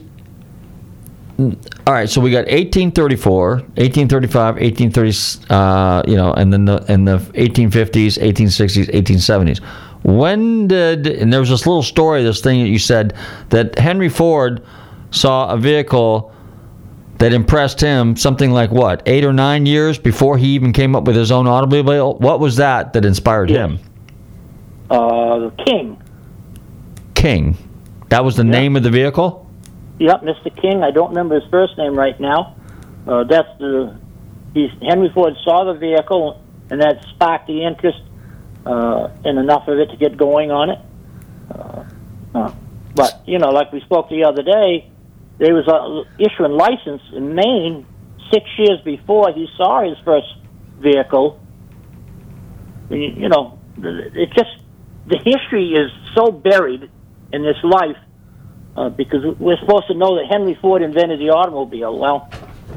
all 1.87 1.93
right, 1.93 2.09
so 2.09 2.21
we 2.21 2.29
got 2.31 2.45
1834, 2.45 3.51
1835, 3.51 4.55
1830, 4.55 5.53
uh, 5.53 6.03
you 6.07 6.15
know, 6.15 6.33
and 6.33 6.53
then 6.53 6.65
the 6.65 6.85
in 6.91 7.05
the 7.05 7.17
1850s, 7.17 8.19
1860s, 8.19 8.89
1870s. 8.91 9.59
When 10.03 10.67
did 10.67 11.07
and 11.07 11.31
there 11.31 11.39
was 11.39 11.49
this 11.49 11.65
little 11.65 11.83
story, 11.83 12.23
this 12.23 12.41
thing 12.41 12.63
that 12.63 12.69
you 12.69 12.79
said 12.79 13.15
that 13.49 13.77
Henry 13.77 14.09
Ford 14.09 14.63
saw 15.11 15.51
a 15.51 15.57
vehicle 15.57 16.33
that 17.17 17.33
impressed 17.33 17.79
him 17.79 18.15
something 18.15 18.51
like 18.51 18.71
what 18.71 19.03
eight 19.05 19.23
or 19.23 19.33
nine 19.33 19.65
years 19.65 19.99
before 19.99 20.37
he 20.37 20.47
even 20.47 20.73
came 20.73 20.95
up 20.95 21.03
with 21.05 21.15
his 21.15 21.31
own 21.31 21.47
automobile. 21.47 22.15
What 22.15 22.39
was 22.39 22.57
that 22.57 22.93
that 22.93 23.05
inspired 23.05 23.49
him? 23.49 23.79
Uh, 24.89 25.49
King. 25.65 26.01
King. 27.13 27.57
That 28.09 28.25
was 28.25 28.35
the 28.35 28.43
name 28.43 28.75
of 28.75 28.83
the 28.83 28.89
vehicle. 28.89 29.40
Yep, 30.01 30.23
Mr. 30.23 30.59
King. 30.59 30.81
I 30.81 30.89
don't 30.89 31.09
remember 31.09 31.39
his 31.39 31.47
first 31.51 31.77
name 31.77 31.93
right 31.93 32.19
now. 32.19 32.55
Uh, 33.07 33.23
that's 33.23 33.47
the 33.59 33.95
Henry 34.81 35.11
Ford 35.13 35.35
saw 35.43 35.71
the 35.71 35.77
vehicle, 35.77 36.41
and 36.71 36.81
that 36.81 37.05
sparked 37.13 37.45
the 37.45 37.63
interest 37.63 37.99
uh, 38.65 39.09
and 39.23 39.37
enough 39.37 39.67
of 39.67 39.77
it 39.77 39.91
to 39.91 39.97
get 39.97 40.17
going 40.17 40.49
on 40.49 40.71
it. 40.71 40.79
Uh, 41.51 41.83
uh, 42.33 42.53
but 42.95 43.21
you 43.27 43.37
know, 43.37 43.49
like 43.49 43.71
we 43.71 43.79
spoke 43.81 44.09
the 44.09 44.23
other 44.23 44.41
day, 44.41 44.89
they 45.37 45.51
was 45.51 45.67
uh, 45.67 46.09
issuing 46.17 46.53
license 46.53 47.03
in 47.13 47.35
Maine 47.35 47.85
six 48.33 48.49
years 48.57 48.81
before 48.83 49.31
he 49.31 49.47
saw 49.55 49.87
his 49.87 49.99
first 50.03 50.33
vehicle. 50.79 51.39
You, 52.89 52.97
you 52.97 53.29
know, 53.29 53.59
it 53.77 54.31
just 54.33 54.65
the 55.05 55.19
history 55.23 55.73
is 55.75 55.91
so 56.15 56.31
buried 56.31 56.89
in 57.31 57.43
this 57.43 57.57
life 57.63 57.97
uh, 58.77 58.89
because 58.89 59.23
we're 59.39 59.57
supposed 59.57 59.87
to 59.87 59.93
know 59.93 60.15
that 60.15 60.27
Henry 60.29 60.55
Ford 60.61 60.81
invented 60.81 61.19
the 61.19 61.29
automobile. 61.29 61.97
Well, 61.97 62.29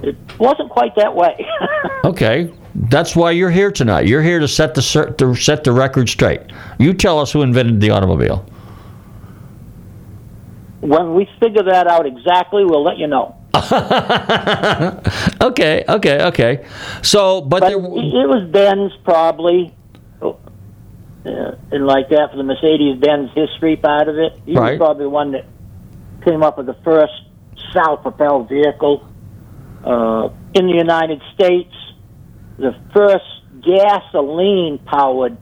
it 0.03 0.17
wasn't 0.39 0.71
quite 0.71 0.95
that 0.97 1.15
way. 1.15 1.47
Okay, 2.05 2.53
that's 2.75 3.17
why 3.17 3.31
you're 3.31 3.51
here 3.51 3.71
tonight. 3.73 4.07
You're 4.07 4.21
here 4.23 4.39
to 4.39 4.47
set 4.47 4.75
the 4.75 5.15
to 5.17 5.35
set 5.35 5.65
the 5.65 5.73
record 5.73 6.07
straight. 6.11 6.43
You 6.79 6.93
tell 6.93 7.19
us 7.19 7.33
who 7.33 7.41
invented 7.41 7.81
the 7.81 7.91
automobile. 7.91 8.45
when 10.81 11.15
we 11.15 11.27
figure 11.41 11.63
that 11.63 11.87
out 11.87 12.05
exactly, 12.05 12.63
we'll 12.67 12.85
let 12.85 12.99
you 12.99 13.07
know. 13.07 13.37
Okay, 15.41 15.85
okay, 15.89 16.23
okay. 16.25 16.67
So, 17.03 17.41
but, 17.41 17.61
But 17.61 17.69
there, 17.71 17.79
it 17.79 18.29
was 18.29 18.49
Benz 18.51 18.93
probably, 19.05 19.75
uh, 20.23 20.33
and 21.71 21.87
like 21.87 22.09
that 22.11 22.31
for 22.31 22.37
the 22.37 22.43
Mercedes 22.43 22.99
Benz 23.01 23.31
history 23.35 23.77
part 23.77 24.09
of 24.09 24.17
it. 24.19 24.33
He 24.47 24.55
Right. 24.55 24.73
was 24.73 24.79
probably 24.79 25.05
the 25.05 25.11
one 25.11 25.33
that 25.33 25.45
came 26.25 26.43
up 26.43 26.57
with 26.59 26.67
the 26.67 26.77
first 26.85 27.13
self-propelled 27.73 28.49
vehicle 28.49 29.07
uh, 29.85 30.29
in 30.55 30.67
the 30.67 30.75
United 30.75 31.21
States. 31.35 31.73
The 32.59 32.75
first 32.93 33.25
gasoline-powered 33.63 35.37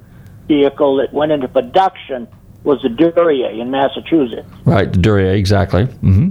vehicle 0.48 0.96
that 0.96 1.12
went 1.12 1.32
into 1.32 1.48
production 1.48 2.28
was 2.64 2.80
the 2.82 2.88
Duryea 2.88 3.50
in 3.60 3.70
Massachusetts. 3.70 4.48
right, 4.64 4.90
the 4.92 4.98
Duryea, 4.98 5.32
exactly. 5.34 5.84
hmm 5.84 6.30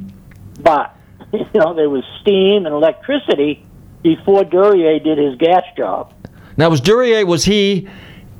But 0.62 0.95
you 1.34 1.45
know 1.56 1.74
there 1.74 1.89
was 1.89 2.04
steam 2.22 2.66
and 2.66 2.74
electricity 2.74 3.66
before 4.02 4.43
Duryea 4.43 4.99
did 4.99 5.18
his 5.18 5.36
gas 5.38 5.64
job. 5.78 6.14
Now, 6.58 6.70
was 6.70 6.82
Duryea 6.82 7.26
was 7.26 7.45
he 7.45 7.88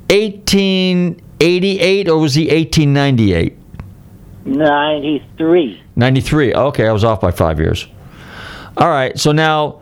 1888 0.10 2.10
or 2.10 2.18
was 2.20 2.36
he 2.36 2.48
1898? 2.48 3.58
Ninety-three. 4.46 5.82
93. 5.96 6.54
Okay, 6.54 6.88
I 6.88 6.92
was 6.92 7.04
off 7.04 7.22
by 7.22 7.32
five 7.32 7.60
years. 7.60 7.88
All 8.78 8.90
right. 8.90 9.18
So 9.20 9.32
now, 9.32 9.82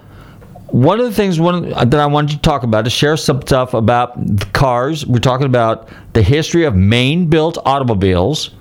one 0.67 0.99
of 0.99 1.05
the 1.05 1.13
things 1.13 1.39
one 1.39 1.69
that 1.69 1.95
I 1.95 2.05
wanted 2.05 2.35
to 2.35 2.41
talk 2.41 2.63
about 2.63 2.85
is 2.85 2.93
share 2.93 3.17
some 3.17 3.41
stuff 3.41 3.73
about 3.73 4.53
cars. 4.53 5.05
We're 5.05 5.19
talking 5.19 5.45
about 5.45 5.89
the 6.13 6.21
history 6.21 6.65
of 6.65 6.75
Maine-built 6.75 7.57
automobiles, 7.65 8.51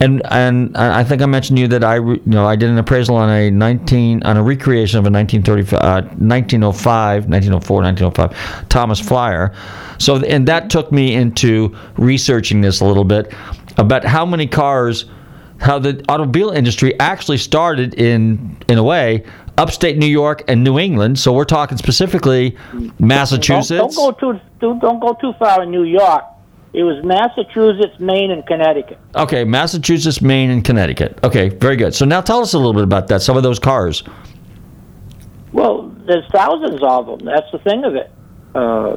and 0.00 0.20
and 0.30 0.76
I 0.76 1.04
think 1.04 1.22
I 1.22 1.26
mentioned 1.26 1.56
to 1.58 1.62
you 1.62 1.68
that 1.68 1.84
I 1.84 1.96
you 1.96 2.20
know 2.26 2.46
I 2.46 2.56
did 2.56 2.70
an 2.70 2.78
appraisal 2.78 3.16
on 3.16 3.30
a 3.30 3.50
19 3.50 4.22
on 4.24 4.36
a 4.36 4.42
recreation 4.42 4.98
of 4.98 5.06
a 5.06 5.10
1935, 5.10 5.80
uh, 5.80 6.02
1905, 6.18 7.28
1904, 7.28 7.82
1905 7.82 8.68
Thomas 8.68 9.00
Flyer. 9.00 9.54
So 9.98 10.16
and 10.16 10.46
that 10.48 10.68
took 10.68 10.92
me 10.92 11.14
into 11.14 11.74
researching 11.96 12.60
this 12.60 12.80
a 12.80 12.84
little 12.84 13.04
bit 13.04 13.32
about 13.78 14.04
how 14.04 14.26
many 14.26 14.46
cars 14.46 15.06
how 15.60 15.78
the 15.78 16.04
automobile 16.08 16.50
industry 16.50 16.98
actually 17.00 17.38
started 17.38 17.94
in 17.94 18.56
in 18.68 18.78
a 18.78 18.82
way 18.82 19.24
upstate 19.58 19.96
New 19.96 20.06
York 20.06 20.42
and 20.48 20.62
New 20.62 20.78
England. 20.78 21.18
So 21.18 21.32
we're 21.32 21.44
talking 21.44 21.78
specifically 21.78 22.56
Massachusetts. 22.98 23.96
Don't, 23.96 24.18
don't 24.18 24.20
go 24.20 24.32
too 24.32 24.40
don't, 24.60 24.78
don't 24.80 25.00
go 25.00 25.14
too 25.14 25.32
far 25.38 25.62
in 25.62 25.70
New 25.70 25.84
York. 25.84 26.24
It 26.72 26.82
was 26.82 27.02
Massachusetts, 27.04 27.98
Maine, 27.98 28.30
and 28.30 28.46
Connecticut. 28.46 28.98
Okay, 29.14 29.44
Massachusetts, 29.44 30.20
Maine, 30.20 30.50
and 30.50 30.62
Connecticut. 30.62 31.18
Okay, 31.24 31.48
very 31.48 31.76
good. 31.76 31.94
So 31.94 32.04
now 32.04 32.20
tell 32.20 32.40
us 32.40 32.52
a 32.52 32.58
little 32.58 32.74
bit 32.74 32.82
about 32.82 33.08
that. 33.08 33.22
Some 33.22 33.36
of 33.36 33.42
those 33.42 33.58
cars. 33.58 34.02
Well, 35.52 35.88
there's 36.06 36.26
thousands 36.32 36.80
of 36.82 37.06
them. 37.06 37.20
That's 37.24 37.50
the 37.50 37.58
thing 37.60 37.84
of 37.84 37.94
it. 37.94 38.12
Uh, 38.54 38.96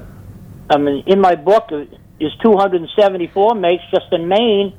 I 0.69 0.77
mean, 0.77 1.03
in 1.07 1.21
my 1.21 1.35
book 1.35 1.69
is 2.19 2.31
274 2.43 3.55
makes 3.55 3.83
just 3.91 4.11
in 4.11 4.27
Maine, 4.27 4.73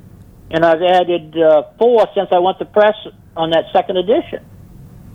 and 0.53 0.65
I've 0.65 0.81
added 0.81 1.37
uh, 1.37 1.63
four 1.77 2.07
since 2.15 2.29
I 2.31 2.39
went 2.39 2.59
to 2.59 2.65
press 2.65 2.95
on 3.35 3.51
that 3.51 3.65
second 3.73 3.97
edition. 3.97 4.45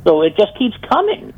So 0.04 0.22
it 0.22 0.36
just 0.36 0.56
keeps 0.58 0.76
coming. 0.88 1.32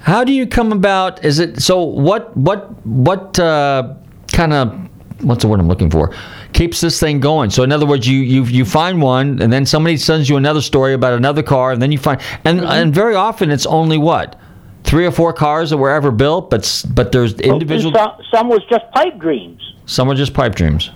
How 0.00 0.24
do 0.24 0.32
you 0.32 0.46
come 0.46 0.72
about? 0.72 1.24
Is 1.24 1.38
it 1.38 1.60
so? 1.60 1.82
What 1.82 2.36
what 2.36 2.70
what 2.86 3.38
uh, 3.38 3.94
kind 4.32 4.52
of 4.52 4.88
what's 5.22 5.42
the 5.42 5.48
word 5.48 5.60
I'm 5.60 5.68
looking 5.68 5.90
for? 5.90 6.14
Keeps 6.52 6.80
this 6.80 7.00
thing 7.00 7.20
going. 7.20 7.50
So 7.50 7.62
in 7.62 7.72
other 7.72 7.86
words, 7.86 8.06
you 8.06 8.18
you 8.20 8.44
you 8.44 8.64
find 8.64 9.02
one, 9.02 9.42
and 9.42 9.52
then 9.52 9.66
somebody 9.66 9.96
sends 9.96 10.28
you 10.28 10.36
another 10.36 10.60
story 10.60 10.94
about 10.94 11.14
another 11.14 11.42
car, 11.42 11.72
and 11.72 11.82
then 11.82 11.90
you 11.90 11.98
find 11.98 12.20
and 12.44 12.60
and 12.60 12.94
very 12.94 13.14
often 13.14 13.50
it's 13.50 13.66
only 13.66 13.98
what 13.98 14.36
three 14.84 15.04
or 15.04 15.10
four 15.10 15.32
cars 15.32 15.70
that 15.70 15.76
were 15.76 15.90
ever 15.90 16.10
built, 16.10 16.50
but 16.50 16.84
but 16.94 17.12
there's 17.12 17.34
individual. 17.40 17.92
Some, 17.94 18.12
some 18.32 18.48
was 18.48 18.62
just 18.70 18.90
pipe 18.92 19.18
dreams. 19.18 19.60
Some 19.86 20.08
were 20.08 20.14
just 20.14 20.34
pipe 20.34 20.54
dreams. 20.54 20.90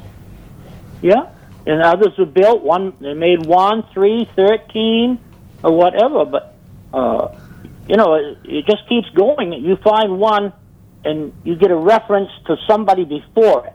Yeah, 1.02 1.30
and 1.66 1.82
others 1.82 2.16
were 2.16 2.26
built. 2.26 2.62
One 2.62 2.96
they 3.00 3.14
made 3.14 3.44
one, 3.44 3.84
three, 3.92 4.28
thirteen, 4.36 5.18
or 5.62 5.76
whatever. 5.76 6.24
But 6.24 6.54
uh, 6.94 7.36
you 7.88 7.96
know, 7.96 8.14
it, 8.14 8.38
it 8.44 8.66
just 8.66 8.88
keeps 8.88 9.08
going. 9.10 9.52
You 9.52 9.76
find 9.76 10.18
one, 10.18 10.52
and 11.04 11.32
you 11.44 11.56
get 11.56 11.70
a 11.70 11.76
reference 11.76 12.30
to 12.46 12.56
somebody 12.68 13.04
before 13.04 13.66
it. 13.66 13.74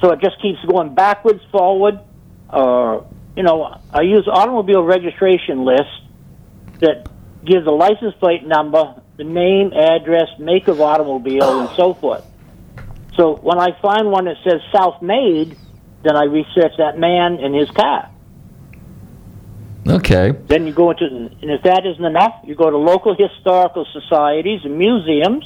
So 0.00 0.12
it 0.12 0.20
just 0.20 0.40
keeps 0.40 0.58
going 0.64 0.94
backwards, 0.94 1.42
forward. 1.50 2.00
Uh, 2.48 3.02
you 3.36 3.42
know, 3.42 3.78
I 3.92 4.02
use 4.02 4.26
automobile 4.26 4.82
registration 4.82 5.64
list 5.64 5.90
that 6.80 7.08
gives 7.44 7.64
the 7.64 7.72
license 7.72 8.14
plate 8.18 8.46
number, 8.46 9.00
the 9.16 9.24
name, 9.24 9.72
address, 9.72 10.28
make 10.38 10.68
of 10.68 10.80
automobile, 10.80 11.60
and 11.60 11.76
so 11.76 11.94
forth. 11.94 12.24
So 13.16 13.36
when 13.36 13.58
I 13.58 13.78
find 13.80 14.10
one 14.10 14.26
that 14.26 14.36
says 14.44 14.60
South 14.74 15.00
Made, 15.00 15.56
then 16.02 16.16
I 16.16 16.24
research 16.24 16.72
that 16.78 16.98
man 16.98 17.38
and 17.40 17.54
his 17.54 17.70
car. 17.70 18.10
Okay. 19.88 20.32
Then 20.48 20.66
you 20.66 20.72
go 20.72 20.90
into, 20.90 21.06
and 21.06 21.50
if 21.50 21.62
that 21.62 21.86
isn't 21.86 22.04
enough, 22.04 22.40
you 22.44 22.56
go 22.56 22.70
to 22.70 22.76
local 22.76 23.14
historical 23.14 23.86
societies 23.92 24.62
and 24.64 24.76
museums, 24.76 25.44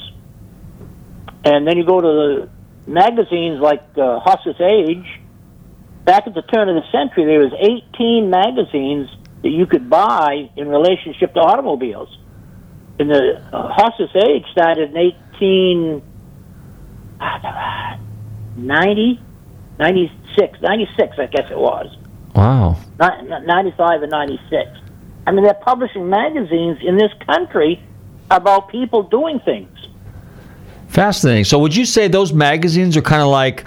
and 1.45 1.67
then 1.67 1.77
you 1.77 1.85
go 1.85 2.01
to 2.01 2.07
the 2.07 2.49
magazines 2.87 3.59
like 3.61 3.83
uh, 3.97 4.19
Horseless 4.19 4.59
Age. 4.59 5.05
Back 6.05 6.25
at 6.25 6.33
the 6.33 6.41
turn 6.41 6.67
of 6.69 6.75
the 6.75 6.91
century, 6.91 7.25
there 7.25 7.39
was 7.39 7.53
18 7.93 8.31
magazines 8.31 9.09
that 9.43 9.49
you 9.49 9.67
could 9.67 9.87
buy 9.89 10.49
in 10.55 10.67
relationship 10.67 11.35
to 11.35 11.39
automobiles. 11.39 12.09
And 12.99 13.09
the 13.11 13.41
uh, 13.53 13.73
Horseless 13.73 14.15
Age 14.15 14.45
started 14.51 14.89
in 14.89 14.95
1890, 18.57 19.21
96, 19.81 20.61
96, 20.61 21.17
I 21.17 21.25
guess 21.25 21.49
it 21.49 21.57
was. 21.57 21.97
Wow. 22.35 22.77
95 22.99 24.03
and 24.03 24.11
96. 24.11 24.69
I 25.25 25.31
mean, 25.31 25.43
they're 25.43 25.55
publishing 25.55 26.07
magazines 26.07 26.77
in 26.83 26.97
this 26.97 27.11
country 27.25 27.81
about 28.29 28.69
people 28.69 29.01
doing 29.01 29.39
things. 29.39 29.75
Fascinating. 30.87 31.45
So, 31.45 31.57
would 31.57 31.75
you 31.75 31.85
say 31.85 32.07
those 32.07 32.31
magazines 32.31 32.95
are 32.95 33.01
kind 33.01 33.23
of 33.23 33.29
like, 33.29 33.65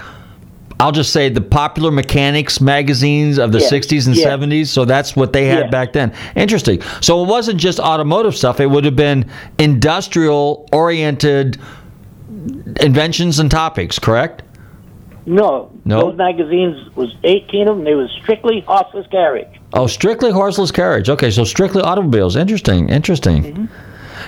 I'll 0.78 0.92
just 0.92 1.12
say 1.12 1.28
the 1.30 1.40
popular 1.40 1.90
mechanics 1.90 2.60
magazines 2.60 3.38
of 3.38 3.50
the 3.50 3.58
Yes. 3.58 3.70
60s 3.70 4.06
and 4.06 4.14
Yes. 4.14 4.24
70s? 4.24 4.70
So, 4.70 4.84
that's 4.84 5.16
what 5.16 5.32
they 5.32 5.46
had 5.46 5.64
Yes. 5.64 5.70
back 5.72 5.92
then. 5.92 6.12
Interesting. 6.36 6.80
So, 7.00 7.24
it 7.24 7.28
wasn't 7.28 7.58
just 7.58 7.80
automotive 7.80 8.36
stuff, 8.36 8.60
it 8.60 8.66
would 8.70 8.84
have 8.84 8.96
been 8.96 9.24
industrial 9.58 10.68
oriented 10.72 11.58
inventions 12.80 13.40
and 13.40 13.50
topics, 13.50 13.98
correct? 13.98 14.42
No, 15.26 15.70
No? 15.84 16.10
those 16.10 16.16
magazines 16.16 16.94
was 16.96 17.14
18 17.24 17.68
of 17.68 17.76
them. 17.76 17.84
They 17.84 17.94
was 17.94 18.10
strictly 18.22 18.60
horseless 18.60 19.06
carriage. 19.10 19.48
Oh, 19.72 19.86
strictly 19.86 20.30
horseless 20.30 20.70
carriage. 20.70 21.08
Okay, 21.08 21.30
so 21.30 21.44
strictly 21.44 21.82
automobiles. 21.82 22.36
Interesting. 22.36 22.88
Interesting. 22.90 23.42
Mm-hmm. 23.42 23.64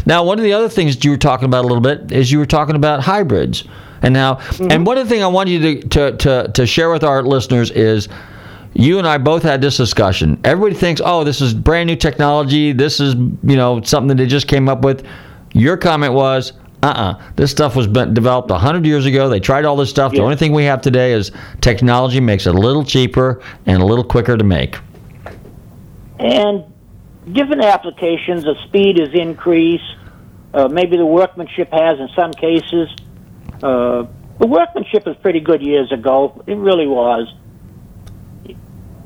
Now, 0.07 0.25
one 0.25 0.39
of 0.39 0.45
the 0.45 0.53
other 0.53 0.69
things 0.69 1.05
you 1.05 1.11
were 1.11 1.17
talking 1.17 1.47
about 1.47 1.65
a 1.65 1.69
little 1.69 1.83
bit 1.83 2.13
is 2.13 2.33
you 2.33 2.39
were 2.39 2.47
talking 2.47 2.77
about 2.77 3.01
hybrids, 3.01 3.65
and 4.03 4.13
now, 4.13 4.37
mm-hmm. 4.37 4.71
and 4.71 4.87
one 4.87 4.99
of 4.99 5.05
the 5.05 5.11
things 5.11 5.23
I 5.23 5.29
want 5.29 5.49
you 5.49 5.59
to, 5.61 5.89
to 5.89 6.17
to 6.17 6.51
to 6.53 6.67
share 6.67 6.91
with 6.91 7.05
our 7.05 7.23
listeners 7.23 7.71
is. 7.71 8.09
You 8.79 8.99
and 8.99 9.09
I 9.09 9.17
both 9.17 9.43
had 9.43 9.63
this 9.63 9.79
discussion. 9.79 10.39
Everybody 10.45 10.75
thinks, 10.75 11.01
"Oh, 11.03 11.25
this 11.25 11.41
is 11.41 11.55
brand 11.55 11.87
new 11.87 11.97
technology. 11.97 12.73
This 12.73 13.01
is, 13.01 13.15
you 13.15 13.57
know, 13.57 13.81
something 13.81 14.09
that 14.09 14.17
they 14.17 14.27
just 14.27 14.49
came 14.49 14.69
up 14.69 14.83
with." 14.83 15.03
Your 15.55 15.79
comment 15.79 16.13
was, 16.13 16.53
"Uh-uh. 16.83 17.21
This 17.37 17.51
stuff 17.51 17.75
was 17.77 17.87
developed 17.87 18.51
100 18.51 18.87
years 18.87 19.07
ago. 19.07 19.29
They 19.29 19.41
tried 19.41 19.65
all 19.65 19.77
this 19.77 19.91
stuff. 19.91 20.13
The 20.13 20.21
only 20.21 20.37
thing 20.37 20.53
we 20.53 20.65
have 20.65 20.81
today 20.83 21.13
is 21.13 21.33
technology 21.61 22.21
makes 22.21 22.47
it 22.47 22.55
a 22.55 22.59
little 22.59 22.85
cheaper 22.85 23.43
and 23.67 23.83
a 23.83 23.87
little 23.87 24.05
quicker 24.05 24.37
to 24.37 24.45
make." 24.45 24.79
And 26.19 26.65
given 27.33 27.61
applications, 27.61 28.45
the 28.45 28.55
speed 28.67 29.01
is 29.01 29.11
increased. 29.13 29.85
Uh, 30.55 30.69
maybe 30.69 30.97
the 30.97 31.07
workmanship 31.07 31.71
has 31.73 31.99
in 31.99 32.09
some 32.15 32.33
cases. 32.33 32.89
Uh, 33.63 34.07
the 34.39 34.47
workmanship 34.47 35.07
was 35.07 35.17
pretty 35.17 35.41
good 35.41 35.63
years 35.63 35.91
ago. 35.93 36.43
It 36.47 36.57
really 36.57 36.87
was. 36.87 37.33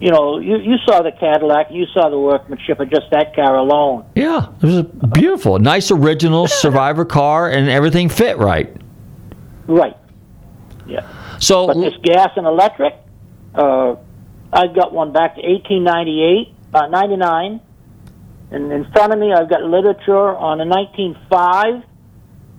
You 0.00 0.10
know, 0.10 0.38
you, 0.38 0.56
you 0.56 0.76
saw 0.86 1.02
the 1.02 1.12
Cadillac, 1.12 1.66
you 1.70 1.84
saw 1.92 2.08
the 2.08 2.18
workmanship 2.18 2.80
of 2.80 2.88
just 2.90 3.10
that 3.10 3.34
car 3.34 3.54
alone. 3.54 4.06
Yeah, 4.14 4.48
it 4.56 4.62
was 4.62 4.76
a 4.78 4.84
beautiful, 4.84 5.58
nice 5.58 5.90
original 5.90 6.46
Survivor 6.48 7.04
car, 7.04 7.50
and 7.50 7.68
everything 7.68 8.08
fit 8.08 8.38
right. 8.38 8.74
Right. 9.66 9.96
Yeah. 10.86 11.06
So, 11.38 11.66
But 11.66 11.80
this 11.80 11.94
gas 12.02 12.30
and 12.36 12.46
electric, 12.46 12.94
uh, 13.54 13.96
I 14.52 14.66
got 14.68 14.92
one 14.94 15.12
back 15.12 15.34
to 15.36 15.42
1898, 15.42 16.54
uh, 16.72 16.86
99. 16.88 17.60
And 18.52 18.72
in 18.72 18.90
front 18.92 19.12
of 19.12 19.18
me, 19.18 19.32
I've 19.32 19.50
got 19.50 19.62
literature 19.62 20.34
on 20.34 20.60
a 20.60 20.64
1905. 20.64 21.84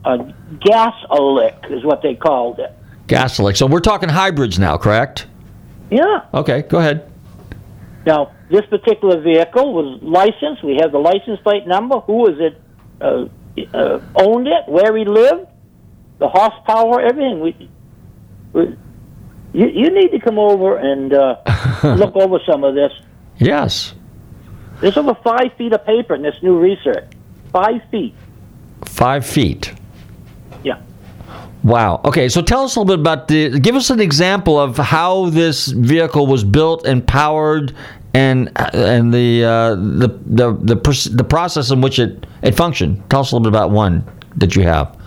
Uh, 0.06 0.18
gas 0.60 0.94
lick 1.10 1.56
is 1.70 1.84
what 1.84 2.02
they 2.02 2.16
called 2.16 2.60
it. 2.60 2.72
Gasolic. 3.08 3.58
So 3.58 3.66
we're 3.66 3.82
talking 3.82 4.10
hybrids 4.10 4.58
now, 4.58 4.78
correct? 4.78 5.28
Yeah. 5.90 6.26
Okay, 6.34 6.62
go 6.62 6.80
ahead. 6.80 7.11
Now, 8.06 8.34
this 8.50 8.66
particular 8.66 9.22
vehicle 9.22 9.74
was 9.74 10.00
licensed. 10.02 10.64
We 10.64 10.78
have 10.82 10.92
the 10.92 10.98
license 10.98 11.40
plate 11.42 11.68
number. 11.68 12.00
Who 12.02 12.14
was 12.14 12.40
it? 12.40 12.62
Uh, 13.00 13.26
uh, 13.74 14.00
owned 14.16 14.48
it? 14.48 14.68
Where 14.68 14.96
he 14.98 15.06
lived? 15.06 15.48
The 16.20 16.28
horsepower? 16.28 17.02
Everything. 17.02 17.40
We, 17.42 17.70
we 18.54 18.78
you, 19.54 19.68
you 19.68 19.90
need 19.92 20.10
to 20.12 20.20
come 20.20 20.40
over 20.40 20.78
and 20.78 21.14
uh, 21.14 21.36
look 21.84 22.16
over 22.16 22.40
some 22.50 22.64
of 22.64 22.74
this. 22.74 22.92
Yes, 23.38 23.94
There's 24.82 24.98
over 24.98 25.16
five 25.24 25.54
feet 25.58 25.74
of 25.74 25.86
paper 25.86 26.14
in 26.16 26.22
this 26.22 26.36
new 26.42 26.58
research. 26.60 27.12
Five 27.52 27.82
feet. 27.90 28.16
five 28.86 29.26
feet. 29.26 29.74
Yeah. 30.64 30.80
Wow. 31.64 32.02
Okay, 32.06 32.28
so 32.30 32.42
tell 32.42 32.64
us 32.64 32.76
a 32.76 32.80
little 32.80 32.98
bit 32.98 33.00
about 33.02 33.28
the. 33.28 33.60
Give 33.60 33.76
us 33.76 33.90
an 33.92 34.00
example 34.00 34.60
of 34.60 34.78
how 34.78 35.30
this 35.30 35.68
vehicle 35.68 36.26
was 36.26 36.44
built 36.44 36.86
and 36.88 37.06
powered, 37.06 37.76
and 38.16 38.52
and 38.74 39.14
the 39.14 39.44
uh, 39.44 39.76
the 39.76 40.08
the 40.26 40.54
the, 40.54 40.76
pr- 40.76 41.10
the 41.12 41.24
process 41.24 41.70
in 41.70 41.82
which 41.82 42.00
it 42.00 42.26
it 42.42 42.56
functioned. 42.56 43.08
Tell 43.12 43.20
us 43.22 43.32
a 43.32 43.36
little 43.36 43.44
bit 43.52 43.56
about 43.56 43.70
one 43.70 44.04
that 44.38 44.56
you 44.56 44.64
have. 44.64 44.98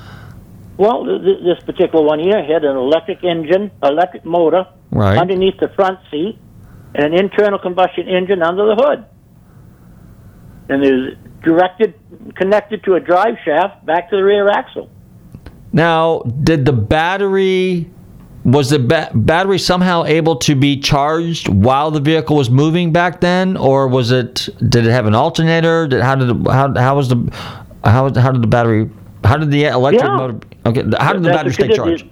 Well, 0.76 1.04
th- 1.04 1.22
th- 1.22 1.38
this 1.42 1.64
particular 1.64 2.04
one 2.04 2.20
here 2.20 2.42
had 2.44 2.64
an 2.64 2.76
electric 2.76 3.24
engine, 3.24 3.70
electric 3.82 4.24
motor 4.24 4.66
Right. 4.90 5.18
underneath 5.18 5.58
the 5.58 5.68
front 5.70 5.98
seat, 6.10 6.38
and 6.94 7.14
an 7.14 7.20
internal 7.20 7.58
combustion 7.58 8.08
engine 8.08 8.42
under 8.42 8.66
the 8.66 8.76
hood. 8.76 9.04
And 10.68 10.82
there's 10.84 11.16
directed, 11.42 11.94
connected 12.36 12.84
to 12.84 12.94
a 12.94 13.00
drive 13.00 13.34
shaft 13.44 13.84
back 13.84 14.10
to 14.10 14.16
the 14.16 14.22
rear 14.22 14.48
axle. 14.48 14.88
Now, 15.74 16.20
did 16.20 16.64
the 16.64 16.72
battery 16.72 17.90
was 18.44 18.70
the 18.70 18.78
ba- 18.78 19.10
battery 19.12 19.58
somehow 19.58 20.04
able 20.04 20.36
to 20.36 20.54
be 20.54 20.78
charged 20.78 21.48
while 21.48 21.90
the 21.90 22.00
vehicle 22.00 22.36
was 22.36 22.48
moving 22.48 22.92
back 22.92 23.20
then, 23.20 23.56
or 23.56 23.88
was 23.88 24.12
it? 24.12 24.48
Did 24.68 24.86
it 24.86 24.90
have 24.92 25.06
an 25.06 25.14
alternator? 25.16 25.88
Did 25.88 26.00
how 26.00 26.14
did 26.14 26.30
it, 26.30 26.36
how 26.50 26.72
how 26.78 26.94
was 26.94 27.08
the 27.08 27.16
how 27.84 28.08
how 28.14 28.30
did 28.30 28.42
the 28.42 28.46
battery 28.46 28.88
how 29.24 29.36
did 29.36 29.50
the 29.50 29.64
electric 29.64 30.04
Yeah. 30.04 30.16
motor? 30.16 30.38
Okay, 30.64 30.82
how 30.98 31.12
did 31.12 31.22
the 31.24 31.28
That's 31.28 31.36
battery 31.38 31.52
stay 31.54 31.68
charged? 31.74 32.06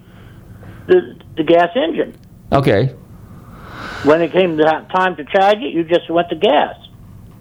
The, 0.88 0.94
the, 0.94 1.14
the 1.36 1.44
gas 1.44 1.68
engine. 1.76 2.16
Okay, 2.50 2.94
When 4.02 4.20
it 4.22 4.32
came 4.32 4.58
time 4.58 5.14
to 5.16 5.24
charge 5.24 5.58
it, 5.58 5.72
you 5.72 5.84
just 5.84 6.10
went 6.10 6.28
to 6.30 6.36
gas. 6.36 6.74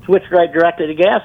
Switched 0.06 0.32
right 0.32 0.52
directly 0.54 0.88
to 0.88 0.94
gas. 0.94 1.22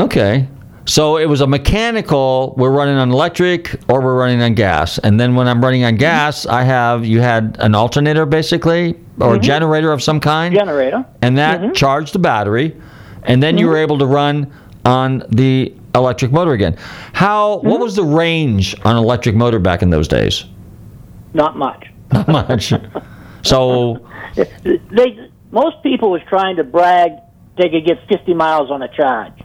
okay. 0.00 0.48
So 0.92 1.16
it 1.16 1.24
was 1.24 1.40
a 1.40 1.46
mechanical. 1.46 2.52
We're 2.58 2.70
running 2.70 2.96
on 2.96 3.10
electric, 3.10 3.80
or 3.88 4.02
we're 4.02 4.14
running 4.14 4.42
on 4.42 4.52
gas. 4.52 4.98
And 4.98 5.18
then 5.18 5.34
when 5.34 5.48
I'm 5.48 5.64
running 5.64 5.84
on 5.84 5.96
gas, 5.96 6.44
I 6.44 6.64
have 6.64 7.06
you 7.06 7.22
had 7.22 7.56
an 7.60 7.74
alternator 7.74 8.26
basically, 8.26 8.94
or 9.18 9.36
a 9.36 9.38
Mhm. 9.38 9.42
generator 9.42 9.90
of 9.90 10.02
some 10.02 10.20
kind. 10.20 10.54
Generator. 10.54 11.02
and 11.22 11.38
that 11.38 11.62
mm-hmm. 11.62 11.72
charged 11.72 12.12
the 12.12 12.18
battery, 12.18 12.76
and 13.22 13.42
then 13.42 13.56
you 13.56 13.68
were 13.68 13.76
mm-hmm. 13.76 13.84
able 13.84 13.98
to 14.00 14.06
run 14.06 14.48
on 14.84 15.22
the 15.30 15.72
electric 15.94 16.30
motor 16.30 16.52
again. 16.52 16.76
How? 17.14 17.52
What 17.52 17.64
mm-hmm. 17.64 17.82
was 17.84 17.96
the 17.96 18.04
range 18.04 18.76
on 18.84 18.94
electric 18.94 19.34
motor 19.34 19.58
back 19.58 19.80
in 19.80 19.88
those 19.88 20.08
days? 20.08 20.44
Not 21.32 21.56
much. 21.56 21.90
Not 22.12 22.28
much. 22.28 22.74
so 23.40 23.98
They 24.36 25.30
most 25.52 25.82
people 25.82 26.10
was 26.10 26.20
trying 26.28 26.56
to 26.56 26.64
brag 26.64 27.12
they 27.56 27.70
could 27.70 27.86
get 27.86 27.98
50 28.08 28.34
miles 28.34 28.70
on 28.70 28.82
a 28.82 28.88
charge. 28.88 29.41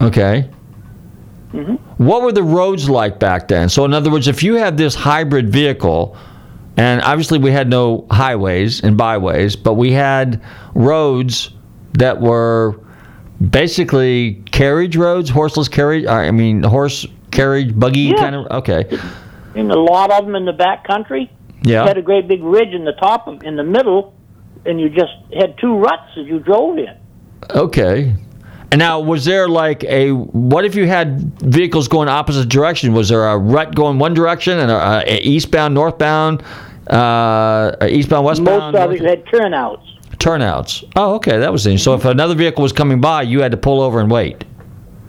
Okay. 0.00 0.48
Mhm. 1.52 1.78
What 1.98 2.22
were 2.22 2.32
the 2.32 2.42
roads 2.42 2.88
like 2.88 3.18
back 3.18 3.48
then? 3.48 3.68
So 3.68 3.84
in 3.84 3.92
other 3.92 4.10
words, 4.10 4.28
if 4.28 4.42
you 4.42 4.54
had 4.54 4.76
this 4.76 4.94
hybrid 4.94 5.50
vehicle, 5.50 6.16
and 6.76 7.02
obviously 7.02 7.38
we 7.38 7.50
had 7.50 7.68
no 7.68 8.06
highways 8.10 8.82
and 8.82 8.96
byways, 8.96 9.56
but 9.56 9.74
we 9.74 9.90
had 9.92 10.40
roads 10.74 11.50
that 11.94 12.20
were 12.20 12.78
basically 13.50 14.42
carriage 14.52 14.96
roads, 14.96 15.28
horseless 15.28 15.68
carriage. 15.68 16.06
I 16.06 16.30
mean, 16.30 16.62
horse 16.62 17.06
carriage, 17.30 17.78
buggy 17.78 18.00
Yeah. 18.00 18.16
kind 18.16 18.34
of. 18.36 18.46
Okay. 18.50 18.84
And 19.56 19.72
a 19.72 19.78
lot 19.80 20.12
of 20.12 20.24
them 20.26 20.36
in 20.36 20.44
the 20.44 20.52
back 20.52 20.86
country 20.86 21.30
Yeah. 21.62 21.84
had 21.86 21.98
a 21.98 22.02
great 22.02 22.28
big 22.28 22.42
ridge 22.44 22.72
in 22.72 22.84
the 22.84 22.92
top 22.92 23.26
of 23.26 23.42
in 23.42 23.56
the 23.56 23.64
middle, 23.64 24.12
and 24.64 24.80
you 24.80 24.88
just 24.88 25.12
had 25.36 25.58
two 25.58 25.74
ruts 25.76 26.16
as 26.16 26.26
you 26.26 26.38
drove 26.38 26.78
in. 26.78 26.94
Okay. 27.56 28.12
And 28.72 28.78
now, 28.78 29.00
was 29.00 29.24
there 29.24 29.48
like 29.48 29.82
a 29.84 30.12
what 30.12 30.64
if 30.64 30.76
you 30.76 30.86
had 30.86 31.40
vehicles 31.40 31.88
going 31.88 32.08
opposite 32.08 32.48
direction? 32.48 32.92
Was 32.92 33.08
there 33.08 33.26
a 33.26 33.36
rut 33.36 33.74
going 33.74 33.98
one 33.98 34.14
direction 34.14 34.58
and 34.58 34.70
a, 34.70 35.02
a 35.06 35.20
eastbound, 35.22 35.74
northbound, 35.74 36.44
uh, 36.86 37.74
eastbound, 37.88 38.24
westbound? 38.24 38.74
Most 38.74 38.82
of 38.82 38.92
it 38.92 39.00
had 39.00 39.26
turnouts. 39.26 39.82
turnouts. 40.20 40.84
Oh, 40.94 41.16
okay, 41.16 41.38
that 41.38 41.50
was 41.50 41.64
the 41.64 41.76
So 41.78 41.94
if 41.94 42.04
another 42.04 42.36
vehicle 42.36 42.62
was 42.62 42.72
coming 42.72 43.00
by, 43.00 43.22
you 43.22 43.40
had 43.40 43.50
to 43.50 43.56
pull 43.56 43.80
over 43.80 44.00
and 44.00 44.08
wait. 44.08 44.44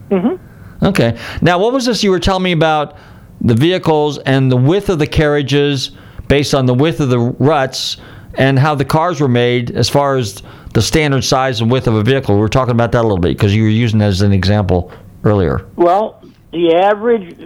Mm-hmm. 0.09 0.85
Okay. 0.85 1.17
Now, 1.41 1.59
what 1.59 1.71
was 1.71 1.85
this 1.85 2.03
you 2.03 2.09
were 2.09 2.19
telling 2.19 2.43
me 2.43 2.53
about 2.53 2.97
the 3.41 3.53
vehicles 3.53 4.17
and 4.19 4.51
the 4.51 4.57
width 4.57 4.89
of 4.89 4.97
the 4.97 5.07
carriages 5.07 5.91
based 6.27 6.55
on 6.55 6.65
the 6.65 6.73
width 6.73 6.99
of 6.99 7.09
the 7.09 7.19
ruts 7.19 7.97
and 8.35 8.57
how 8.57 8.73
the 8.73 8.85
cars 8.85 9.21
were 9.21 9.27
made 9.27 9.71
as 9.71 9.89
far 9.89 10.17
as 10.17 10.41
the 10.73 10.81
standard 10.81 11.23
size 11.23 11.61
and 11.61 11.71
width 11.71 11.87
of 11.87 11.95
a 11.95 12.03
vehicle? 12.03 12.35
We 12.35 12.41
were 12.41 12.49
talking 12.49 12.71
about 12.71 12.91
that 12.93 13.01
a 13.01 13.03
little 13.03 13.17
bit 13.17 13.37
because 13.37 13.55
you 13.55 13.63
were 13.63 13.69
using 13.69 13.99
that 13.99 14.09
as 14.09 14.21
an 14.21 14.31
example 14.31 14.91
earlier. 15.23 15.65
Well, 15.75 16.23
the 16.51 16.75
average 16.75 17.37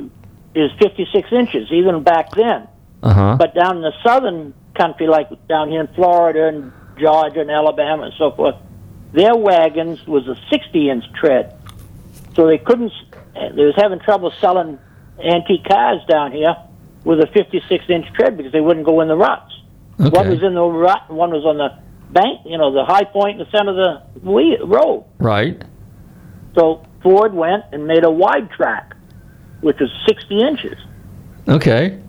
is 0.53 0.71
56 0.79 1.31
inches, 1.31 1.71
even 1.71 2.03
back 2.03 2.31
then. 2.31 2.67
Uh 3.03 3.13
huh. 3.13 3.35
But 3.37 3.53
down 3.53 3.77
in 3.77 3.81
the 3.81 3.93
southern 4.03 4.53
country, 4.75 5.07
like 5.07 5.29
down 5.47 5.69
here 5.69 5.81
in 5.81 5.87
Florida 5.95 6.47
and 6.47 6.71
Georgia 6.97 7.41
and 7.41 7.51
Alabama 7.51 8.03
and 8.03 8.13
so 8.17 8.31
forth, 8.31 8.55
their 9.13 9.35
wagons 9.35 10.05
was 10.07 10.27
a 10.27 10.35
60 10.49 10.89
inch 10.89 11.05
tread. 11.13 11.57
So 12.35 12.47
they 12.47 12.57
couldn't, 12.57 12.91
they 13.33 13.63
was 13.63 13.75
having 13.77 13.99
trouble 13.99 14.31
selling 14.41 14.79
antique 15.23 15.63
cars 15.65 16.01
down 16.09 16.31
here 16.31 16.55
with 17.03 17.19
a 17.19 17.27
56 17.27 17.85
inch 17.89 18.05
tread 18.13 18.35
because 18.35 18.51
they 18.51 18.61
wouldn't 18.61 18.85
go 18.85 19.01
in 19.01 19.07
the 19.07 19.15
ruts. 19.15 19.51
One 19.97 20.29
was 20.29 20.43
in 20.43 20.55
the 20.55 20.63
rut, 20.63 21.03
and 21.07 21.17
one 21.17 21.31
was 21.31 21.45
on 21.45 21.57
the 21.57 21.69
bank, 22.11 22.41
you 22.45 22.57
know, 22.57 22.71
the 22.73 22.85
high 22.85 23.03
point 23.03 23.39
in 23.39 23.45
the 23.45 23.57
center 23.57 23.71
of 23.71 23.75
the 24.23 24.29
we- 24.29 24.59
road. 24.63 25.05
Right. 25.19 25.61
So 26.57 26.85
Ford 27.03 27.33
went 27.33 27.63
and 27.71 27.85
made 27.87 28.03
a 28.03 28.11
wide 28.11 28.49
track, 28.51 28.95
which 29.61 29.77
was 29.79 29.89
60 30.07 30.39
inches. 30.41 30.77
Okay. 31.47 31.99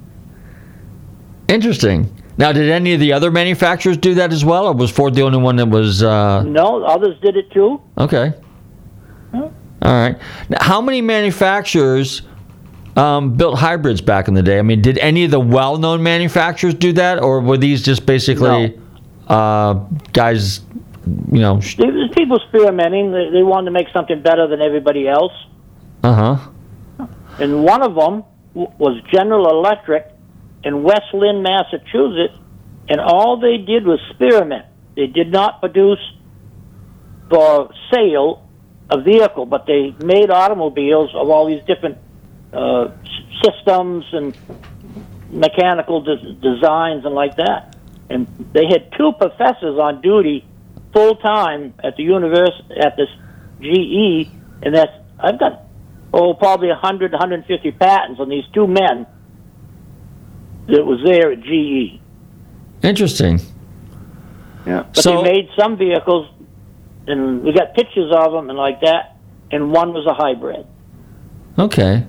Interesting. 1.49 2.13
Now, 2.39 2.53
did 2.53 2.69
any 2.71 2.93
of 2.93 3.01
the 3.01 3.13
other 3.13 3.31
manufacturers 3.31 3.97
do 3.97 4.15
that 4.15 4.33
as 4.33 4.45
well, 4.45 4.67
or 4.67 4.73
was 4.75 4.91
Ford 4.91 5.15
the 5.15 5.23
only 5.23 5.39
one 5.39 5.57
that 5.57 5.67
was? 5.69 6.03
Uh, 6.03 6.43
No, 6.43 6.85
others 6.85 7.17
did 7.23 7.37
it 7.37 7.51
too. 7.53 7.81
okay. 7.99 8.33
All 9.35 9.93
right. 9.93 10.17
Now, 10.49 10.59
how 10.63 10.81
many 10.81 11.01
manufacturers 11.01 12.23
um, 12.97 13.37
built 13.37 13.59
hybrids 13.59 14.01
back 14.01 14.27
in 14.27 14.35
the 14.35 14.43
day? 14.43 14.59
I 14.59 14.63
mean, 14.63 14.83
did 14.83 14.99
any 14.99 15.25
of 15.25 15.31
the 15.31 15.39
well-known 15.39 16.03
manufacturers 16.03 16.75
do 16.75 16.93
that, 16.95 17.23
or 17.23 17.41
were 17.41 17.57
these 17.59 17.83
just 17.83 18.05
basically 18.07 18.79
uh, 19.27 19.75
guys? 20.13 20.61
You 21.31 21.41
know. 21.41 21.61
sh- 21.61 21.77
There 21.77 22.09
people 22.15 22.37
experimenting. 22.39 23.13
They, 23.13 23.31
they 23.33 23.43
wanted 23.43 23.67
to 23.67 23.71
make 23.71 23.89
something 23.93 24.23
better 24.23 24.47
than 24.49 24.61
everybody 24.61 25.09
else. 25.09 25.33
Uh 26.03 26.15
huh. 26.15 27.07
And 27.39 27.65
one 27.65 27.83
of 27.83 27.95
them 27.95 28.25
w- 28.55 28.73
was 28.79 29.01
General 29.13 29.51
Electric 29.51 30.11
in 30.65 30.83
West 30.83 31.13
Lynn, 31.13 31.43
Massachusetts. 31.43 32.39
And 32.89 33.01
all 33.01 33.39
they 33.41 33.59
did 33.59 33.85
was 33.85 34.01
experiment. 34.11 34.67
They 34.97 35.07
did 35.09 35.31
not 35.33 35.61
produce 35.61 35.99
for 37.29 37.71
sale 37.93 38.49
a 38.91 39.01
vehicle, 39.01 39.47
but 39.47 39.67
they 39.67 39.95
made 40.05 40.31
automobiles 40.31 41.11
of 41.15 41.29
all 41.29 41.47
these 41.47 41.63
different 41.67 41.99
uh, 42.53 42.89
systems 43.45 44.05
and 44.13 44.37
mechanical 45.31 46.01
des- 46.03 46.33
designs 46.41 47.05
and 47.05 47.15
like 47.15 47.37
that. 47.37 47.76
And 48.09 48.27
they 48.53 48.67
had 48.67 48.93
two 48.97 49.13
professors 49.19 49.79
on 49.79 50.01
duty 50.01 50.45
full 50.93 51.17
time 51.17 51.75
at 51.83 51.97
the 51.97 52.03
university 52.03 52.75
at 52.81 52.97
this 52.97 53.09
GE, 53.61 54.31
and 54.63 54.75
that's 54.75 54.93
I've 55.19 55.39
got 55.39 55.63
oh 56.13 56.35
probably 56.35 56.69
100, 56.69 57.13
150 57.13 57.73
patents 57.73 58.21
on 58.21 58.29
these 58.29 58.45
two 58.53 58.67
men 58.67 59.07
that 60.69 60.85
was 60.85 61.01
there 61.05 61.33
at 61.33 61.41
GE. 61.41 62.01
Interesting. 62.83 63.41
Yeah. 64.67 64.85
But 64.95 65.03
So- 65.03 65.23
they 65.23 65.33
made 65.33 65.49
some 65.59 65.77
vehicles, 65.77 66.29
and 67.07 67.43
we 67.43 67.53
got 67.53 67.75
pictures 67.75 68.13
of 68.13 68.33
them 68.33 68.51
and 68.51 68.59
like 68.59 68.81
that. 68.81 69.17
And 69.51 69.71
one 69.73 69.93
was 69.93 70.07
a 70.07 70.15
hybrid. 70.15 70.67
Okay. 71.57 72.05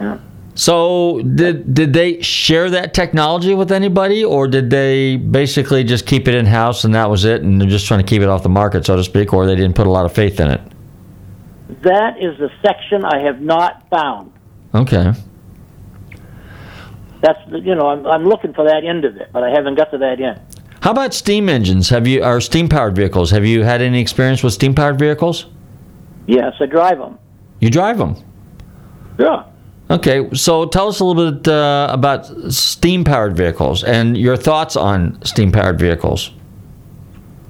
Yeah. 0.00 0.18
So 0.54 1.20
did 1.20 1.74
did 1.74 1.92
they 1.92 2.22
share 2.22 2.70
that 2.70 2.94
technology 2.94 3.54
with 3.54 3.72
anybody, 3.72 4.24
or 4.24 4.46
did 4.46 4.70
they 4.70 5.16
basically 5.16 5.82
just 5.82 6.06
keep 6.06 6.28
it 6.28 6.34
in 6.34 6.46
house 6.46 6.84
and 6.84 6.94
that 6.94 7.10
was 7.10 7.24
it, 7.24 7.42
and 7.42 7.60
they're 7.60 7.68
just 7.68 7.86
trying 7.86 8.00
to 8.00 8.06
keep 8.06 8.22
it 8.22 8.28
off 8.28 8.44
the 8.44 8.48
market, 8.48 8.86
so 8.86 8.96
to 8.96 9.02
speak, 9.02 9.32
or 9.32 9.46
they 9.46 9.56
didn't 9.56 9.74
put 9.74 9.86
a 9.86 9.90
lot 9.90 10.04
of 10.04 10.12
faith 10.12 10.38
in 10.38 10.48
it? 10.50 10.60
That 11.82 12.16
is 12.20 12.38
the 12.38 12.50
section 12.62 13.04
I 13.04 13.20
have 13.24 13.40
not 13.40 13.88
found. 13.90 14.32
Okay. 14.74 15.12
That's 17.20 17.38
you 17.50 17.74
know 17.74 17.88
I'm 17.88 18.06
I'm 18.06 18.24
looking 18.24 18.54
for 18.54 18.64
that 18.64 18.84
end 18.84 19.04
of 19.04 19.16
it, 19.16 19.30
but 19.32 19.42
I 19.42 19.50
haven't 19.50 19.74
got 19.74 19.90
to 19.90 19.98
that 19.98 20.20
end. 20.20 20.40
How 20.82 20.92
about 20.92 21.14
steam 21.14 21.48
engines? 21.48 21.88
Have 21.88 22.06
you 22.06 22.22
or 22.22 22.40
steam 22.40 22.68
powered 22.68 22.94
vehicles? 22.94 23.30
Have 23.30 23.44
you 23.44 23.62
had 23.62 23.82
any 23.82 24.00
experience 24.00 24.42
with 24.42 24.52
steam 24.52 24.74
powered 24.74 24.98
vehicles? 24.98 25.46
Yes, 26.26 26.52
I 26.60 26.66
drive 26.66 26.98
them. 26.98 27.18
You 27.58 27.70
drive 27.70 27.98
them. 27.98 28.16
Yeah. 29.18 29.44
Okay, 29.94 30.28
so 30.34 30.66
tell 30.66 30.88
us 30.88 30.98
a 30.98 31.04
little 31.04 31.30
bit 31.30 31.46
uh, 31.46 31.86
about 31.88 32.26
steam 32.52 33.04
powered 33.04 33.36
vehicles 33.36 33.84
and 33.84 34.16
your 34.16 34.36
thoughts 34.36 34.74
on 34.74 35.24
steam 35.24 35.52
powered 35.52 35.78
vehicles. 35.78 36.32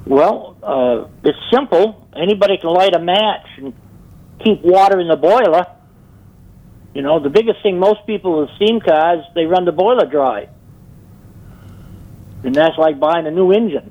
Well, 0.04 0.54
uh, 0.62 1.08
it's 1.22 1.38
simple. 1.50 2.06
Anybody 2.14 2.58
can 2.58 2.68
light 2.68 2.94
a 2.94 2.98
match 2.98 3.46
and 3.56 3.72
keep 4.44 4.60
water 4.62 5.00
in 5.00 5.08
the 5.08 5.16
boiler. 5.16 5.66
You 6.94 7.00
know, 7.00 7.18
the 7.18 7.30
biggest 7.30 7.62
thing 7.62 7.78
most 7.78 8.06
people 8.06 8.40
with 8.40 8.50
steam 8.56 8.78
cars, 8.78 9.24
they 9.34 9.46
run 9.46 9.64
the 9.64 9.72
boiler 9.72 10.04
dry. 10.04 10.48
And 12.44 12.54
that's 12.54 12.76
like 12.76 13.00
buying 13.00 13.26
a 13.26 13.30
new 13.30 13.52
engine. 13.52 13.90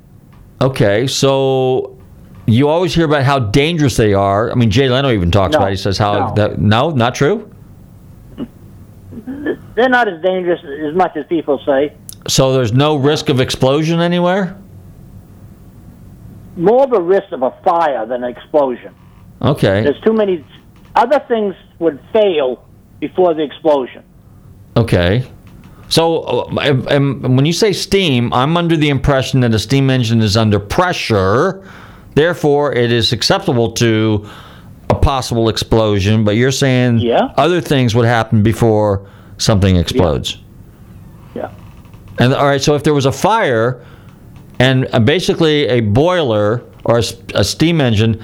Okay, 0.61 1.07
so 1.07 1.97
you 2.45 2.69
always 2.69 2.93
hear 2.93 3.05
about 3.05 3.23
how 3.23 3.39
dangerous 3.39 3.97
they 3.97 4.13
are. 4.13 4.51
I 4.51 4.53
mean, 4.53 4.69
Jay 4.69 4.89
Leno 4.89 5.11
even 5.11 5.31
talks 5.31 5.53
No, 5.53 5.57
about. 5.57 5.69
It. 5.69 5.71
He 5.71 5.77
says 5.77 5.97
how 5.97 6.27
no. 6.27 6.33
that 6.35 6.59
no, 6.59 6.91
not 6.91 7.15
true. 7.15 7.49
They're 9.75 9.89
not 9.89 10.07
as 10.07 10.21
dangerous 10.21 10.61
as 10.63 10.95
much 10.95 11.15
as 11.17 11.25
people 11.27 11.59
say. 11.65 11.93
So 12.27 12.53
there's 12.53 12.73
no 12.73 12.95
risk 12.95 13.29
of 13.29 13.39
explosion 13.39 13.99
anywhere. 13.99 14.57
More 16.55 16.83
of 16.83 16.93
a 16.93 17.01
risk 17.01 17.31
of 17.31 17.41
a 17.41 17.51
fire 17.63 18.05
than 18.05 18.23
an 18.23 18.29
explosion. 18.29 18.93
Okay, 19.41 19.83
There's 19.83 19.99
too 20.01 20.13
many 20.13 20.45
other 20.95 21.19
things 21.27 21.55
would 21.79 21.99
fail 22.13 22.65
before 22.99 23.33
the 23.33 23.43
explosion. 23.43 24.03
okay. 24.77 25.25
So 25.89 26.21
uh, 26.21 26.81
um, 26.89 27.35
when 27.35 27.45
you 27.45 27.53
say 27.53 27.71
steam, 27.71 28.33
I'm 28.33 28.57
under 28.57 28.75
the 28.75 28.89
impression 28.89 29.41
that 29.41 29.53
a 29.53 29.59
steam 29.59 29.89
engine 29.91 30.21
is 30.21 30.35
under 30.35 30.59
pressure, 30.59 31.69
therefore 32.15 32.73
it 32.73 32.91
is 32.91 33.13
acceptable 33.13 33.71
to 33.73 34.27
a 34.89 34.95
possible 34.95 35.49
explosion. 35.49 36.23
But 36.23 36.35
you're 36.35 36.51
saying 36.51 36.99
Yeah. 36.99 37.29
other 37.37 37.61
things 37.61 37.95
would 37.95 38.05
happen 38.05 38.43
before 38.43 39.07
something 39.37 39.75
explodes. 39.75 40.37
Yeah. 41.35 41.49
And 42.19 42.33
all 42.33 42.45
right, 42.45 42.61
so 42.61 42.75
if 42.75 42.83
there 42.83 42.93
was 42.93 43.05
a 43.05 43.11
fire 43.11 43.83
and 44.59 44.87
uh, 44.93 44.99
basically 44.99 45.67
a 45.67 45.79
boiler 45.81 46.61
or 46.85 46.99
a 47.33 47.43
steam 47.43 47.81
engine, 47.81 48.21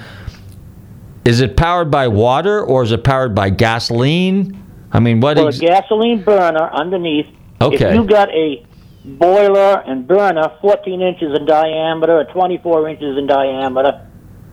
is 1.24 1.40
it 1.40 1.56
powered 1.56 1.90
by 1.90 2.08
water 2.08 2.62
or 2.62 2.82
is 2.82 2.92
it 2.92 3.04
powered 3.04 3.34
by 3.34 3.50
gasoline? 3.50 4.56
I 4.92 5.00
mean, 5.00 5.20
what? 5.20 5.36
Well, 5.36 5.48
Ex- 5.48 5.58
a 5.58 5.66
gasoline 5.66 6.22
burner 6.22 6.70
underneath. 6.72 7.26
Okay. 7.60 7.90
If 7.90 7.94
you 7.94 8.04
got 8.04 8.28
a 8.30 8.64
boiler 9.04 9.82
and 9.86 10.06
burner 10.06 10.50
14 10.60 11.00
inches 11.02 11.36
in 11.36 11.46
diameter 11.46 12.18
or 12.18 12.24
24 12.24 12.88
inches 12.88 13.18
in 13.18 13.26
diameter, 13.26 14.06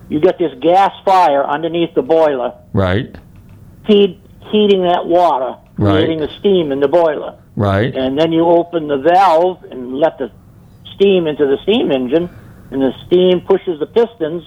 you 0.10 0.20
get 0.20 0.38
this 0.38 0.54
gas 0.62 0.92
fire 1.04 1.44
underneath 1.46 1.94
the 1.96 2.02
boiler, 2.02 2.54
right, 2.74 3.16
heat, 3.86 4.20
heating 4.52 4.84
that 4.84 5.06
water, 5.06 5.56
Right. 5.78 5.94
creating 6.06 6.20
the 6.22 6.30
steam 6.40 6.72
in 6.72 6.80
the 6.80 6.88
boiler. 6.88 7.36
right, 7.56 7.94
And 7.96 8.18
then 8.18 8.32
you 8.32 8.46
open 8.46 8.88
the 8.88 8.98
valve 8.98 9.64
and 9.70 9.96
let 9.98 10.18
the 10.18 10.32
steam 10.96 11.28
into 11.28 11.46
the 11.46 11.58
steam 11.64 11.92
engine, 11.92 12.30
and 12.72 12.82
the 12.82 12.94
steam 13.06 13.42
pushes 13.42 13.80
the 13.80 13.86
pistons, 13.86 14.44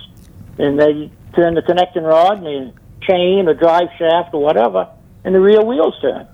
and 0.59 0.79
they 0.81 1.11
turn 1.37 1.55
the 1.55 1.63
connecting 1.63 2.03
rod 2.03 2.39
and 2.39 2.47
the 2.47 2.73
chain 3.03 3.49
or 3.49 3.55
drive 3.55 3.89
shaft 3.99 4.35
or 4.35 4.43
whatever, 4.43 4.89
and 5.25 5.35
the 5.35 5.41
rear 5.41 5.63
wheels 5.63 5.95
turn. 6.01 6.27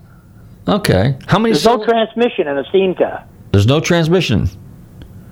okay. 0.69 1.17
How 1.27 1.39
many? 1.39 1.53
There's 1.53 1.65
no 1.67 1.85
transmission 1.85 2.49
in 2.49 2.57
a 2.59 2.65
steam 2.65 2.95
car. 2.95 3.25
There's 3.53 3.67
no 3.67 3.81
transmission. 3.81 4.49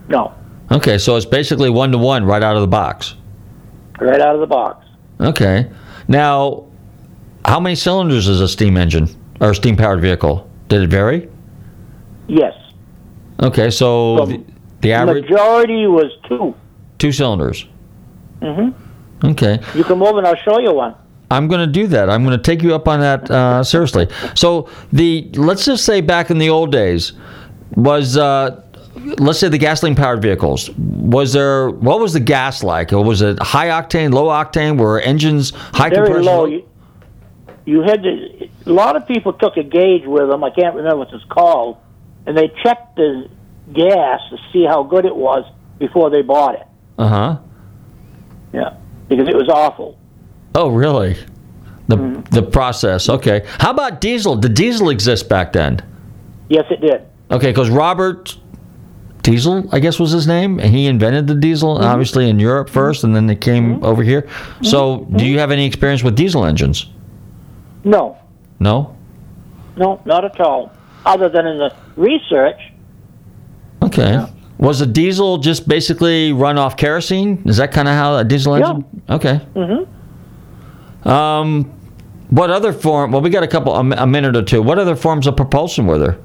No, 0.08 0.32
Okay, 0.70 0.96
so 0.98 1.16
it's 1.16 1.26
basically 1.26 1.68
one 1.70 1.92
to 1.92 1.98
one 1.98 2.24
right 2.24 2.42
out 2.42 2.56
of 2.56 2.60
the 2.62 2.66
box. 2.68 3.14
Right 4.00 4.20
out 4.20 4.34
of 4.34 4.40
the 4.40 4.46
box. 4.46 4.86
Okay. 5.20 5.70
Now, 6.08 6.66
how 7.44 7.60
many 7.60 7.74
cylinders 7.74 8.28
is 8.28 8.40
a 8.40 8.48
steam 8.48 8.76
engine 8.76 9.08
or 9.40 9.50
a 9.50 9.54
steam 9.54 9.76
powered 9.76 10.00
vehicle? 10.00 10.48
Did 10.68 10.82
it 10.82 10.88
vary? 10.90 11.28
Yes. 12.26 12.54
Okay, 13.42 13.70
so 13.70 14.14
Well, 14.14 14.26
the, 14.26 14.44
the 14.80 14.92
average 14.92 15.24
Majority 15.24 15.86
was 15.86 16.10
two. 16.28 16.54
two 16.98 17.12
cylinders. 17.12 17.66
Mm 18.40 18.72
hmm 18.72 19.26
Okay. 19.26 19.58
You 19.74 19.84
come 19.84 20.02
over 20.02 20.18
and 20.18 20.26
I'll 20.26 20.36
show 20.36 20.58
you 20.58 20.72
one. 20.72 20.94
I'm 21.30 21.48
going 21.48 21.60
to 21.60 21.66
do 21.72 21.86
that. 21.86 22.10
I'm 22.10 22.24
going 22.24 22.36
to 22.36 22.42
take 22.42 22.62
you 22.62 22.74
up 22.74 22.86
on 22.86 23.00
that 23.00 23.30
uh, 23.30 23.64
seriously. 23.64 24.06
So 24.34 24.68
the 24.92 25.30
let's 25.34 25.64
just 25.64 25.84
say 25.86 26.02
back 26.02 26.30
in 26.30 26.36
the 26.38 26.50
old 26.50 26.70
days 26.70 27.14
was 27.74 28.18
uh, 28.18 28.62
let's 29.18 29.38
say 29.38 29.48
the 29.48 29.58
gasoline 29.58 29.94
powered 29.94 30.22
vehicles 30.22 30.70
was 30.70 31.32
there 31.32 31.70
what 31.70 32.00
was 32.00 32.12
the 32.12 32.20
gas 32.20 32.62
like? 32.62 32.92
Or 32.92 33.02
was 33.04 33.22
it 33.22 33.40
high 33.42 33.68
octane, 33.68 34.12
low 34.12 34.26
octane? 34.26 34.78
Were 34.78 35.00
engines 35.00 35.50
high 35.50 35.90
Very 35.90 36.06
compression? 36.06 36.24
low. 36.24 36.46
You, 36.46 36.68
you 37.66 37.80
had 37.82 38.02
to. 38.02 38.48
A 38.66 38.72
lot 38.72 38.96
of 38.96 39.06
people 39.06 39.32
took 39.32 39.56
a 39.56 39.62
gauge 39.62 40.06
with 40.06 40.28
them. 40.28 40.42
I 40.44 40.50
can't 40.50 40.74
remember 40.74 40.98
what 40.98 41.12
it's 41.12 41.24
called, 41.24 41.78
and 42.26 42.36
they 42.36 42.48
checked 42.62 42.96
the 42.96 43.28
gas 43.72 44.20
to 44.30 44.38
see 44.52 44.64
how 44.64 44.82
good 44.82 45.04
it 45.04 45.14
was 45.14 45.44
before 45.78 46.10
they 46.10 46.22
bought 46.22 46.54
it. 46.56 46.66
Uh 46.98 47.08
huh. 47.08 47.38
Yeah, 48.52 48.76
because 49.08 49.28
it 49.28 49.34
was 49.34 49.48
awful. 49.48 49.98
Oh 50.54 50.68
really? 50.68 51.16
The 51.88 52.24
the 52.30 52.42
process. 52.42 53.08
Okay. 53.08 53.44
How 53.58 53.70
about 53.70 54.00
diesel? 54.00 54.36
Did 54.36 54.54
diesel 54.54 54.88
exist 54.90 55.28
back 55.28 55.52
then? 55.52 55.80
Yes, 56.48 56.64
it 56.70 56.80
did. 56.80 57.02
Okay, 57.30 57.50
because 57.50 57.70
Robert 57.70 58.36
Diesel, 59.24 59.68
I 59.72 59.80
guess 59.80 59.98
was 59.98 60.12
his 60.12 60.26
name, 60.26 60.60
and 60.60 60.70
he 60.70 60.86
invented 60.86 61.26
the 61.26 61.34
diesel, 61.34 61.74
mm-hmm. 61.74 61.84
obviously 61.84 62.28
in 62.28 62.38
Europe 62.38 62.68
mm-hmm. 62.68 62.74
first, 62.74 63.04
and 63.04 63.16
then 63.16 63.26
they 63.26 63.34
came 63.34 63.76
mm-hmm. 63.76 63.84
over 63.84 64.02
here. 64.02 64.28
So, 64.62 65.08
do 65.16 65.26
you 65.26 65.38
have 65.38 65.50
any 65.50 65.66
experience 65.66 66.02
with 66.04 66.14
diesel 66.14 66.44
engines? 66.44 66.90
No, 67.84 68.16
No. 68.60 68.96
no, 69.76 70.00
not 70.04 70.24
at 70.24 70.40
all. 70.40 70.72
Other 71.04 71.28
than 71.28 71.46
in 71.46 71.58
the 71.58 71.74
research, 71.96 72.60
Okay. 73.84 74.24
Was 74.58 74.80
a 74.80 74.86
diesel 74.86 75.38
just 75.38 75.68
basically 75.68 76.32
run 76.32 76.58
off 76.58 76.76
kerosene? 76.76 77.42
Is 77.44 77.58
that 77.58 77.72
kind 77.72 77.88
of 77.88 77.94
how 77.94 78.16
a 78.16 78.24
diesel 78.24 78.54
engine? 78.54 78.84
Yeah. 79.08 79.14
Okay. 79.14 79.40
Mm-hmm. 79.54 81.08
Um, 81.08 81.64
what 82.30 82.50
other 82.50 82.72
form? 82.72 83.12
Well, 83.12 83.20
we 83.20 83.30
got 83.30 83.42
a 83.42 83.48
couple, 83.48 83.74
a, 83.74 83.80
a 83.80 84.06
minute 84.06 84.36
or 84.36 84.42
two. 84.42 84.62
What 84.62 84.78
other 84.78 84.96
forms 84.96 85.26
of 85.26 85.36
propulsion 85.36 85.86
were 85.86 85.98
there? 85.98 86.18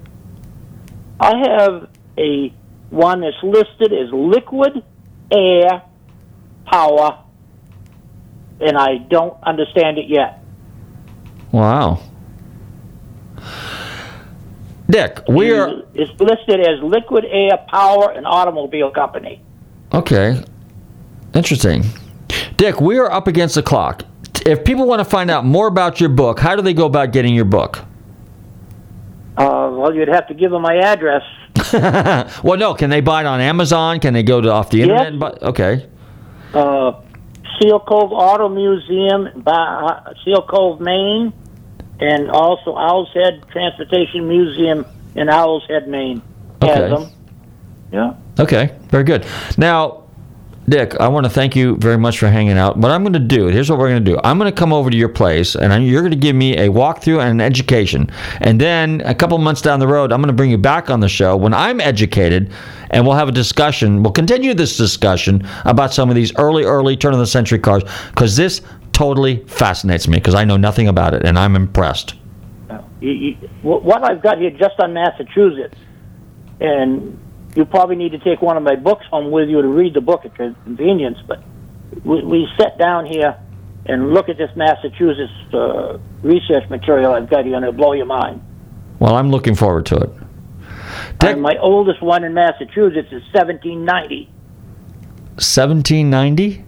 I 1.20 1.38
have 1.38 1.89
a 2.18 2.54
one 2.90 3.22
that's 3.22 3.36
listed 3.44 3.94
as 3.94 4.12
liquid 4.12 4.84
air 5.32 5.84
power, 6.66 7.20
and 8.60 8.78
I 8.78 8.98
don't 8.98 9.36
understand 9.44 9.98
it 9.98 10.08
yet. 10.08 10.44
Wow. 11.52 12.02
Dick, 14.90 15.22
we 15.30 15.52
are 15.52 15.84
It's 15.94 16.20
listed 16.20 16.60
as 16.62 16.82
liquid 16.82 17.24
air 17.30 17.58
power 17.68 18.12
and 18.12 18.26
automobile 18.26 18.90
company. 18.92 19.42
okay. 19.94 20.44
Interesting. 21.36 21.84
Dick, 22.58 22.82
we 22.82 22.98
are 22.98 23.12
up 23.12 23.28
against 23.28 23.54
the 23.54 23.62
clock. 23.62 24.04
If 24.48 24.64
people 24.64 24.88
want 24.88 25.00
to 25.00 25.06
find 25.06 25.30
out 25.30 25.46
more 25.46 25.68
about 25.68 26.00
your 26.00 26.10
book, 26.10 26.40
how 26.40 26.56
do 26.56 26.64
they 26.64 26.74
go 26.74 26.88
about 26.88 27.12
getting 27.12 27.36
your 27.36 27.46
book? 27.46 27.80
Uh, 29.38 29.70
well, 29.72 29.94
you'd 29.94 30.08
have 30.08 30.28
to 30.28 30.34
give 30.34 30.50
them 30.50 30.64
my 30.64 30.76
address. 30.78 31.22
well, 32.43 32.58
no. 32.58 32.74
Can 32.74 32.89
they 32.89 33.02
buy 33.02 33.22
it 33.22 33.26
on 33.28 33.39
Amazon? 33.41 34.00
Can 34.00 34.14
they 34.14 34.24
go 34.24 34.41
to 34.41 34.52
off 34.52 34.70
the 34.70 34.82
internet? 34.82 35.08
And 35.08 35.20
buy, 35.20 35.32
okay. 35.41 35.88
Uh, 36.54 36.93
Seal 37.60 37.80
Cove 37.80 38.12
Auto 38.12 38.50
Museum, 38.50 39.30
Ba- 39.43 40.16
Seal 40.24 40.41
Cove, 40.43 40.80
Maine, 40.80 41.34
and 42.00 42.30
also 42.32 42.76
Owl's 42.76 43.10
Head 43.14 43.43
Transportation 43.52 44.28
Museum 44.28 44.86
in 45.16 45.30
Owl's 45.30 45.66
Head, 45.68 45.88
Maine. 45.88 46.22
Okay. 46.62 47.12
Yeah. 47.91 48.14
Okay, 48.39 48.76
very 48.89 49.04
good. 49.04 49.26
Now, 49.58 50.04
Dick, 50.70 50.95
I 50.99 51.07
want 51.07 51.26
to 51.26 51.32
thank 51.32 51.55
you 51.55 51.78
very 51.78 51.97
much 51.97 52.20
for 52.20 52.28
hanging 52.28 52.57
out. 52.57 52.78
What 52.78 52.91
I'm 52.91 53.01
going 53.01 53.13
to 53.13 53.20
do, 53.20 53.47
here's 53.47 53.72
what 53.72 53.80
we're 53.80 53.89
going 53.89 54.05
to 54.05 54.11
do. 54.11 54.20
I'm 54.24 54.38
going 54.38 54.51
to 54.51 54.55
come 54.55 54.72
over 54.72 54.91
to 54.91 54.95
your 54.95 55.09
place, 55.09 55.55
and 55.55 55.88
you're 55.88 56.01
going 56.01 56.11
to 56.11 56.17
give 56.17 56.36
me 56.36 56.57
a 56.57 56.70
walkthrough 56.70 57.20
and 57.22 57.32
an 57.32 57.41
education. 57.41 58.09
And 58.41 58.61
then 58.61 59.01
a 59.03 59.15
couple 59.15 59.38
months 59.39 59.63
down 59.63 59.80
the 59.80 59.88
road, 59.88 60.11
I'm 60.11 60.22
going 60.22 60.28
to 60.28 60.34
bring 60.34 60.51
you 60.51 60.59
back 60.59 60.91
on 60.91 60.99
the 60.99 61.09
show 61.09 61.36
when 61.36 61.55
I'm 61.55 61.82
educated, 61.82 62.51
and 62.91 63.03
we'll 63.03 63.15
have 63.15 63.28
a 63.30 63.32
discussion. 63.32 64.03
We'll 64.03 64.13
continue 64.13 64.53
this 64.53 64.78
discussion 64.78 65.47
about 65.65 65.91
some 65.91 66.07
of 66.09 66.15
these 66.15 66.36
early, 66.36 66.65
early 66.65 66.95
turn 66.95 67.13
of 67.13 67.20
the 67.20 67.26
century 67.26 67.57
cars, 67.59 67.84
because 68.09 68.36
this 68.36 68.61
totally 68.91 69.43
fascinates 69.45 70.07
me, 70.07 70.17
because 70.17 70.36
I 70.36 70.43
know 70.43 70.57
nothing 70.57 70.88
about 70.88 71.15
it, 71.15 71.26
and 71.26 71.39
I'm 71.39 71.55
impressed. 71.55 72.13
What 73.61 74.03
I've 74.03 74.22
got 74.22 74.38
here 74.38 74.51
just 74.51 74.80
on 74.80 74.93
Massachusetts, 74.93 75.78
and 76.59 77.17
you 77.56 77.66
probably 77.66 77.95
need 77.95 78.12
to 78.12 78.20
take 78.20 78.41
one 78.41 78.58
of 78.58 78.64
my 78.64 78.76
books 78.76 79.06
home 79.10 79.32
with 79.32 79.50
you 79.50 79.62
to 79.62 79.68
read 79.68 79.93
the 79.93 80.02
book 80.02 80.26
at 80.26 80.38
your 80.38 80.54
convenience, 80.64 81.18
but 81.28 81.43
we, 82.04 82.24
we 82.24 82.47
sit 82.60 82.78
down 82.78 83.06
here 83.06 83.38
and 83.86 84.14
look 84.14 84.30
at 84.30 84.38
this 84.38 84.52
Massachusetts 84.56 85.34
uh, 85.54 85.97
research 86.22 86.70
material 86.70 87.14
I've 87.14 87.30
got 87.30 87.45
here, 87.45 87.56
and 87.56 87.66
it'll 87.66 87.76
blow 87.76 87.93
your 87.93 88.06
mind. 88.06 88.41
Well, 89.00 89.16
I'm 89.16 89.32
looking 89.32 89.56
forward 89.56 89.86
to 89.88 89.95
it. 89.97 90.10
And 91.22 91.41
my 91.41 91.58
oldest 91.58 92.02
one 92.02 92.24
in 92.24 92.34
Massachusetts 92.34 93.08
is 93.12 93.24
1790. 93.34 94.30
1790? 95.36 96.66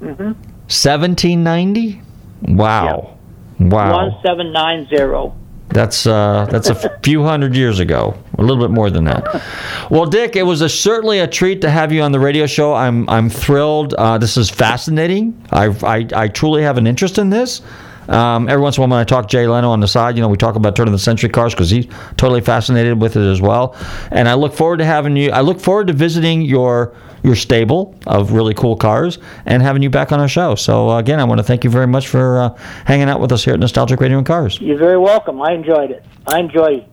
Mm-hmm. 0.00 0.22
1790? 0.22 2.02
Wow. 2.42 3.18
Wow. 3.58 4.08
1790. 4.22 5.43
That's 5.68 6.06
uh, 6.06 6.46
that's 6.50 6.68
a 6.68 6.98
few 7.00 7.24
hundred 7.24 7.56
years 7.56 7.80
ago, 7.80 8.16
a 8.38 8.42
little 8.42 8.62
bit 8.62 8.70
more 8.70 8.90
than 8.90 9.04
that. 9.04 9.42
Well, 9.90 10.06
Dick, 10.06 10.36
it 10.36 10.44
was 10.44 10.60
a, 10.60 10.68
certainly 10.68 11.18
a 11.18 11.26
treat 11.26 11.62
to 11.62 11.70
have 11.70 11.90
you 11.90 12.02
on 12.02 12.12
the 12.12 12.20
radio 12.20 12.46
show. 12.46 12.74
I'm 12.74 13.08
I'm 13.08 13.28
thrilled. 13.28 13.94
Uh, 13.94 14.18
this 14.18 14.36
is 14.36 14.50
fascinating. 14.50 15.42
I, 15.50 15.66
I 15.82 16.06
I 16.14 16.28
truly 16.28 16.62
have 16.62 16.78
an 16.78 16.86
interest 16.86 17.18
in 17.18 17.30
this. 17.30 17.62
Um, 18.08 18.48
every 18.48 18.62
once 18.62 18.76
in 18.76 18.82
a 18.82 18.86
while, 18.86 18.90
when 18.90 19.00
I 19.00 19.04
talk 19.04 19.28
Jay 19.28 19.46
Leno 19.46 19.70
on 19.70 19.80
the 19.80 19.88
side, 19.88 20.16
you 20.16 20.20
know, 20.20 20.28
we 20.28 20.36
talk 20.36 20.56
about 20.56 20.76
turn 20.76 20.86
of 20.86 20.92
the 20.92 20.98
century 20.98 21.30
cars 21.30 21.54
because 21.54 21.70
he's 21.70 21.86
totally 22.16 22.42
fascinated 22.42 23.00
with 23.00 23.16
it 23.16 23.26
as 23.26 23.40
well. 23.40 23.74
And 24.10 24.28
I 24.28 24.34
look 24.34 24.52
forward 24.52 24.76
to 24.78 24.84
having 24.84 25.16
you. 25.16 25.30
I 25.30 25.40
look 25.40 25.58
forward 25.58 25.86
to 25.86 25.92
visiting 25.94 26.42
your 26.42 26.94
your 27.24 27.34
stable 27.34 27.94
of 28.06 28.32
really 28.32 28.54
cool 28.54 28.76
cars 28.76 29.18
and 29.46 29.62
having 29.62 29.82
you 29.82 29.90
back 29.90 30.12
on 30.12 30.20
our 30.20 30.28
show. 30.28 30.54
So 30.54 30.90
uh, 30.90 30.98
again, 30.98 31.18
I 31.18 31.24
want 31.24 31.38
to 31.38 31.42
thank 31.42 31.64
you 31.64 31.70
very 31.70 31.86
much 31.86 32.06
for 32.06 32.38
uh, 32.38 32.54
hanging 32.84 33.08
out 33.08 33.20
with 33.20 33.32
us 33.32 33.44
here 33.44 33.54
at 33.54 33.60
Nostalgic 33.60 33.98
Radio 33.98 34.18
and 34.18 34.26
Cars. 34.26 34.60
You're 34.60 34.78
very 34.78 34.98
welcome. 34.98 35.40
I 35.40 35.52
enjoyed 35.52 35.90
it. 35.90 36.04
I 36.26 36.38
enjoy 36.38 36.86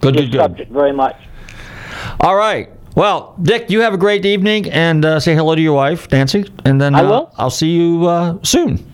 Good, 0.00 0.14
this 0.14 0.22
good, 0.22 0.32
good. 0.32 0.40
subject 0.40 0.72
very 0.72 0.92
much. 0.92 1.16
All 2.20 2.34
right. 2.34 2.70
Well, 2.96 3.36
Dick, 3.40 3.70
you 3.70 3.80
have 3.82 3.94
a 3.94 3.98
great 3.98 4.26
evening 4.26 4.68
and 4.70 5.04
uh, 5.04 5.20
say 5.20 5.34
hello 5.34 5.54
to 5.54 5.60
your 5.62 5.76
wife, 5.76 6.10
Nancy, 6.10 6.44
and 6.64 6.80
then 6.80 6.96
I 6.96 7.04
uh, 7.04 7.08
will. 7.08 7.34
I'll 7.38 7.50
see 7.50 7.70
you 7.70 8.06
uh, 8.06 8.38
soon. 8.42 8.84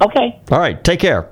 Okay. 0.00 0.40
All 0.50 0.58
right. 0.58 0.82
Take 0.82 1.00
care. 1.00 1.28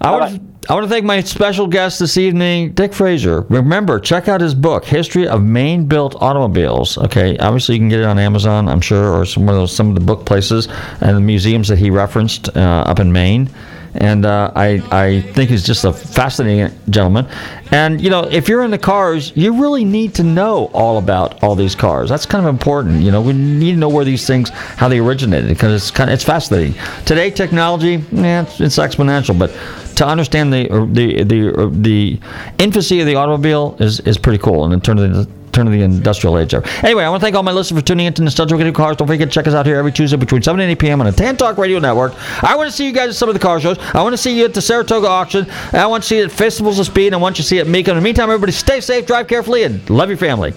I 0.00 0.10
want, 0.10 0.42
I 0.68 0.74
want 0.74 0.84
to 0.84 0.90
thank 0.90 1.04
my 1.04 1.20
special 1.22 1.66
guest 1.66 1.98
this 1.98 2.16
evening, 2.16 2.72
Dick 2.72 2.92
Fraser. 2.92 3.42
Remember, 3.42 3.98
check 3.98 4.28
out 4.28 4.40
his 4.40 4.54
book, 4.54 4.84
History 4.84 5.26
of 5.26 5.42
Maine 5.42 5.86
Built 5.86 6.20
Automobiles. 6.20 6.98
Okay, 6.98 7.36
obviously 7.38 7.76
you 7.76 7.80
can 7.80 7.88
get 7.88 8.00
it 8.00 8.06
on 8.06 8.18
Amazon, 8.18 8.68
I'm 8.68 8.80
sure, 8.80 9.12
or 9.14 9.24
some 9.24 9.48
of 9.48 9.54
those 9.54 9.74
some 9.74 9.88
of 9.88 9.94
the 9.94 10.00
book 10.00 10.26
places 10.26 10.68
and 11.00 11.16
the 11.16 11.20
museums 11.20 11.68
that 11.68 11.78
he 11.78 11.90
referenced 11.90 12.54
uh, 12.56 12.84
up 12.86 13.00
in 13.00 13.12
Maine. 13.12 13.48
And 13.94 14.26
uh, 14.26 14.52
I 14.54 14.82
I 14.90 15.20
think 15.32 15.48
he's 15.48 15.64
just 15.64 15.84
a 15.84 15.92
fascinating 15.92 16.76
gentleman. 16.90 17.26
And 17.70 17.98
you 18.00 18.10
know, 18.10 18.24
if 18.24 18.46
you're 18.46 18.62
into 18.62 18.76
cars, 18.76 19.32
you 19.34 19.58
really 19.60 19.84
need 19.84 20.14
to 20.16 20.22
know 20.22 20.66
all 20.74 20.98
about 20.98 21.42
all 21.42 21.54
these 21.54 21.74
cars. 21.74 22.10
That's 22.10 22.26
kind 22.26 22.44
of 22.44 22.50
important. 22.50 23.00
You 23.00 23.10
know, 23.10 23.22
we 23.22 23.32
need 23.32 23.72
to 23.72 23.78
know 23.78 23.88
where 23.88 24.04
these 24.04 24.26
things, 24.26 24.50
how 24.50 24.88
they 24.88 24.98
originated, 24.98 25.48
because 25.48 25.72
it's 25.72 25.90
kind 25.90 26.10
of 26.10 26.14
it's 26.14 26.24
fascinating. 26.24 26.74
Today, 27.06 27.30
technology, 27.30 28.04
yeah, 28.12 28.42
it's, 28.42 28.60
it's 28.60 28.76
exponential, 28.76 29.38
but 29.38 29.50
to 29.96 30.06
understand 30.06 30.52
the 30.52 30.68
the 30.92 31.24
the 31.24 31.70
the 31.72 32.20
infancy 32.58 33.00
of 33.00 33.06
the 33.06 33.16
automobile 33.16 33.76
is 33.80 34.00
is 34.00 34.18
pretty 34.18 34.38
cool, 34.38 34.64
and 34.64 34.72
in 34.72 34.80
terms 34.80 35.02
of 35.02 35.12
the 35.14 35.28
turn 35.56 35.66
of 35.66 35.72
the 35.72 35.82
industrial 35.82 36.38
age 36.38 36.50
there. 36.50 36.62
Anyway, 36.84 37.02
I 37.02 37.08
want 37.08 37.20
to 37.20 37.24
thank 37.24 37.34
all 37.34 37.42
my 37.42 37.52
listeners 37.52 37.80
for 37.80 37.86
tuning 37.86 38.04
in 38.04 38.10
into 38.10 38.22
Nostalgic 38.22 38.58
Radio 38.58 38.72
Cars. 38.72 38.98
Don't 38.98 39.08
forget 39.08 39.28
to 39.28 39.32
check 39.32 39.46
us 39.46 39.54
out 39.54 39.64
here 39.64 39.76
every 39.76 39.90
Tuesday 39.90 40.18
between 40.18 40.42
7 40.42 40.60
and 40.60 40.70
8 40.72 40.78
p.m. 40.78 41.00
on 41.00 41.06
the 41.06 41.12
Tan 41.12 41.36
Talk 41.36 41.56
Radio 41.56 41.78
Network. 41.78 42.12
I 42.44 42.54
want 42.56 42.70
to 42.70 42.76
see 42.76 42.86
you 42.86 42.92
guys 42.92 43.08
at 43.08 43.14
some 43.14 43.30
of 43.30 43.34
the 43.34 43.40
car 43.40 43.58
shows. 43.58 43.78
I 43.78 44.02
want 44.02 44.12
to 44.12 44.18
see 44.18 44.38
you 44.38 44.44
at 44.44 44.52
the 44.52 44.60
Saratoga 44.60 45.08
auction. 45.08 45.46
I 45.72 45.86
want 45.86 46.02
to 46.02 46.08
see 46.08 46.18
you 46.18 46.24
at 46.24 46.30
Festivals 46.30 46.78
of 46.78 46.86
Speed. 46.86 47.14
I 47.14 47.16
want 47.16 47.38
you 47.38 47.42
to 47.42 47.48
see 47.48 47.56
you 47.56 47.62
at 47.62 47.68
Mecum. 47.68 47.88
In 47.88 47.96
the 47.96 48.02
meantime, 48.02 48.28
everybody 48.28 48.52
stay 48.52 48.80
safe, 48.80 49.06
drive 49.06 49.28
carefully, 49.28 49.62
and 49.62 49.88
love 49.88 50.10
your 50.10 50.18
family. 50.18 50.52